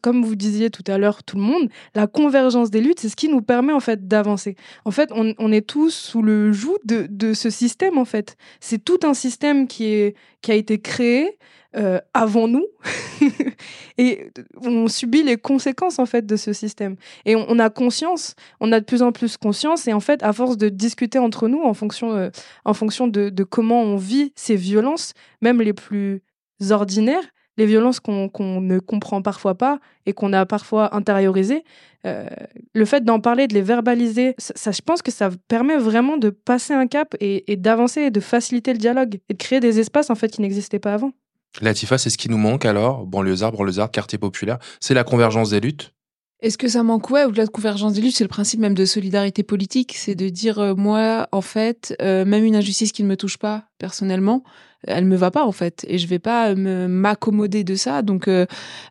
comme 0.00 0.24
vous 0.24 0.36
disiez 0.36 0.70
tout 0.70 0.84
à 0.86 0.96
l'heure, 0.96 1.22
tout 1.22 1.36
le 1.36 1.42
monde, 1.42 1.68
la 1.94 2.06
convergence 2.06 2.70
des 2.70 2.80
luttes, 2.80 3.00
c'est 3.00 3.08
ce 3.08 3.16
qui 3.16 3.28
nous 3.28 3.42
permet 3.42 3.72
en 3.72 3.80
fait 3.80 4.08
d'avancer. 4.08 4.56
En 4.84 4.90
fait, 4.90 5.10
on, 5.12 5.52
est 5.52 5.66
tous 5.66 5.90
sous 5.90 6.22
le 6.22 6.52
joug 6.52 6.78
de, 6.84 7.34
ce 7.34 7.50
système 7.50 7.98
en 7.98 8.04
fait. 8.04 8.36
C'est 8.60 8.82
tout 8.82 9.00
un 9.02 9.14
système 9.14 9.66
qui, 9.66 9.84
est, 9.86 10.16
qui 10.40 10.50
a 10.50 10.54
été 10.54 10.80
créé 10.80 11.38
euh, 11.76 12.00
avant 12.14 12.48
nous 12.48 12.64
et 13.98 14.30
on 14.62 14.88
subit 14.88 15.22
les 15.22 15.36
conséquences 15.36 15.98
en 15.98 16.06
fait 16.06 16.24
de 16.24 16.36
ce 16.36 16.54
système. 16.54 16.96
Et 17.26 17.36
on, 17.36 17.58
a 17.58 17.68
conscience, 17.68 18.34
on 18.60 18.72
a 18.72 18.80
de 18.80 18.86
plus 18.86 19.02
en 19.02 19.12
plus 19.12 19.36
conscience 19.36 19.86
et 19.86 19.92
en 19.92 20.00
fait, 20.00 20.22
à 20.22 20.32
force 20.32 20.56
de 20.56 20.70
discuter 20.70 21.18
entre 21.18 21.48
nous 21.48 21.62
en 21.62 21.74
fonction, 21.74 22.12
euh, 22.14 22.30
en 22.64 22.72
fonction 22.72 23.08
de 23.08 23.44
comment 23.44 23.82
on 23.82 23.96
vit 23.96 24.32
ces 24.34 24.56
violences, 24.56 25.12
même 25.42 25.60
les 25.60 25.74
plus 25.74 26.22
ordinaires, 26.70 27.24
les 27.56 27.66
violences 27.66 27.98
qu'on 28.00 28.30
ne 28.60 28.78
comprend 28.78 29.20
parfois 29.20 29.56
pas 29.56 29.80
et 30.06 30.12
qu'on 30.12 30.32
a 30.32 30.46
parfois 30.46 30.94
intériorisées, 30.94 31.64
euh, 32.06 32.28
le 32.72 32.84
fait 32.84 33.04
d'en 33.04 33.18
parler, 33.18 33.48
de 33.48 33.54
les 33.54 33.62
verbaliser, 33.62 34.34
ça, 34.38 34.52
ça, 34.56 34.70
je 34.70 34.80
pense 34.80 35.02
que 35.02 35.10
ça 35.10 35.30
permet 35.48 35.76
vraiment 35.76 36.16
de 36.16 36.30
passer 36.30 36.72
un 36.72 36.86
cap 36.86 37.16
et, 37.20 37.50
et 37.50 37.56
d'avancer 37.56 38.02
et 38.02 38.10
de 38.10 38.20
faciliter 38.20 38.72
le 38.72 38.78
dialogue 38.78 39.18
et 39.28 39.34
de 39.34 39.38
créer 39.38 39.58
des 39.58 39.80
espaces 39.80 40.08
en 40.08 40.14
fait 40.14 40.28
qui 40.28 40.40
n'existaient 40.40 40.78
pas 40.78 40.94
avant. 40.94 41.10
Latifa, 41.60 41.98
c'est 41.98 42.10
ce 42.10 42.18
qui 42.18 42.28
nous 42.28 42.38
manque 42.38 42.64
alors, 42.64 43.06
banlieusards, 43.06 43.52
banlieusards, 43.52 43.90
quartier 43.90 44.18
populaire, 44.18 44.58
c'est 44.80 44.94
la 44.94 45.02
convergence 45.02 45.50
des 45.50 45.60
luttes? 45.60 45.92
Est-ce 46.40 46.56
que 46.56 46.68
ça 46.68 46.84
manque? 46.84 47.10
Ouais, 47.10 47.24
au-delà 47.24 47.46
de 47.46 47.50
convergence 47.50 47.94
des 47.94 48.00
luttes, 48.00 48.14
c'est 48.14 48.22
le 48.22 48.28
principe 48.28 48.60
même 48.60 48.74
de 48.74 48.84
solidarité 48.84 49.42
politique, 49.42 49.94
c'est 49.96 50.14
de 50.14 50.28
dire 50.28 50.60
euh, 50.60 50.74
moi, 50.76 51.26
en 51.32 51.40
fait, 51.40 51.96
euh, 52.00 52.24
même 52.24 52.44
une 52.44 52.54
injustice 52.54 52.92
qui 52.92 53.02
ne 53.02 53.08
me 53.08 53.16
touche 53.16 53.38
pas 53.38 53.64
personnellement, 53.78 54.44
elle 54.86 55.04
me 55.04 55.16
va 55.16 55.30
pas 55.30 55.44
en 55.44 55.52
fait, 55.52 55.84
et 55.88 55.98
je 55.98 56.06
vais 56.06 56.18
pas 56.18 56.54
me 56.54 56.86
m'accommoder 56.86 57.64
de 57.64 57.74
ça. 57.74 58.02
Donc 58.02 58.28
euh, 58.28 58.46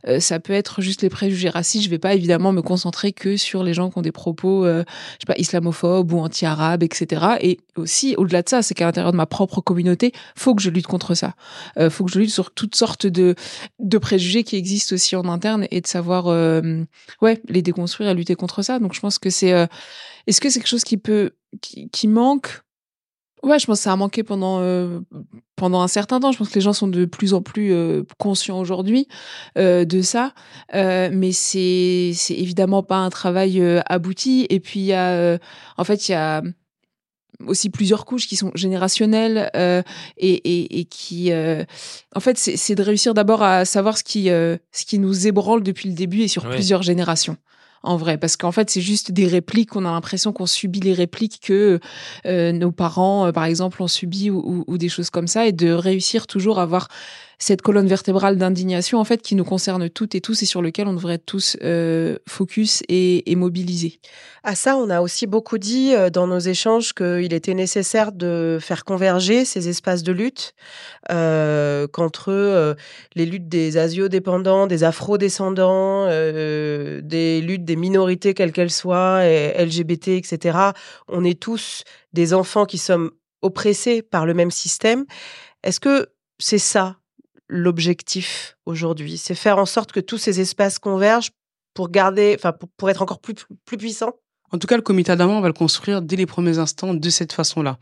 euh, 0.07 0.19
ça 0.19 0.39
peut 0.39 0.53
être 0.53 0.81
juste 0.81 1.01
les 1.01 1.09
préjugés 1.09 1.49
racistes. 1.49 1.85
Je 1.85 1.89
vais 1.89 1.99
pas 1.99 2.13
évidemment 2.13 2.51
me 2.51 2.61
concentrer 2.61 3.13
que 3.13 3.37
sur 3.37 3.63
les 3.63 3.73
gens 3.73 3.89
qui 3.89 3.97
ont 3.97 4.01
des 4.01 4.11
propos, 4.11 4.65
euh, 4.65 4.83
je 4.87 5.25
sais 5.25 5.33
pas, 5.33 5.39
islamophobes 5.39 6.11
ou 6.11 6.19
anti-arabes, 6.19 6.83
etc. 6.83 7.37
Et 7.41 7.59
aussi, 7.77 8.15
au-delà 8.17 8.41
de 8.41 8.49
ça, 8.49 8.61
c'est 8.61 8.73
qu'à 8.73 8.85
l'intérieur 8.85 9.11
de 9.11 9.17
ma 9.17 9.25
propre 9.25 9.61
communauté, 9.61 10.11
faut 10.35 10.55
que 10.55 10.61
je 10.61 10.69
lutte 10.69 10.87
contre 10.87 11.15
ça. 11.15 11.35
Euh, 11.77 11.89
faut 11.89 12.05
que 12.05 12.11
je 12.11 12.19
lutte 12.19 12.31
sur 12.31 12.51
toutes 12.51 12.75
sortes 12.75 13.07
de 13.07 13.35
de 13.79 13.97
préjugés 13.97 14.43
qui 14.43 14.55
existent 14.55 14.95
aussi 14.95 15.15
en 15.15 15.25
interne 15.25 15.67
et 15.71 15.81
de 15.81 15.87
savoir, 15.87 16.27
euh, 16.27 16.83
ouais, 17.21 17.41
les 17.47 17.61
déconstruire 17.61 18.09
et 18.09 18.13
lutter 18.13 18.35
contre 18.35 18.61
ça. 18.61 18.79
Donc 18.79 18.93
je 18.93 18.99
pense 18.99 19.19
que 19.19 19.29
c'est, 19.29 19.53
euh, 19.53 19.67
est-ce 20.27 20.41
que 20.41 20.49
c'est 20.49 20.59
quelque 20.59 20.67
chose 20.67 20.83
qui 20.83 20.97
peut, 20.97 21.31
qui, 21.61 21.89
qui 21.89 22.07
manque 22.07 22.61
Ouais, 23.43 23.59
je 23.59 23.65
pense 23.67 23.77
que 23.79 23.83
ça 23.83 23.93
a 23.93 23.95
manqué 23.95 24.23
pendant 24.23 24.59
euh, 24.61 24.99
pendant 25.55 25.81
un 25.81 25.87
certain 25.87 26.19
temps. 26.19 26.31
Je 26.31 26.37
pense 26.39 26.49
que 26.49 26.55
les 26.55 26.61
gens 26.61 26.73
sont 26.73 26.87
de 26.87 27.05
plus 27.05 27.33
en 27.33 27.41
plus 27.41 27.71
euh, 27.71 28.03
conscients 28.17 28.59
aujourd'hui 28.59 29.07
euh, 29.57 29.85
de 29.85 30.01
ça, 30.01 30.33
euh, 30.73 31.09
mais 31.13 31.31
c'est 31.31 32.11
c'est 32.15 32.33
évidemment 32.35 32.81
pas 32.83 32.97
un 32.97 33.09
travail 33.09 33.61
euh, 33.61 33.79
abouti. 33.87 34.47
Et 34.49 34.59
puis 34.59 34.79
il 34.79 34.85
y 34.87 34.93
a, 34.93 35.11
euh, 35.11 35.37
en 35.77 35.83
fait, 35.83 36.09
il 36.09 36.13
y 36.13 36.15
a 36.15 36.41
aussi 37.45 37.69
plusieurs 37.69 38.05
couches 38.05 38.27
qui 38.27 38.35
sont 38.35 38.51
générationnelles 38.55 39.51
euh, 39.55 39.83
et, 40.17 40.33
et, 40.33 40.79
et 40.79 40.85
qui, 40.85 41.31
euh, 41.31 41.63
en 42.15 42.19
fait, 42.19 42.37
c'est 42.39 42.57
c'est 42.57 42.73
de 42.73 42.81
réussir 42.81 43.13
d'abord 43.13 43.43
à 43.43 43.63
savoir 43.65 43.97
ce 43.99 44.03
qui 44.03 44.31
euh, 44.31 44.57
ce 44.71 44.85
qui 44.85 44.97
nous 44.97 45.27
ébranle 45.27 45.61
depuis 45.61 45.89
le 45.89 45.95
début 45.95 46.21
et 46.21 46.27
sur 46.27 46.45
Ouais. 46.45 46.49
plusieurs 46.55 46.81
générations 46.81 47.37
en 47.87 47.97
vrai, 47.97 48.17
parce 48.17 48.37
qu'en 48.37 48.51
fait, 48.51 48.69
c'est 48.69 48.81
juste 48.81 49.11
des 49.11 49.27
répliques. 49.27 49.75
On 49.75 49.85
a 49.85 49.91
l'impression 49.91 50.33
qu'on 50.33 50.45
subit 50.45 50.79
les 50.81 50.93
répliques 50.93 51.39
que 51.41 51.79
euh, 52.25 52.51
nos 52.51 52.71
parents, 52.71 53.27
euh, 53.27 53.31
par 53.31 53.45
exemple, 53.45 53.81
ont 53.81 53.87
subi 53.87 54.29
ou, 54.29 54.39
ou- 54.45 54.63
ou 54.67 54.77
des 54.77 54.89
choses 54.89 55.09
comme 55.09 55.27
ça, 55.27 55.47
et 55.47 55.51
de 55.53 55.71
réussir 55.71 56.27
toujours 56.27 56.59
à 56.59 56.63
avoir 56.63 56.87
cette 57.39 57.61
colonne 57.61 57.87
vertébrale 57.87 58.37
d'indignation, 58.37 58.99
en 58.99 59.03
fait, 59.03 59.21
qui 59.21 59.35
nous 59.35 59.43
concerne 59.43 59.89
toutes 59.89 60.15
et 60.15 60.21
tous 60.21 60.41
et 60.41 60.45
sur 60.47 60.61
lequel 60.61 60.87
on 60.87 60.93
devrait 60.93 61.19
tous 61.19 61.55
euh, 61.63 62.17
focus 62.27 62.81
et, 62.89 63.31
et 63.31 63.35
mobilisés. 63.35 63.99
À 64.43 64.55
ça, 64.55 64.75
on 64.75 64.89
a 64.89 65.01
aussi 65.01 65.27
beaucoup 65.27 65.59
dit 65.59 65.93
euh, 65.93 66.09
dans 66.09 66.25
nos 66.25 66.39
échanges 66.39 66.93
qu'il 66.93 67.33
était 67.33 67.53
nécessaire 67.53 68.11
de 68.11 68.57
faire 68.59 68.85
converger 68.85 69.45
ces 69.45 69.69
espaces 69.69 70.01
de 70.01 70.11
lutte 70.11 70.53
euh, 71.11 71.87
qu'entre 71.87 72.75
les 73.15 73.25
luttes 73.25 73.47
des 73.47 73.77
asio-dépendants, 73.77 74.65
des 74.65 74.83
afro-descendants, 74.83 76.07
des 76.07 77.41
luttes 77.41 77.65
des 77.65 77.75
minorités 77.75 78.33
quelles 78.33 78.51
qu'elles 78.51 78.71
soient, 78.71 79.23
LGBT, 79.23 80.09
etc. 80.09 80.57
On 81.07 81.23
est 81.23 81.39
tous 81.39 81.83
des 82.13 82.33
enfants 82.33 82.65
qui 82.65 82.77
sommes 82.77 83.11
oppressés 83.41 84.01
par 84.01 84.25
le 84.25 84.33
même 84.33 84.51
système. 84.51 85.05
Est-ce 85.63 85.79
que 85.79 86.07
c'est 86.39 86.57
ça 86.57 86.97
l'objectif 87.49 88.57
aujourd'hui 88.65 89.17
C'est 89.17 89.35
faire 89.35 89.57
en 89.57 89.65
sorte 89.65 89.91
que 89.91 89.99
tous 89.99 90.17
ces 90.17 90.39
espaces 90.39 90.79
convergent 90.79 91.31
pour 91.73 91.89
garder, 91.89 92.35
enfin 92.37 92.53
pour, 92.77 92.89
être 92.89 93.01
encore 93.01 93.19
plus, 93.19 93.35
plus 93.65 93.77
puissants 93.77 94.13
En 94.51 94.57
tout 94.57 94.67
cas, 94.67 94.75
le 94.75 94.81
comité 94.81 95.11
Adama, 95.11 95.33
on 95.33 95.41
va 95.41 95.47
le 95.47 95.53
construire 95.53 96.01
dès 96.01 96.15
les 96.15 96.25
premiers 96.25 96.57
instants 96.57 96.93
de 96.93 97.09
cette 97.09 97.33
façon-là. 97.33 97.77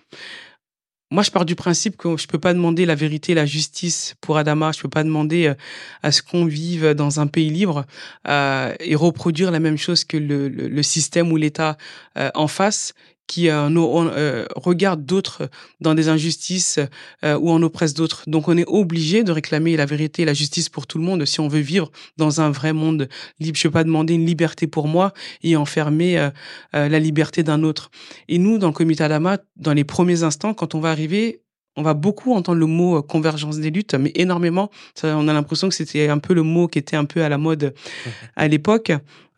Moi, 1.11 1.21
je 1.21 1.29
pars 1.29 1.45
du 1.45 1.55
principe 1.55 1.97
que 1.97 2.17
je 2.17 2.27
peux 2.27 2.39
pas 2.39 2.53
demander 2.53 2.85
la 2.85 2.95
vérité, 2.95 3.35
la 3.35 3.45
justice 3.45 4.15
pour 4.21 4.37
Adama. 4.37 4.71
Je 4.71 4.81
peux 4.81 4.89
pas 4.89 5.03
demander 5.03 5.45
euh, 5.45 5.53
à 6.01 6.11
ce 6.11 6.23
qu'on 6.23 6.45
vive 6.45 6.93
dans 6.93 7.19
un 7.19 7.27
pays 7.27 7.49
libre 7.49 7.85
euh, 8.27 8.73
et 8.79 8.95
reproduire 8.95 9.51
la 9.51 9.59
même 9.59 9.77
chose 9.77 10.03
que 10.03 10.17
le 10.17 10.83
système 10.83 11.31
ou 11.31 11.37
l'État 11.37 11.77
euh, 12.17 12.31
en 12.33 12.47
face 12.47 12.93
qui 13.27 13.49
euh, 13.49 13.69
nous 13.69 13.83
euh, 13.83 14.45
regarde 14.55 15.05
d'autres 15.05 15.49
dans 15.81 15.95
des 15.95 16.09
injustices 16.09 16.79
euh, 17.23 17.37
ou 17.37 17.49
en 17.49 17.61
oppresse 17.63 17.93
d'autres. 17.93 18.23
Donc 18.27 18.47
on 18.47 18.57
est 18.57 18.67
obligé 18.67 19.23
de 19.23 19.31
réclamer 19.31 19.75
la 19.77 19.85
vérité 19.85 20.21
et 20.23 20.25
la 20.25 20.33
justice 20.33 20.69
pour 20.69 20.87
tout 20.87 20.97
le 20.97 21.03
monde 21.03 21.25
si 21.25 21.39
on 21.39 21.47
veut 21.47 21.59
vivre 21.59 21.91
dans 22.17 22.41
un 22.41 22.51
vrai 22.51 22.73
monde 22.73 23.07
libre. 23.39 23.57
Je 23.57 23.63
peux 23.63 23.71
pas 23.71 23.83
demander 23.83 24.13
une 24.13 24.25
liberté 24.25 24.67
pour 24.67 24.87
moi 24.87 25.13
et 25.43 25.55
enfermer 25.55 26.17
euh, 26.17 26.29
euh, 26.75 26.89
la 26.89 26.99
liberté 26.99 27.43
d'un 27.43 27.63
autre. 27.63 27.89
Et 28.27 28.37
nous, 28.37 28.57
dans 28.57 28.67
le 28.67 28.73
comité 28.73 29.03
Adama, 29.03 29.37
dans 29.55 29.73
les 29.73 29.83
premiers 29.83 30.23
instants, 30.23 30.53
quand 30.53 30.75
on 30.75 30.79
va 30.79 30.91
arriver, 30.91 31.41
on 31.75 31.83
va 31.83 31.93
beaucoup 31.93 32.33
entendre 32.33 32.59
le 32.59 32.65
mot 32.65 32.97
euh, 32.97 33.01
convergence 33.01 33.59
des 33.59 33.69
luttes, 33.69 33.95
mais 33.95 34.11
énormément. 34.15 34.69
Ça, 34.93 35.17
on 35.17 35.27
a 35.27 35.33
l'impression 35.33 35.69
que 35.69 35.75
c'était 35.75 36.09
un 36.09 36.19
peu 36.19 36.33
le 36.33 36.43
mot 36.43 36.67
qui 36.67 36.79
était 36.79 36.95
un 36.95 37.05
peu 37.05 37.23
à 37.23 37.29
la 37.29 37.37
mode 37.37 37.73
à 38.35 38.47
l'époque. 38.47 38.91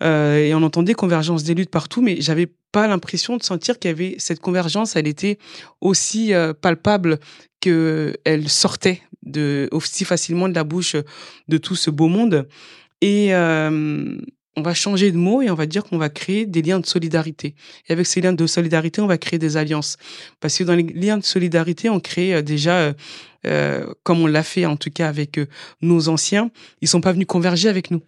Euh, 0.03 0.37
et 0.37 0.53
on 0.53 0.61
entendait 0.61 0.93
convergence 0.93 1.43
des 1.43 1.55
luttes 1.55 1.71
partout, 1.71 2.01
mais 2.01 2.21
j'avais 2.21 2.47
pas 2.71 2.87
l'impression 2.87 3.37
de 3.37 3.43
sentir 3.43 3.79
qu'il 3.79 3.89
y 3.89 3.93
avait 3.93 4.15
cette 4.19 4.39
convergence. 4.39 4.95
Elle 4.95 5.07
était 5.07 5.39
aussi 5.81 6.33
euh, 6.33 6.53
palpable 6.53 7.19
que 7.61 8.13
elle 8.23 8.49
sortait 8.49 9.01
de 9.23 9.67
aussi 9.71 10.05
facilement 10.05 10.47
de 10.47 10.53
la 10.53 10.63
bouche 10.63 10.95
de 11.47 11.57
tout 11.57 11.75
ce 11.75 11.89
beau 11.89 12.07
monde. 12.07 12.47
Et 13.01 13.33
euh, 13.33 14.17
on 14.57 14.63
va 14.63 14.73
changer 14.73 15.11
de 15.11 15.17
mot 15.17 15.41
et 15.43 15.51
on 15.51 15.55
va 15.55 15.67
dire 15.67 15.83
qu'on 15.83 15.99
va 15.99 16.09
créer 16.09 16.47
des 16.47 16.63
liens 16.63 16.79
de 16.79 16.85
solidarité. 16.85 17.53
Et 17.87 17.93
avec 17.93 18.07
ces 18.07 18.21
liens 18.21 18.33
de 18.33 18.47
solidarité, 18.47 19.01
on 19.01 19.07
va 19.07 19.19
créer 19.19 19.37
des 19.37 19.55
alliances. 19.55 19.97
Parce 20.39 20.57
que 20.57 20.63
dans 20.63 20.73
les 20.73 20.83
liens 20.83 21.19
de 21.19 21.23
solidarité, 21.23 21.89
on 21.89 21.99
crée 21.99 22.33
euh, 22.33 22.41
déjà, 22.41 22.77
euh, 22.79 22.93
euh, 23.45 23.93
comme 24.01 24.19
on 24.19 24.25
l'a 24.25 24.41
fait 24.41 24.65
en 24.65 24.75
tout 24.75 24.89
cas 24.89 25.07
avec 25.07 25.39
nos 25.81 26.09
anciens, 26.09 26.49
ils 26.81 26.87
sont 26.87 27.01
pas 27.01 27.13
venus 27.13 27.27
converger 27.27 27.69
avec 27.69 27.91
nous. 27.91 28.01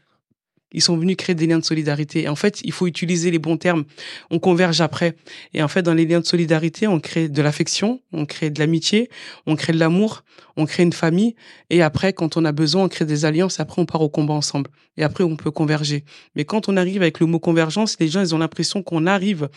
Ils 0.71 0.81
sont 0.81 0.97
venus 0.97 1.15
créer 1.15 1.35
des 1.35 1.47
liens 1.47 1.59
de 1.59 1.65
solidarité. 1.65 2.23
Et 2.23 2.29
en 2.29 2.35
fait, 2.35 2.61
il 2.63 2.71
faut 2.71 2.87
utiliser 2.87 3.31
les 3.31 3.39
bons 3.39 3.57
termes. 3.57 3.85
On 4.29 4.39
converge 4.39 4.81
après. 4.81 5.15
Et 5.53 5.63
en 5.63 5.67
fait, 5.67 5.81
dans 5.81 5.93
les 5.93 6.05
liens 6.05 6.19
de 6.19 6.25
solidarité, 6.25 6.87
on 6.87 6.99
crée 6.99 7.27
de 7.27 7.41
l'affection, 7.41 8.01
on 8.13 8.25
crée 8.25 8.49
de 8.49 8.59
l'amitié, 8.59 9.09
on 9.45 9.55
crée 9.55 9.73
de 9.73 9.79
l'amour, 9.79 10.23
on 10.57 10.65
crée 10.65 10.83
une 10.83 10.93
famille. 10.93 11.35
Et 11.69 11.81
après, 11.81 12.13
quand 12.13 12.37
on 12.37 12.45
a 12.45 12.51
besoin, 12.51 12.83
on 12.83 12.89
crée 12.89 13.05
des 13.05 13.25
alliances. 13.25 13.59
Après, 13.59 13.81
on 13.81 13.85
part 13.85 14.01
au 14.01 14.09
combat 14.09 14.33
ensemble. 14.33 14.69
Et 14.97 15.03
après, 15.03 15.23
on 15.23 15.37
peut 15.37 15.51
converger. 15.51 16.03
Mais 16.35 16.45
quand 16.45 16.67
on 16.67 16.77
arrive 16.77 17.01
avec 17.01 17.19
le 17.19 17.25
mot 17.25 17.39
convergence, 17.39 17.95
les 17.99 18.09
gens, 18.09 18.21
ils 18.21 18.35
ont 18.35 18.39
l'impression 18.39 18.83
qu'on 18.83 19.07
arrive 19.07 19.49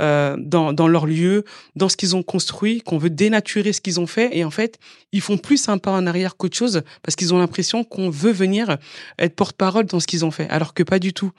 euh, 0.00 0.36
dans, 0.38 0.72
dans 0.72 0.88
leur 0.88 1.06
lieu, 1.06 1.44
dans 1.76 1.88
ce 1.88 1.96
qu'ils 1.96 2.16
ont 2.16 2.22
construit, 2.22 2.80
qu'on 2.80 2.98
veut 2.98 3.10
dénaturer 3.10 3.72
ce 3.72 3.80
qu'ils 3.80 4.00
ont 4.00 4.06
fait. 4.06 4.36
Et 4.36 4.44
en 4.44 4.50
fait, 4.50 4.78
ils 5.12 5.20
font 5.20 5.38
plus 5.38 5.68
un 5.68 5.78
pas 5.78 5.92
en 5.92 6.06
arrière 6.06 6.36
qu'autre 6.36 6.56
chose 6.56 6.82
parce 7.02 7.16
qu'ils 7.16 7.32
ont 7.32 7.38
l'impression 7.38 7.84
qu'on 7.84 8.10
veut 8.10 8.32
venir 8.32 8.76
être 9.18 9.34
porte-parole 9.34 9.86
dans 9.86 10.00
ce 10.00 10.06
qu'ils 10.06 10.24
ont 10.24 10.30
fait 10.30 10.48
alors 10.58 10.74
que 10.74 10.82
pas 10.82 10.98
du 10.98 11.12
tout. 11.12 11.30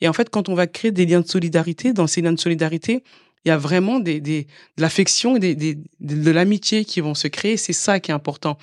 Et 0.00 0.08
en 0.08 0.14
fait, 0.14 0.30
quand 0.30 0.48
on 0.48 0.54
va 0.54 0.66
créer 0.66 0.92
des 0.92 1.04
liens 1.04 1.20
de 1.20 1.28
solidarité, 1.28 1.92
dans 1.92 2.06
ces 2.06 2.22
liens 2.22 2.32
de 2.32 2.40
solidarité, 2.40 3.04
il 3.44 3.48
y 3.48 3.50
a 3.50 3.58
vraiment 3.58 3.98
des, 3.98 4.20
de 4.20 4.46
l'affection 4.78 5.36
et 5.36 5.54
des, 5.54 5.78
de 6.00 6.30
l'amitié 6.30 6.84
qui 6.84 7.00
vont 7.00 7.14
se 7.14 7.28
créer. 7.28 7.56
C'est 7.56 7.72
ça 7.72 8.00
qui 8.00 8.10
est 8.10 8.14
important 8.14 8.56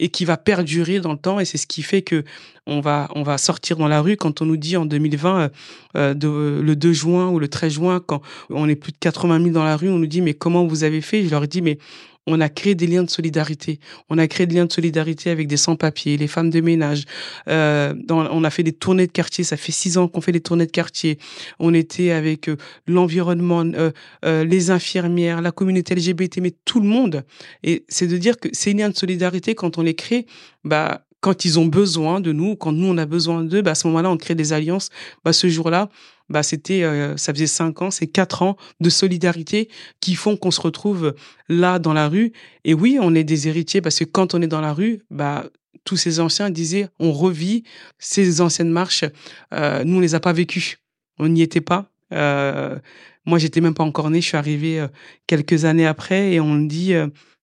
et 0.00 0.08
qui 0.08 0.24
va 0.24 0.36
perdurer 0.36 0.98
dans 1.00 1.12
le 1.12 1.18
temps. 1.18 1.40
Et 1.40 1.46
c'est 1.46 1.56
ce 1.56 1.66
qui 1.66 1.82
fait 1.82 2.02
que 2.02 2.24
on 2.66 2.80
va, 2.80 3.08
on 3.14 3.22
va 3.22 3.38
sortir 3.38 3.76
dans 3.76 3.88
la 3.88 4.00
rue 4.00 4.16
quand 4.16 4.42
on 4.42 4.46
nous 4.46 4.56
dit 4.56 4.76
en 4.76 4.86
2020, 4.86 5.50
euh, 5.96 6.14
de, 6.14 6.60
le 6.62 6.76
2 6.76 6.92
juin 6.92 7.28
ou 7.30 7.38
le 7.38 7.48
13 7.48 7.72
juin, 7.72 8.02
quand 8.04 8.22
on 8.50 8.68
est 8.68 8.76
plus 8.76 8.92
de 8.92 8.98
80 8.98 9.38
000 9.38 9.50
dans 9.50 9.64
la 9.64 9.76
rue, 9.76 9.88
on 9.88 9.98
nous 9.98 10.06
dit 10.06 10.20
mais 10.20 10.34
comment 10.34 10.66
vous 10.66 10.82
avez 10.84 11.00
fait? 11.00 11.24
Je 11.24 11.30
leur 11.30 11.46
dis 11.46 11.62
mais 11.62 11.78
on 12.26 12.40
a 12.40 12.48
créé 12.48 12.74
des 12.74 12.86
liens 12.86 13.02
de 13.02 13.10
solidarité. 13.10 13.80
On 14.08 14.18
a 14.18 14.26
créé 14.26 14.46
des 14.46 14.56
liens 14.56 14.66
de 14.66 14.72
solidarité 14.72 15.30
avec 15.30 15.46
des 15.46 15.56
sans-papiers, 15.56 16.16
les 16.16 16.26
femmes 16.26 16.50
de 16.50 16.60
ménage. 16.60 17.04
Euh, 17.48 17.94
on 18.10 18.44
a 18.44 18.50
fait 18.50 18.62
des 18.62 18.72
tournées 18.72 19.06
de 19.06 19.12
quartier. 19.12 19.44
Ça 19.44 19.56
fait 19.56 19.72
six 19.72 19.98
ans 19.98 20.08
qu'on 20.08 20.20
fait 20.20 20.32
des 20.32 20.40
tournées 20.40 20.66
de 20.66 20.70
quartier. 20.70 21.18
On 21.58 21.74
était 21.74 22.10
avec 22.10 22.48
euh, 22.48 22.56
l'environnement, 22.86 23.64
euh, 23.64 23.90
euh, 24.24 24.44
les 24.44 24.70
infirmières, 24.70 25.42
la 25.42 25.52
communauté 25.52 25.94
LGBT, 25.94 26.38
mais 26.40 26.54
tout 26.64 26.80
le 26.80 26.88
monde. 26.88 27.24
Et 27.62 27.84
c'est 27.88 28.06
de 28.06 28.16
dire 28.16 28.38
que 28.38 28.48
ces 28.52 28.72
liens 28.72 28.88
de 28.88 28.96
solidarité, 28.96 29.54
quand 29.54 29.78
on 29.78 29.82
les 29.82 29.94
crée, 29.94 30.26
bah 30.64 31.04
quand 31.20 31.46
ils 31.46 31.58
ont 31.58 31.64
besoin 31.64 32.20
de 32.20 32.32
nous, 32.32 32.54
quand 32.54 32.72
nous 32.72 32.86
on 32.86 32.98
a 32.98 33.06
besoin 33.06 33.42
d'eux, 33.44 33.62
bah 33.62 33.70
à 33.70 33.74
ce 33.74 33.86
moment-là 33.86 34.10
on 34.10 34.16
crée 34.18 34.34
des 34.34 34.52
alliances. 34.52 34.90
Bah 35.24 35.32
ce 35.32 35.48
jour-là, 35.48 35.88
bah 36.28 36.42
c'était, 36.42 36.82
euh, 36.82 37.16
ça 37.16 37.32
faisait 37.32 37.46
cinq 37.46 37.82
ans, 37.82 37.90
c'est 37.90 38.06
quatre 38.06 38.42
ans 38.42 38.56
de 38.80 38.90
solidarité 38.90 39.68
qui 40.00 40.14
font 40.14 40.36
qu'on 40.36 40.50
se 40.50 40.60
retrouve 40.60 41.14
là 41.48 41.78
dans 41.78 41.92
la 41.92 42.08
rue. 42.08 42.32
Et 42.64 42.74
oui, 42.74 42.98
on 43.00 43.14
est 43.14 43.24
des 43.24 43.48
héritiers 43.48 43.80
parce 43.80 43.98
que 43.98 44.04
quand 44.04 44.34
on 44.34 44.42
est 44.42 44.46
dans 44.46 44.60
la 44.60 44.72
rue, 44.72 45.02
bah 45.10 45.44
tous 45.84 45.96
ces 45.96 46.20
anciens 46.20 46.50
disaient, 46.50 46.88
on 46.98 47.12
revit 47.12 47.62
ces 47.98 48.40
anciennes 48.40 48.70
marches. 48.70 49.04
Euh, 49.52 49.84
nous 49.84 49.98
on 49.98 50.00
les 50.00 50.14
a 50.14 50.20
pas 50.20 50.32
vécues, 50.32 50.78
on 51.18 51.28
n'y 51.28 51.42
était 51.42 51.60
pas. 51.60 51.90
Euh, 52.12 52.78
moi 53.26 53.38
j'étais 53.38 53.60
même 53.60 53.74
pas 53.74 53.84
encore 53.84 54.10
né, 54.10 54.20
je 54.20 54.26
suis 54.28 54.36
arrivé 54.36 54.80
euh, 54.80 54.88
quelques 55.26 55.64
années 55.64 55.86
après 55.86 56.32
et 56.32 56.40
on 56.40 56.56
dit 56.56 56.94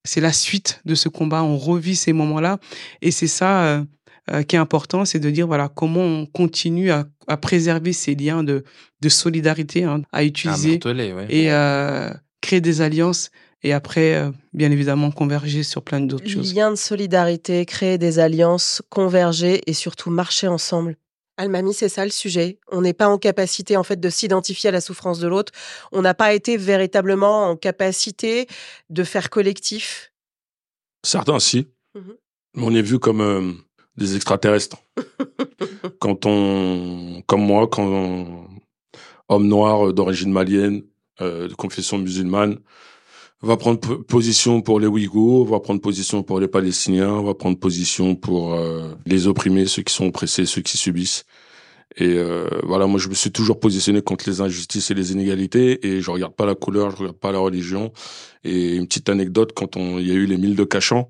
c'est 0.03 0.21
la 0.21 0.33
suite 0.33 0.81
de 0.85 0.95
ce 0.95 1.07
combat. 1.09 1.43
On 1.43 1.57
revit 1.57 1.95
ces 1.95 2.13
moments-là. 2.13 2.59
Et 3.01 3.11
c'est 3.11 3.27
ça 3.27 3.85
euh, 4.31 4.43
qui 4.43 4.55
est 4.55 4.59
important, 4.59 5.05
c'est 5.05 5.19
de 5.19 5.29
dire 5.29 5.47
voilà 5.47 5.69
comment 5.69 6.01
on 6.01 6.25
continue 6.25 6.91
à, 6.91 7.05
à 7.27 7.37
préserver 7.37 7.93
ces 7.93 8.15
liens 8.15 8.43
de, 8.43 8.63
de 9.01 9.09
solidarité, 9.09 9.83
hein, 9.83 10.01
à 10.11 10.23
utiliser 10.23 10.71
marteler, 10.71 11.13
ouais. 11.13 11.27
et 11.29 11.51
euh, 11.51 12.09
créer 12.41 12.61
des 12.61 12.81
alliances. 12.81 13.29
Et 13.63 13.73
après, 13.73 14.15
euh, 14.15 14.31
bien 14.53 14.71
évidemment, 14.71 15.11
converger 15.11 15.61
sur 15.63 15.83
plein 15.83 15.99
d'autres 15.99 16.27
choses. 16.27 16.55
Liens 16.55 16.71
de 16.71 16.75
solidarité, 16.75 17.65
créer 17.65 17.97
des 17.97 18.17
alliances, 18.17 18.81
converger 18.89 19.61
et 19.67 19.73
surtout 19.73 20.09
marcher 20.09 20.47
ensemble. 20.47 20.97
Almami, 21.37 21.73
c'est 21.73 21.89
ça 21.89 22.03
le 22.03 22.11
sujet. 22.11 22.59
On 22.71 22.81
n'est 22.81 22.93
pas 22.93 23.07
en 23.07 23.17
capacité 23.17 23.77
en 23.77 23.83
fait 23.83 23.99
de 23.99 24.09
s'identifier 24.09 24.69
à 24.69 24.71
la 24.71 24.81
souffrance 24.81 25.19
de 25.19 25.27
l'autre. 25.27 25.51
On 25.91 26.01
n'a 26.01 26.13
pas 26.13 26.33
été 26.33 26.57
véritablement 26.57 27.49
en 27.49 27.55
capacité 27.55 28.47
de 28.89 29.03
faire 29.03 29.29
collectif. 29.29 30.11
Certains, 31.03 31.39
si. 31.39 31.67
Mais 32.55 32.63
on 32.63 32.75
est 32.75 32.81
vu 32.81 32.99
comme 32.99 33.21
euh, 33.21 33.53
des 33.97 34.15
extraterrestres. 34.15 34.77
quand 35.99 36.25
on, 36.25 37.21
comme 37.27 37.41
moi, 37.41 37.67
quand 37.67 37.83
on- 37.83 38.47
homme 39.29 39.47
noir 39.47 39.87
euh, 39.87 39.93
d'origine 39.93 40.31
malienne, 40.31 40.83
euh, 41.21 41.47
de 41.47 41.53
confession 41.53 41.97
musulmane, 41.97 42.57
va 43.41 43.57
prendre 43.57 43.79
po- 43.79 43.99
position 44.03 44.61
pour 44.61 44.79
les 44.79 44.87
Ouïghours, 44.87 45.47
va 45.47 45.59
prendre 45.59 45.81
position 45.81 46.23
pour 46.23 46.39
les 46.39 46.47
Palestiniens, 46.47 47.21
va 47.21 47.33
prendre 47.33 47.57
position 47.57 48.15
pour 48.15 48.53
euh, 48.53 48.93
les 49.05 49.27
opprimés, 49.27 49.65
ceux 49.65 49.83
qui 49.83 49.93
sont 49.93 50.07
oppressés, 50.07 50.45
ceux 50.45 50.61
qui 50.61 50.77
subissent. 50.77 51.25
Et 51.97 52.15
euh, 52.17 52.47
voilà, 52.63 52.87
moi 52.87 52.99
je 52.99 53.09
me 53.09 53.13
suis 53.13 53.31
toujours 53.31 53.59
positionné 53.59 54.01
contre 54.01 54.29
les 54.29 54.39
injustices 54.41 54.91
et 54.91 54.93
les 54.93 55.11
inégalités, 55.11 55.85
et 55.87 56.01
je 56.01 56.09
regarde 56.11 56.33
pas 56.35 56.45
la 56.45 56.55
couleur, 56.55 56.91
je 56.91 56.97
regarde 56.97 57.17
pas 57.17 57.31
la 57.33 57.39
religion. 57.39 57.91
Et 58.43 58.75
une 58.77 58.87
petite 58.87 59.09
anecdote, 59.09 59.51
quand 59.53 59.75
on, 59.75 59.99
il 59.99 60.07
y 60.07 60.11
a 60.11 60.15
eu 60.15 60.25
les 60.25 60.37
milles 60.37 60.55
de 60.55 60.63
Cachan, 60.63 61.09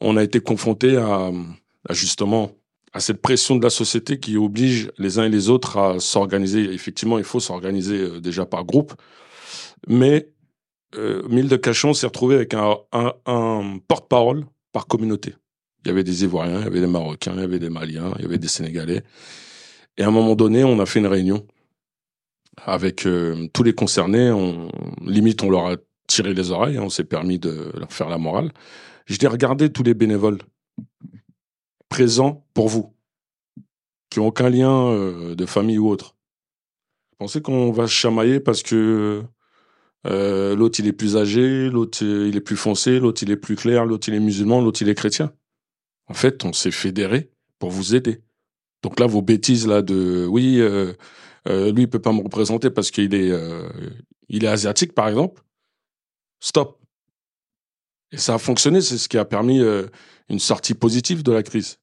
on 0.00 0.16
a 0.16 0.22
été 0.22 0.40
confronté 0.40 0.96
à, 0.96 1.30
justement 1.94 2.52
à 2.92 3.00
cette 3.00 3.20
pression 3.20 3.56
de 3.56 3.62
la 3.62 3.70
société 3.70 4.18
qui 4.18 4.36
oblige 4.36 4.90
les 4.98 5.18
uns 5.18 5.24
et 5.24 5.28
les 5.28 5.50
autres 5.50 5.76
à 5.76 6.00
s'organiser. 6.00 6.72
Effectivement, 6.72 7.18
il 7.18 7.24
faut 7.24 7.40
s'organiser 7.40 7.98
euh, 7.98 8.20
déjà 8.20 8.46
par 8.46 8.64
groupe, 8.64 8.94
mais 9.86 10.30
euh, 10.96 11.22
Mille 11.28 11.48
de 11.48 11.56
Cachan 11.56 11.92
s'est 11.92 12.06
retrouvé 12.06 12.36
avec 12.36 12.54
un, 12.54 13.78
porte-parole 13.86 14.46
par 14.72 14.86
communauté. 14.86 15.34
Il 15.84 15.88
y 15.88 15.90
avait 15.90 16.04
des 16.04 16.24
Ivoiriens, 16.24 16.60
il 16.60 16.64
y 16.64 16.66
avait 16.66 16.80
des 16.80 16.86
Marocains, 16.86 17.34
il 17.34 17.40
y 17.40 17.44
avait 17.44 17.58
des 17.58 17.70
Maliens, 17.70 18.12
il 18.18 18.22
y 18.22 18.24
avait 18.24 18.38
des 18.38 18.48
Sénégalais. 18.48 19.02
Et 19.96 20.02
à 20.02 20.08
un 20.08 20.10
moment 20.10 20.34
donné, 20.34 20.64
on 20.64 20.78
a 20.80 20.86
fait 20.86 20.98
une 20.98 21.06
réunion 21.06 21.46
avec 22.64 23.06
euh, 23.06 23.46
tous 23.52 23.62
les 23.62 23.74
concernés. 23.74 24.30
On, 24.30 24.70
limite, 25.02 25.42
on 25.42 25.50
leur 25.50 25.66
a 25.66 25.76
tiré 26.06 26.34
les 26.34 26.50
oreilles, 26.50 26.78
hein, 26.78 26.82
on 26.84 26.90
s'est 26.90 27.04
permis 27.04 27.38
de 27.38 27.70
leur 27.76 27.92
faire 27.92 28.08
la 28.08 28.18
morale. 28.18 28.50
Je 29.06 29.16
dis, 29.16 29.26
regardez 29.26 29.70
tous 29.70 29.82
les 29.82 29.94
bénévoles 29.94 30.38
présents 31.88 32.46
pour 32.54 32.68
vous, 32.68 32.94
qui 34.10 34.20
ont 34.20 34.26
aucun 34.26 34.50
lien 34.50 34.88
euh, 34.88 35.34
de 35.34 35.46
famille 35.46 35.78
ou 35.78 35.88
autre. 35.88 36.16
Pensez 37.18 37.42
qu'on 37.42 37.72
va 37.72 37.86
chamailler 37.86 38.40
parce 38.40 38.62
que 38.62 39.22
euh, 40.06 40.54
l'autre 40.54 40.78
il 40.80 40.86
est 40.86 40.92
plus 40.92 41.16
âgé, 41.16 41.68
l'autre 41.68 42.04
euh, 42.04 42.28
il 42.28 42.36
est 42.36 42.40
plus 42.40 42.56
foncé, 42.56 43.00
l'autre 43.00 43.22
il 43.22 43.30
est 43.30 43.36
plus 43.36 43.56
clair, 43.56 43.84
l'autre 43.84 44.08
il 44.08 44.14
est 44.14 44.20
musulman, 44.20 44.60
l'autre 44.60 44.82
il 44.82 44.88
est 44.88 44.94
chrétien. 44.94 45.32
En 46.06 46.14
fait, 46.14 46.44
on 46.44 46.52
s'est 46.52 46.70
fédéré 46.70 47.30
pour 47.58 47.70
vous 47.70 47.94
aider. 47.94 48.22
Donc 48.82 49.00
là, 49.00 49.06
vos 49.06 49.22
bêtises 49.22 49.66
là 49.66 49.82
de 49.82 50.26
oui, 50.26 50.62
lui 51.46 51.82
il 51.82 51.90
peut 51.90 51.98
pas 51.98 52.12
me 52.12 52.22
représenter 52.22 52.70
parce 52.70 52.90
qu'il 52.92 53.12
est 53.14 53.32
il 54.28 54.44
est 54.44 54.48
asiatique 54.48 54.94
par 54.94 55.08
exemple. 55.08 55.42
Stop. 56.40 56.77
Et 58.12 58.16
ça 58.16 58.34
a 58.34 58.38
fonctionné, 58.38 58.80
c'est 58.80 58.98
ce 58.98 59.08
qui 59.08 59.18
a 59.18 59.24
permis 59.24 59.60
euh, 59.60 59.86
une 60.28 60.38
sortie 60.38 60.74
positive 60.74 61.22
de 61.22 61.32
la 61.32 61.42
crise. 61.42 61.78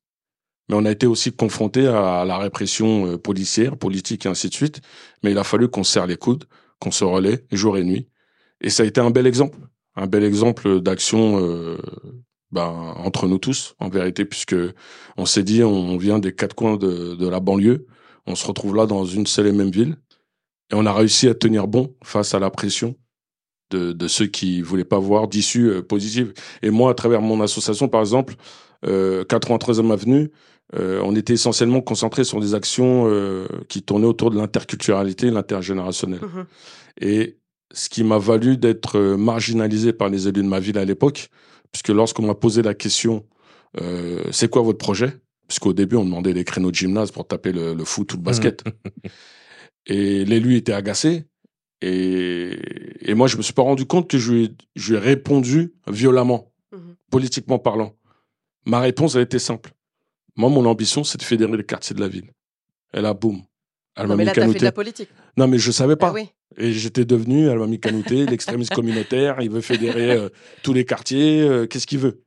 Mais 0.68 0.76
on 0.76 0.86
a 0.86 0.92
été 0.92 1.06
aussi 1.06 1.32
confronté 1.32 1.88
à 1.88 2.26
la 2.26 2.38
répression 2.38 3.06
euh, 3.08 3.18
policière, 3.18 3.78
politique 3.78 4.26
et 4.26 4.30
ainsi 4.30 4.50
de 4.50 4.54
suite. 4.54 4.82
Mais 5.24 5.32
il 5.32 5.38
a 5.38 5.44
fallu 5.44 5.68
qu'on 5.68 5.84
serre 5.84 6.08
les 6.08 6.18
coudes, 6.18 6.46
qu'on 6.80 6.92
se 6.92 7.04
relaie 7.04 7.46
jour 7.52 7.78
et 7.78 7.84
nuit. 7.84 8.10
Et 8.62 8.70
ça 8.70 8.84
a 8.84 8.86
été 8.86 9.00
un 9.02 9.12
bel 9.12 9.28
exemple, 9.28 9.60
un 9.96 10.08
bel 10.08 10.24
exemple 10.24 10.82
d'action 10.82 11.40
euh, 11.40 11.78
ben, 12.52 12.96
entre 12.98 13.28
nous 13.28 13.38
tous, 13.38 13.76
en 13.80 13.90
vérité, 13.90 14.26
puisque 14.26 14.56
on 15.18 15.26
s'est 15.26 15.44
dit, 15.44 15.64
on 15.64 15.98
vient 15.98 16.20
des 16.20 16.34
quatre 16.34 16.56
coins 16.56 16.78
de, 16.78 17.16
de 17.16 17.28
la 17.28 17.40
banlieue, 17.40 17.86
on 18.26 18.36
se 18.36 18.48
retrouve 18.48 18.76
là 18.76 18.88
dans 18.88 19.06
une 19.06 19.28
seule 19.28 19.48
et 19.48 19.52
même 19.52 19.72
ville, 19.72 19.98
et 20.72 20.76
on 20.76 20.86
a 20.86 20.94
réussi 20.94 21.28
à 21.28 21.36
tenir 21.36 21.68
bon 21.68 21.96
face 22.04 22.34
à 22.34 22.40
la 22.40 22.50
pression 22.50 22.96
de, 23.72 23.92
de 23.92 24.08
ceux 24.08 24.28
qui 24.28 24.62
voulaient 24.62 24.84
pas 24.84 25.00
voir 25.00 25.28
d'issue 25.28 25.70
euh, 25.70 25.82
positive. 25.82 26.34
Et 26.62 26.70
moi, 26.70 26.92
à 26.92 26.94
travers 26.94 27.22
mon 27.22 27.42
association, 27.42 27.88
par 27.88 28.02
exemple, 28.02 28.36
euh, 28.86 29.24
93e 29.26 29.92
Avenue, 29.92 30.32
euh, 30.76 31.02
on 31.04 31.16
était 31.16 31.34
essentiellement 31.34 31.82
concentré 31.82 32.24
sur 32.24 32.40
des 32.40 32.56
actions 32.56 33.06
euh, 33.08 33.48
qui 33.70 33.84
tournaient 33.84 34.08
autour 34.08 34.32
de 34.32 34.38
l'interculturalité, 34.38 35.30
l'intergénérationnel. 35.30 36.22
Mhm. 36.22 36.46
Et 37.02 37.38
ce 37.74 37.90
qui 37.90 38.04
m'a 38.04 38.18
valu 38.18 38.58
d'être 38.58 38.98
euh, 38.98 39.18
marginalisé 39.18 39.94
par 39.94 40.10
les 40.10 40.28
élus 40.28 40.44
de 40.44 40.48
ma 40.48 40.60
ville 40.60 40.78
à 40.78 40.86
l'époque, 40.86 41.30
puisque 41.72 41.90
lorsqu'on 41.90 42.26
m'a 42.26 42.36
posé 42.36 42.62
la 42.62 42.74
question, 42.74 43.26
euh, 43.82 44.24
c'est 44.32 44.50
quoi 44.50 44.62
votre 44.62 44.78
projet? 44.78 45.18
Puisqu'au 45.48 45.74
début, 45.74 45.96
on 45.96 46.06
demandait 46.06 46.34
des 46.34 46.44
créneaux 46.44 46.72
de 46.72 46.76
gymnase 46.76 47.12
pour 47.12 47.28
taper 47.28 47.52
le, 47.52 47.74
le 47.74 47.86
foot 47.86 48.14
ou 48.14 48.18
le 48.18 48.24
basket. 48.24 48.64
et 49.86 50.26
l'élu 50.26 50.56
était 50.56 50.74
agacé. 50.74 51.26
Et, 51.82 52.58
et 53.02 53.14
moi, 53.14 53.28
je 53.28 53.38
me 53.38 53.42
suis 53.42 53.54
pas 53.54 53.62
rendu 53.62 53.86
compte 53.86 54.10
que 54.10 54.18
je 54.18 54.32
lui 54.32 54.44
ai, 54.46 54.50
je 54.76 54.92
lui 54.92 54.98
ai 54.98 55.00
répondu 55.00 55.74
violemment, 55.88 56.52
politiquement 57.12 57.60
parlant. 57.60 57.96
Ma 58.66 58.80
réponse, 58.80 59.16
elle 59.16 59.22
était 59.22 59.40
simple. 59.40 59.72
Moi, 60.36 60.50
mon 60.50 60.66
ambition, 60.66 61.04
c'est 61.04 61.18
de 61.18 61.24
fédérer 61.24 61.56
les 61.58 61.64
quartiers 61.64 61.96
de 61.96 62.02
la 62.02 62.08
ville. 62.08 62.32
Et 62.94 63.02
là, 63.02 63.14
boum. 63.14 63.42
Elle 63.98 64.08
m'a 64.08 64.16
mis 64.18 64.26
là, 64.26 64.34
fait 64.34 64.46
de 64.54 64.64
la 64.64 64.72
politique. 64.74 65.10
Non, 65.38 65.48
mais 65.48 65.58
je 65.58 65.72
savais 65.72 65.96
pas. 65.96 66.10
Ah 66.10 66.14
oui. 66.14 66.30
Et 66.58 66.74
j'étais 66.74 67.06
devenu, 67.06 67.48
elle 67.48 67.60
m'a 67.60 67.68
mis 67.68 67.80
canouté, 67.80 68.26
l'extrémiste 68.26 68.74
communautaire, 68.74 69.38
il 69.42 69.50
veut 69.50 69.62
fédérer 69.62 70.12
euh, 70.12 70.30
tous 70.64 70.74
les 70.74 70.84
quartiers, 70.86 71.42
euh, 71.42 71.66
qu'est-ce 71.66 71.88
qu'il 71.88 72.00
veut? 72.00 72.22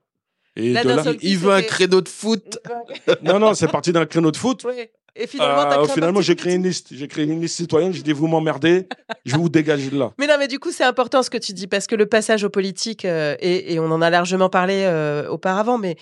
Et 0.57 0.73
Là, 0.73 0.83
de 0.83 0.89
d'un 0.89 0.97
là- 0.97 1.05
seul 1.05 1.15
coup, 1.17 1.21
Il 1.23 1.39
veut 1.39 1.53
un 1.53 1.63
créneau 1.63 2.01
de 2.01 2.09
foot. 2.09 2.59
Non, 3.23 3.39
non, 3.39 3.55
c'est 3.55 3.69
parti 3.69 3.93
d'un 3.93 4.07
créneau 4.07 4.31
de 4.31 4.37
foot. 4.37 4.65
Oui. 4.67 4.87
Et 5.17 5.27
finalement, 5.27 5.83
un 5.83 5.89
finalement, 5.89 6.21
j'ai 6.21 6.37
créé 6.37 6.55
une 6.55 6.65
liste. 6.65 6.89
J'ai 6.91 7.09
créé 7.09 7.25
une 7.25 7.41
liste 7.41 7.57
citoyenne. 7.57 7.93
J'ai 7.93 8.03
dit, 8.03 8.13
vous 8.13 8.27
m'emmerdez, 8.27 8.89
je 9.25 9.33
vais 9.33 9.39
vous 9.39 9.49
dégager 9.49 9.91
de 9.91 9.99
là. 9.99 10.13
Mais 10.19 10.27
non, 10.27 10.35
mais 10.39 10.49
du 10.49 10.59
coup, 10.59 10.71
c'est 10.71 10.85
important 10.85 11.23
ce 11.23 11.31
que 11.31 11.39
tu 11.39 11.53
dis 11.53 11.67
parce 11.67 11.87
que 11.87 11.97
le 11.97 12.07
passage 12.07 12.45
aux 12.45 12.51
politiques, 12.51 13.05
euh, 13.05 13.37
et, 13.41 13.75
et 13.75 13.81
on 13.81 13.91
en 13.91 14.01
a 14.03 14.11
largement 14.11 14.49
parlé 14.49 14.85
euh, 14.85 15.29
auparavant, 15.29 15.79
mais 15.79 15.97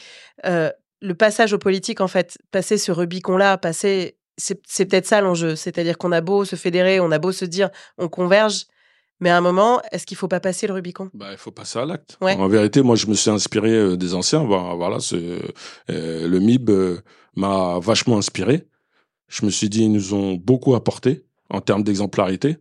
euh, 0.45 0.71
le 1.01 1.15
passage 1.15 1.53
aux 1.53 1.59
politiques, 1.59 2.01
en 2.01 2.09
fait, 2.09 2.39
passer 2.51 2.79
ce 2.79 2.93
Rubicon-là, 2.93 3.59
passer, 3.59 4.17
c'est 4.37 4.85
peut-être 4.85 5.07
ça 5.07 5.21
l'enjeu. 5.21 5.57
C'est-à-dire 5.57 5.99
qu'on 5.99 6.13
a 6.13 6.21
beau 6.21 6.45
se 6.45 6.57
fédérer, 6.57 7.01
on 7.01 7.11
a 7.11 7.19
beau 7.19 7.33
se 7.33 7.45
dire, 7.45 7.71
on 7.99 8.09
converge, 8.09 8.67
mais 9.21 9.31
à 9.31 9.39
un 9.39 9.41
moment, 9.41 9.81
est-ce 9.93 10.07
qu'il 10.07 10.17
faut 10.17 10.29
pas 10.29 10.41
passer 10.41 10.67
le 10.67 10.75
Rubicon? 10.75 11.11
Bah, 11.15 11.29
il 11.31 11.39
faut 11.39 11.51
passer 11.51 11.79
à 11.79 11.87
l'acte. 11.87 12.19
Ouais. 12.21 12.37
En 12.37 12.49
vérité, 12.49 12.83
moi, 12.83 12.97
je 12.97 13.07
me 13.07 13.15
suis 13.15 13.31
inspiré 13.31 13.71
euh, 13.71 13.97
des 13.97 14.15
anciens. 14.15 14.45
Voilà, 14.45 14.99
euh, 15.13 15.39
le 16.29 16.39
MIB 16.39 16.71
euh, 16.71 17.01
m'a 17.35 17.79
vachement 17.79 18.19
inspiré. 18.19 18.67
Je 19.29 19.45
me 19.45 19.51
suis 19.51 19.69
dit, 19.69 19.85
ils 19.85 19.93
nous 19.93 20.15
ont 20.15 20.35
beaucoup 20.35 20.75
apporté 20.75 21.25
en 21.51 21.61
termes 21.61 21.83
d'exemplarité. 21.83 22.59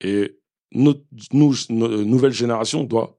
Et 0.00 0.38
notre, 0.72 1.02
nous, 1.32 1.54
no- 1.68 2.04
nouvelle 2.04 2.32
génération 2.32 2.84
doit 2.84 3.18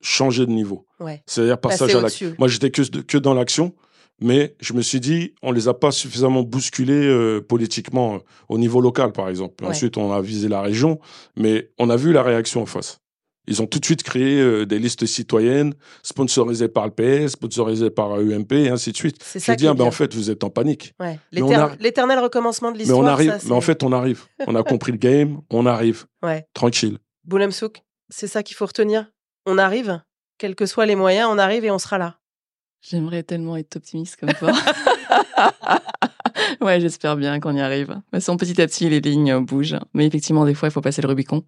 changer 0.00 0.46
de 0.46 0.50
niveau. 0.50 0.86
Ouais. 1.00 1.22
C'est-à-dire 1.26 1.58
passage 1.60 1.94
à 1.94 2.00
l'acte. 2.00 2.38
Moi, 2.38 2.48
j'étais 2.48 2.70
que, 2.70 2.82
que 3.02 3.18
dans 3.18 3.34
l'action, 3.34 3.74
mais 4.20 4.56
je 4.60 4.72
me 4.72 4.82
suis 4.82 5.00
dit, 5.00 5.34
on 5.42 5.52
les 5.52 5.68
a 5.68 5.74
pas 5.74 5.90
suffisamment 5.92 6.42
bousculés 6.42 6.92
euh, 7.06 7.40
politiquement 7.40 8.16
euh, 8.16 8.18
au 8.48 8.58
niveau 8.58 8.80
local, 8.80 9.12
par 9.12 9.28
exemple. 9.28 9.62
Ouais. 9.64 9.70
Ensuite, 9.70 9.96
on 9.96 10.12
a 10.12 10.20
visé 10.20 10.48
la 10.48 10.60
région, 10.62 10.98
mais 11.36 11.70
on 11.78 11.90
a 11.90 11.96
vu 11.96 12.12
la 12.12 12.22
réaction 12.22 12.62
en 12.62 12.66
face. 12.66 13.00
Ils 13.48 13.60
ont 13.60 13.66
tout 13.66 13.80
de 13.80 13.84
suite 13.84 14.04
créé 14.04 14.40
euh, 14.40 14.64
des 14.66 14.78
listes 14.78 15.04
citoyennes 15.04 15.74
sponsorisées 16.04 16.68
par 16.68 16.86
le 16.86 16.92
PS, 16.92 17.32
sponsorisées 17.32 17.90
par 17.90 18.12
euh, 18.12 18.22
UMP 18.36 18.52
et 18.52 18.68
ainsi 18.68 18.92
de 18.92 18.96
suite. 18.96 19.16
C'est 19.22 19.40
Je 19.40 19.44
ça 19.44 19.56
dis, 19.56 19.62
qui 19.62 19.66
est 19.66 19.70
ah, 19.70 19.74
ben, 19.74 19.80
en 19.82 19.84
bien. 19.86 19.90
fait, 19.90 20.14
vous 20.14 20.30
êtes 20.30 20.44
en 20.44 20.50
panique. 20.50 20.94
Ouais. 21.00 21.18
Mais 21.32 21.54
a- 21.54 21.74
L'éternel 21.80 22.20
recommencement 22.20 22.68
de 22.70 22.76
Mais 22.76 22.84
l'histoire. 22.84 23.00
on 23.00 23.06
arrive, 23.06 23.30
ça, 23.32 23.38
mais 23.46 23.52
en 23.52 23.60
fait, 23.60 23.82
on 23.82 23.90
arrive. 23.92 24.24
On 24.46 24.54
a 24.54 24.62
compris 24.62 24.92
le 24.92 24.98
game, 24.98 25.40
on 25.50 25.66
arrive. 25.66 26.04
Ouais. 26.22 26.46
Tranquille. 26.54 26.98
Boulam 27.24 27.50
Souk, 27.52 27.82
c'est 28.10 28.26
ça 28.28 28.42
qu'il 28.44 28.56
faut 28.56 28.66
retenir. 28.66 29.06
On 29.46 29.58
arrive, 29.58 30.00
quels 30.38 30.54
que 30.54 30.66
soient 30.66 30.86
les 30.86 30.96
moyens, 30.96 31.28
on 31.30 31.38
arrive 31.38 31.64
et 31.64 31.70
on 31.70 31.78
sera 31.78 31.98
là. 31.98 32.18
J'aimerais 32.80 33.22
tellement 33.24 33.56
être 33.56 33.76
optimiste 33.76 34.16
comme 34.16 34.32
toi. 34.34 34.52
ouais, 36.60 36.80
j'espère 36.80 37.16
bien 37.16 37.40
qu'on 37.40 37.54
y 37.56 37.60
arrive. 37.60 37.88
De 37.88 37.94
toute 37.94 38.04
façon, 38.12 38.36
petit 38.36 38.60
à 38.60 38.66
petit, 38.66 38.88
les 38.88 39.00
lignes 39.00 39.38
bougent. 39.44 39.76
Mais 39.94 40.06
effectivement, 40.06 40.44
des 40.44 40.54
fois, 40.54 40.68
il 40.68 40.72
faut 40.72 40.80
passer 40.80 41.02
le 41.02 41.08
Rubicon. 41.08 41.44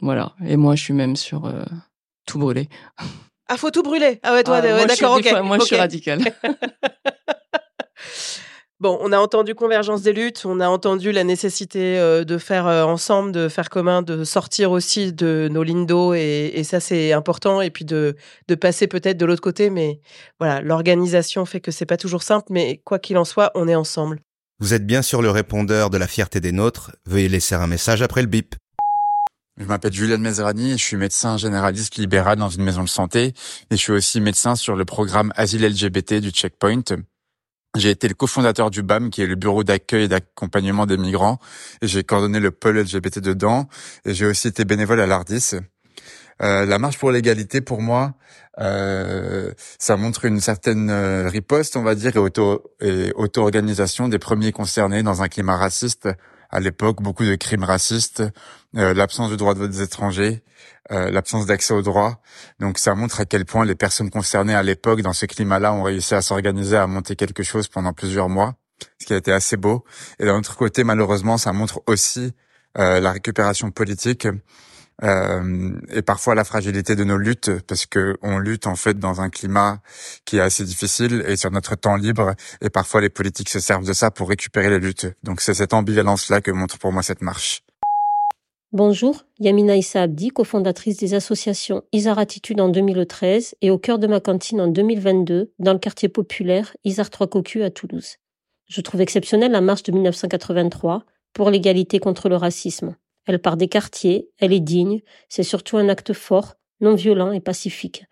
Voilà. 0.00 0.32
Et 0.46 0.56
moi, 0.56 0.74
je 0.76 0.82
suis 0.84 0.94
même 0.94 1.16
sur 1.16 1.46
euh, 1.46 1.64
tout 2.26 2.38
brûler. 2.38 2.68
Ah, 3.48 3.56
faut 3.56 3.70
tout 3.70 3.82
brûler. 3.82 4.20
Ah 4.22 4.34
ouais, 4.34 4.44
toi, 4.44 4.58
Ah, 4.58 4.62
ouais, 4.62 4.86
d'accord, 4.86 5.16
des 5.20 5.22
ok. 5.26 5.28
fois, 5.30 5.42
moi, 5.42 5.58
je 5.58 5.64
suis 5.64 5.74
ok. 5.76 5.80
radicale. 5.80 6.20
Bon, 8.80 8.96
on 9.02 9.10
a 9.10 9.18
entendu 9.18 9.56
convergence 9.56 10.02
des 10.02 10.12
luttes, 10.12 10.44
on 10.46 10.60
a 10.60 10.68
entendu 10.68 11.10
la 11.10 11.24
nécessité 11.24 11.98
euh, 11.98 12.22
de 12.22 12.38
faire 12.38 12.68
euh, 12.68 12.84
ensemble, 12.84 13.32
de 13.32 13.48
faire 13.48 13.70
commun, 13.70 14.02
de 14.02 14.22
sortir 14.22 14.70
aussi 14.70 15.12
de 15.12 15.48
nos 15.50 15.64
lignes 15.64 15.84
d'eau, 15.84 16.14
et, 16.14 16.52
et 16.54 16.62
ça 16.62 16.78
c'est 16.78 17.12
important, 17.12 17.60
et 17.60 17.70
puis 17.70 17.84
de, 17.84 18.14
de 18.46 18.54
passer 18.54 18.86
peut-être 18.86 19.16
de 19.16 19.26
l'autre 19.26 19.40
côté, 19.42 19.68
mais 19.68 19.98
voilà, 20.38 20.60
l'organisation 20.60 21.44
fait 21.44 21.58
que 21.60 21.72
c'est 21.72 21.86
pas 21.86 21.96
toujours 21.96 22.22
simple, 22.22 22.46
mais 22.50 22.80
quoi 22.84 23.00
qu'il 23.00 23.18
en 23.18 23.24
soit, 23.24 23.50
on 23.56 23.66
est 23.66 23.74
ensemble. 23.74 24.20
Vous 24.60 24.74
êtes 24.74 24.86
bien 24.86 25.02
sur 25.02 25.22
le 25.22 25.30
répondeur 25.30 25.90
de 25.90 25.98
la 25.98 26.06
fierté 26.06 26.38
des 26.38 26.52
nôtres. 26.52 26.92
Veuillez 27.04 27.28
laisser 27.28 27.56
un 27.56 27.66
message 27.66 28.00
après 28.00 28.20
le 28.22 28.28
bip. 28.28 28.54
Je 29.58 29.64
m'appelle 29.64 29.92
Julian 29.92 30.18
Mezrani 30.18 30.70
et 30.72 30.78
je 30.78 30.84
suis 30.84 30.96
médecin 30.96 31.36
généraliste 31.36 31.96
libéral 31.96 32.38
dans 32.38 32.48
une 32.48 32.62
maison 32.62 32.84
de 32.84 32.88
santé 32.88 33.34
et 33.70 33.72
je 33.72 33.76
suis 33.76 33.92
aussi 33.92 34.20
médecin 34.20 34.54
sur 34.54 34.76
le 34.76 34.84
programme 34.84 35.32
Asile 35.34 35.66
LGBT 35.66 36.20
du 36.20 36.30
Checkpoint. 36.30 36.84
J'ai 37.76 37.90
été 37.90 38.06
le 38.06 38.14
cofondateur 38.14 38.70
du 38.70 38.82
BAM, 38.82 39.10
qui 39.10 39.20
est 39.20 39.26
le 39.26 39.34
bureau 39.34 39.64
d'accueil 39.64 40.04
et 40.04 40.08
d'accompagnement 40.08 40.86
des 40.86 40.96
migrants, 40.96 41.38
et 41.82 41.88
j'ai 41.88 42.02
coordonné 42.02 42.40
le 42.40 42.50
pôle 42.50 42.78
LGBT 42.78 43.18
dedans, 43.18 43.68
et 44.04 44.14
j'ai 44.14 44.26
aussi 44.26 44.48
été 44.48 44.64
bénévole 44.64 45.00
à 45.00 45.06
l'ARDIS. 45.06 45.56
Euh, 46.40 46.64
la 46.64 46.78
marche 46.78 46.98
pour 46.98 47.10
l'égalité, 47.10 47.60
pour 47.60 47.82
moi, 47.82 48.14
euh, 48.60 49.52
ça 49.78 49.96
montre 49.96 50.24
une 50.24 50.40
certaine 50.40 50.88
euh, 50.88 51.28
riposte, 51.28 51.76
on 51.76 51.82
va 51.82 51.94
dire, 51.94 52.16
et 52.16 52.20
auto 52.20 52.62
et 52.80 53.12
auto-organisation 53.16 54.08
des 54.08 54.18
premiers 54.18 54.52
concernés 54.52 55.02
dans 55.02 55.22
un 55.22 55.28
climat 55.28 55.56
raciste. 55.56 56.08
À 56.50 56.60
l'époque, 56.60 57.02
beaucoup 57.02 57.24
de 57.24 57.34
crimes 57.34 57.64
racistes, 57.64 58.22
euh, 58.76 58.94
l'absence 58.94 59.30
de 59.30 59.36
droit 59.36 59.54
de 59.54 59.58
vote 59.60 59.70
des 59.70 59.82
étrangers, 59.82 60.42
euh, 60.90 61.10
l'absence 61.10 61.46
d'accès 61.46 61.74
aux 61.74 61.82
droits. 61.82 62.20
Donc 62.58 62.78
ça 62.78 62.94
montre 62.94 63.20
à 63.20 63.26
quel 63.26 63.44
point 63.44 63.64
les 63.64 63.74
personnes 63.74 64.10
concernées 64.10 64.54
à 64.54 64.62
l'époque, 64.62 65.02
dans 65.02 65.12
ce 65.12 65.26
climat-là, 65.26 65.72
ont 65.72 65.82
réussi 65.82 66.14
à 66.14 66.22
s'organiser, 66.22 66.76
à 66.76 66.86
monter 66.86 67.16
quelque 67.16 67.42
chose 67.42 67.68
pendant 67.68 67.92
plusieurs 67.92 68.28
mois, 68.28 68.54
ce 68.98 69.06
qui 69.06 69.12
a 69.12 69.16
été 69.16 69.32
assez 69.32 69.56
beau. 69.56 69.84
Et 70.18 70.24
d'un 70.24 70.38
autre 70.38 70.56
côté, 70.56 70.84
malheureusement, 70.84 71.36
ça 71.36 71.52
montre 71.52 71.82
aussi 71.86 72.32
euh, 72.78 73.00
la 73.00 73.12
récupération 73.12 73.70
politique 73.70 74.26
euh, 75.02 75.72
et 75.90 76.02
parfois 76.02 76.34
la 76.34 76.44
fragilité 76.44 76.96
de 76.96 77.04
nos 77.04 77.18
luttes, 77.18 77.50
parce 77.66 77.86
que 77.86 78.16
on 78.22 78.38
lutte 78.38 78.66
en 78.66 78.74
fait 78.74 78.98
dans 78.98 79.20
un 79.20 79.30
climat 79.30 79.80
qui 80.24 80.38
est 80.38 80.40
assez 80.40 80.64
difficile 80.64 81.24
et 81.26 81.36
sur 81.36 81.50
notre 81.50 81.76
temps 81.76 81.96
libre, 81.96 82.34
et 82.60 82.70
parfois 82.70 83.00
les 83.00 83.10
politiques 83.10 83.48
se 83.48 83.60
servent 83.60 83.86
de 83.86 83.92
ça 83.92 84.10
pour 84.10 84.28
récupérer 84.28 84.70
les 84.70 84.80
luttes. 84.80 85.06
Donc 85.22 85.40
c'est 85.40 85.54
cette 85.54 85.72
ambivalence-là 85.72 86.40
que 86.40 86.50
montre 86.50 86.78
pour 86.78 86.92
moi 86.92 87.02
cette 87.02 87.22
marche. 87.22 87.62
Bonjour, 88.72 89.24
Yamina 89.38 89.76
Issa 89.76 90.02
Abdi, 90.02 90.28
cofondatrice 90.28 90.98
des 90.98 91.14
associations 91.14 91.84
Isar 91.92 92.18
Attitude 92.18 92.60
en 92.60 92.68
2013 92.68 93.54
et 93.62 93.70
au 93.70 93.78
cœur 93.78 93.98
de 93.98 94.06
ma 94.06 94.20
cantine 94.20 94.60
en 94.60 94.68
2022 94.68 95.52
dans 95.58 95.72
le 95.72 95.78
quartier 95.78 96.10
populaire 96.10 96.76
Isar 96.84 97.08
Trois 97.08 97.28
Cocus 97.28 97.62
à 97.62 97.70
Toulouse. 97.70 98.16
Je 98.68 98.82
trouve 98.82 99.00
exceptionnelle 99.00 99.52
la 99.52 99.62
marche 99.62 99.84
de 99.84 99.92
1983 99.92 101.04
pour 101.32 101.48
l'égalité 101.48 101.98
contre 101.98 102.28
le 102.28 102.36
racisme. 102.36 102.94
Elle 103.28 103.40
part 103.40 103.58
des 103.58 103.68
quartiers, 103.68 104.30
elle 104.38 104.54
est 104.54 104.58
digne, 104.58 105.02
c'est 105.28 105.42
surtout 105.42 105.76
un 105.76 105.90
acte 105.90 106.14
fort, 106.14 106.54
non 106.80 106.94
violent 106.94 107.30
et 107.30 107.40
pacifique. 107.40 108.06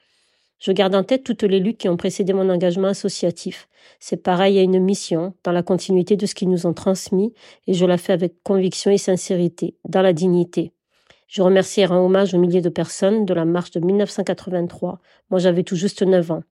Je 0.58 0.72
garde 0.72 0.94
en 0.94 1.04
tête 1.04 1.24
toutes 1.24 1.42
les 1.42 1.58
luttes 1.58 1.78
qui 1.78 1.88
ont 1.88 1.96
précédé 1.96 2.34
mon 2.34 2.50
engagement 2.50 2.88
associatif. 2.88 3.66
C'est 3.98 4.22
pareil 4.22 4.58
à 4.58 4.62
une 4.62 4.78
mission, 4.78 5.32
dans 5.42 5.52
la 5.52 5.62
continuité 5.62 6.16
de 6.16 6.26
ce 6.26 6.34
qu'ils 6.34 6.50
nous 6.50 6.66
ont 6.66 6.74
transmis, 6.74 7.32
et 7.66 7.72
je 7.72 7.86
la 7.86 7.96
fais 7.96 8.12
avec 8.12 8.42
conviction 8.42 8.90
et 8.90 8.98
sincérité, 8.98 9.74
dans 9.88 10.02
la 10.02 10.12
dignité. 10.12 10.74
Je 11.28 11.40
remercie 11.40 11.80
et 11.80 11.86
rends 11.86 12.04
hommage 12.04 12.34
aux 12.34 12.38
milliers 12.38 12.60
de 12.60 12.68
personnes 12.68 13.24
de 13.24 13.32
la 13.32 13.46
marche 13.46 13.70
de 13.70 13.80
1983. 13.80 15.00
Moi, 15.30 15.40
j'avais 15.40 15.62
tout 15.62 15.76
juste 15.76 16.02
9 16.02 16.30
ans. 16.30 16.42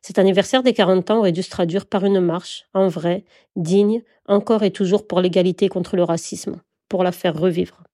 Cet 0.00 0.18
anniversaire 0.18 0.62
des 0.62 0.72
40 0.72 1.10
ans 1.10 1.18
aurait 1.18 1.32
dû 1.32 1.42
se 1.42 1.50
traduire 1.50 1.84
par 1.84 2.06
une 2.06 2.20
marche, 2.20 2.64
en 2.72 2.88
vrai, 2.88 3.26
digne, 3.56 4.02
encore 4.26 4.62
et 4.62 4.70
toujours 4.70 5.06
pour 5.06 5.20
l'égalité 5.20 5.68
contre 5.68 5.96
le 5.96 6.02
racisme, 6.02 6.62
pour 6.88 7.04
la 7.04 7.12
faire 7.12 7.38
revivre. 7.38 7.85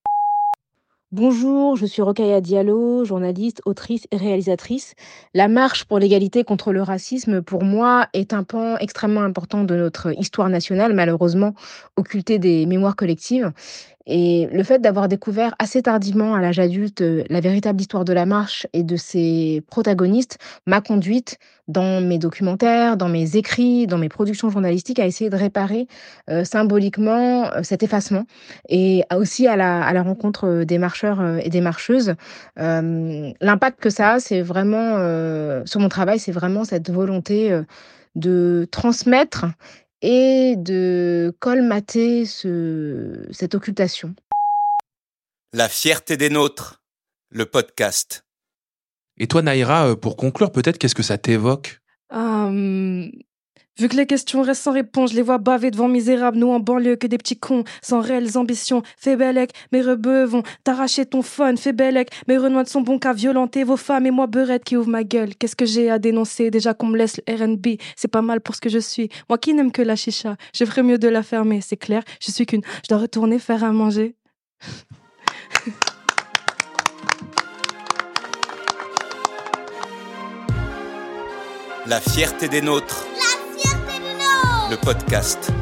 Bonjour, 1.12 1.76
je 1.76 1.84
suis 1.84 2.00
Rokaya 2.00 2.40
Diallo, 2.40 3.04
journaliste, 3.04 3.60
autrice 3.66 4.06
et 4.12 4.16
réalisatrice. 4.16 4.94
La 5.34 5.46
marche 5.46 5.84
pour 5.84 5.98
l'égalité 5.98 6.42
contre 6.42 6.72
le 6.72 6.80
racisme, 6.80 7.42
pour 7.42 7.64
moi, 7.64 8.06
est 8.14 8.32
un 8.32 8.44
pan 8.44 8.78
extrêmement 8.78 9.20
important 9.20 9.64
de 9.64 9.76
notre 9.76 10.18
histoire 10.18 10.48
nationale, 10.48 10.94
malheureusement 10.94 11.52
occulté 11.98 12.38
des 12.38 12.64
mémoires 12.64 12.96
collectives. 12.96 13.52
Et 14.06 14.48
le 14.52 14.62
fait 14.64 14.80
d'avoir 14.80 15.08
découvert 15.08 15.54
assez 15.58 15.82
tardivement, 15.82 16.34
à 16.34 16.40
l'âge 16.40 16.58
adulte, 16.58 17.02
euh, 17.02 17.24
la 17.28 17.40
véritable 17.40 17.80
histoire 17.80 18.04
de 18.04 18.12
la 18.12 18.26
marche 18.26 18.66
et 18.72 18.82
de 18.82 18.96
ses 18.96 19.62
protagonistes 19.68 20.38
m'a 20.66 20.80
conduite 20.80 21.38
dans 21.68 22.00
mes 22.00 22.18
documentaires, 22.18 22.96
dans 22.96 23.08
mes 23.08 23.36
écrits, 23.36 23.86
dans 23.86 23.98
mes 23.98 24.08
productions 24.08 24.50
journalistiques 24.50 24.98
à 24.98 25.06
essayer 25.06 25.30
de 25.30 25.36
réparer 25.36 25.86
euh, 26.28 26.42
symboliquement 26.42 27.44
euh, 27.52 27.62
cet 27.62 27.84
effacement 27.84 28.24
et 28.68 29.04
aussi 29.14 29.46
à 29.46 29.56
la, 29.56 30.02
rencontre 30.02 30.64
des 30.64 30.78
marcheurs 30.78 31.38
et 31.38 31.48
des 31.48 31.60
marcheuses. 31.60 32.14
L'impact 32.56 33.80
que 33.80 33.90
ça 33.90 34.14
a, 34.14 34.20
c'est 34.20 34.42
vraiment, 34.42 34.96
sur 35.64 35.78
mon 35.78 35.88
travail, 35.88 36.18
c'est 36.18 36.32
vraiment 36.32 36.64
cette 36.64 36.90
volonté 36.90 37.56
de 38.16 38.66
transmettre 38.70 39.46
et 40.02 40.56
de 40.56 41.34
colmater 41.38 42.26
ce, 42.26 43.26
cette 43.30 43.54
occultation. 43.54 44.14
La 45.52 45.68
fierté 45.68 46.16
des 46.16 46.28
nôtres, 46.28 46.82
le 47.30 47.46
podcast. 47.46 48.24
Et 49.18 49.26
toi, 49.28 49.42
Naïra, 49.42 49.88
euh, 49.88 49.96
pour 49.96 50.16
conclure, 50.16 50.50
peut-être, 50.50 50.78
qu'est-ce 50.78 50.94
que 50.94 51.02
ça 51.02 51.18
t'évoque? 51.18 51.80
Hum, 52.10 53.10
vu 53.78 53.88
que 53.88 53.96
les 53.96 54.06
questions 54.06 54.42
restent 54.42 54.62
sans 54.62 54.72
réponse, 54.72 55.10
je 55.10 55.16
les 55.16 55.22
vois 55.22 55.38
baver 55.38 55.70
devant 55.70 55.88
misérables, 55.88 56.38
nous 56.38 56.50
en 56.50 56.60
banlieue 56.60 56.96
que 56.96 57.06
des 57.06 57.18
petits 57.18 57.38
cons, 57.38 57.64
sans 57.82 58.00
réelles 58.00 58.36
ambitions. 58.36 58.82
Fais 58.96 59.16
bellec, 59.16 59.52
mes 59.72 59.82
rebeux 59.82 60.24
vont 60.24 60.42
t'arracher 60.64 61.06
ton 61.06 61.22
phone. 61.22 61.56
Fais 61.56 61.72
bellec, 61.72 62.10
mes 62.28 62.38
renois 62.38 62.64
de 62.64 62.68
son 62.68 62.80
bon 62.80 62.98
qu'à 62.98 63.12
violenter 63.12 63.64
vos 63.64 63.76
femmes 63.76 64.06
et 64.06 64.10
moi 64.10 64.26
beurette 64.26 64.64
qui 64.64 64.76
ouvre 64.76 64.88
ma 64.88 65.04
gueule. 65.04 65.34
Qu'est-ce 65.34 65.56
que 65.56 65.66
j'ai 65.66 65.90
à 65.90 65.98
dénoncer? 65.98 66.50
Déjà 66.50 66.74
qu'on 66.74 66.86
me 66.86 66.98
laisse 66.98 67.20
le 67.26 67.34
RB, 67.34 67.78
c'est 67.96 68.08
pas 68.08 68.22
mal 68.22 68.40
pour 68.40 68.54
ce 68.54 68.60
que 68.60 68.68
je 68.68 68.78
suis. 68.78 69.08
Moi 69.28 69.38
qui 69.38 69.54
n'aime 69.54 69.72
que 69.72 69.82
la 69.82 69.96
chicha, 69.96 70.36
je 70.54 70.64
ferais 70.64 70.82
mieux 70.82 70.98
de 70.98 71.08
la 71.08 71.22
fermer, 71.22 71.60
c'est 71.60 71.76
clair. 71.76 72.02
Je 72.20 72.30
suis 72.30 72.46
qu'une, 72.46 72.62
je 72.84 72.88
dois 72.88 72.98
retourner 72.98 73.38
faire 73.38 73.64
à 73.64 73.72
manger. 73.72 74.14
La 81.86 82.00
fierté 82.00 82.48
des 82.48 82.62
nôtres. 82.62 83.06
La 83.06 83.20
fierté 83.20 83.20
des 83.20 83.22
nôtres 83.22 83.31
podcast. 84.76 85.52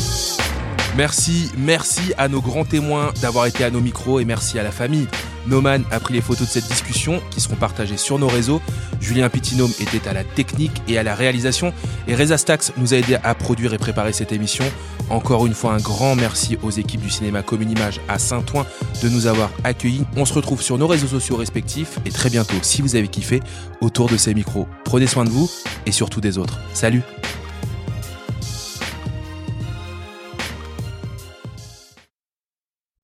Merci, 0.96 1.50
merci 1.56 2.12
à 2.18 2.28
nos 2.28 2.40
grands 2.40 2.64
témoins 2.64 3.12
d'avoir 3.22 3.46
été 3.46 3.64
à 3.64 3.70
nos 3.70 3.80
micros 3.80 4.20
et 4.20 4.24
merci 4.24 4.58
à 4.58 4.62
la 4.62 4.72
famille. 4.72 5.06
Noman 5.46 5.84
a 5.90 6.00
pris 6.00 6.14
les 6.14 6.20
photos 6.20 6.46
de 6.46 6.52
cette 6.52 6.68
discussion 6.68 7.22
qui 7.30 7.40
seront 7.40 7.56
partagées 7.56 7.96
sur 7.96 8.18
nos 8.18 8.28
réseaux. 8.28 8.60
Julien 9.00 9.28
Pitinome 9.28 9.72
était 9.80 10.06
à 10.08 10.12
la 10.12 10.24
technique 10.24 10.82
et 10.88 10.98
à 10.98 11.02
la 11.02 11.14
réalisation. 11.14 11.72
Et 12.08 12.14
Reza 12.14 12.36
Stax 12.36 12.72
nous 12.76 12.92
a 12.92 12.98
aidé 12.98 13.16
à 13.22 13.34
produire 13.34 13.72
et 13.72 13.78
préparer 13.78 14.12
cette 14.12 14.32
émission. 14.32 14.64
Encore 15.08 15.46
une 15.46 15.54
fois, 15.54 15.72
un 15.72 15.80
grand 15.80 16.14
merci 16.14 16.58
aux 16.62 16.70
équipes 16.70 17.00
du 17.00 17.10
cinéma 17.10 17.42
Commune 17.42 17.70
Image 17.70 18.00
à 18.08 18.18
Saint-Ouen 18.18 18.66
de 19.02 19.08
nous 19.08 19.26
avoir 19.26 19.50
accueillis. 19.64 20.04
On 20.16 20.24
se 20.24 20.34
retrouve 20.34 20.62
sur 20.62 20.76
nos 20.76 20.86
réseaux 20.86 21.08
sociaux 21.08 21.36
respectifs 21.36 21.98
et 22.04 22.10
très 22.10 22.30
bientôt, 22.30 22.56
si 22.62 22.82
vous 22.82 22.96
avez 22.96 23.08
kiffé, 23.08 23.40
autour 23.80 24.08
de 24.08 24.16
ces 24.16 24.34
micros. 24.34 24.68
Prenez 24.84 25.06
soin 25.06 25.24
de 25.24 25.30
vous 25.30 25.50
et 25.86 25.92
surtout 25.92 26.20
des 26.20 26.36
autres. 26.36 26.60
Salut 26.74 27.02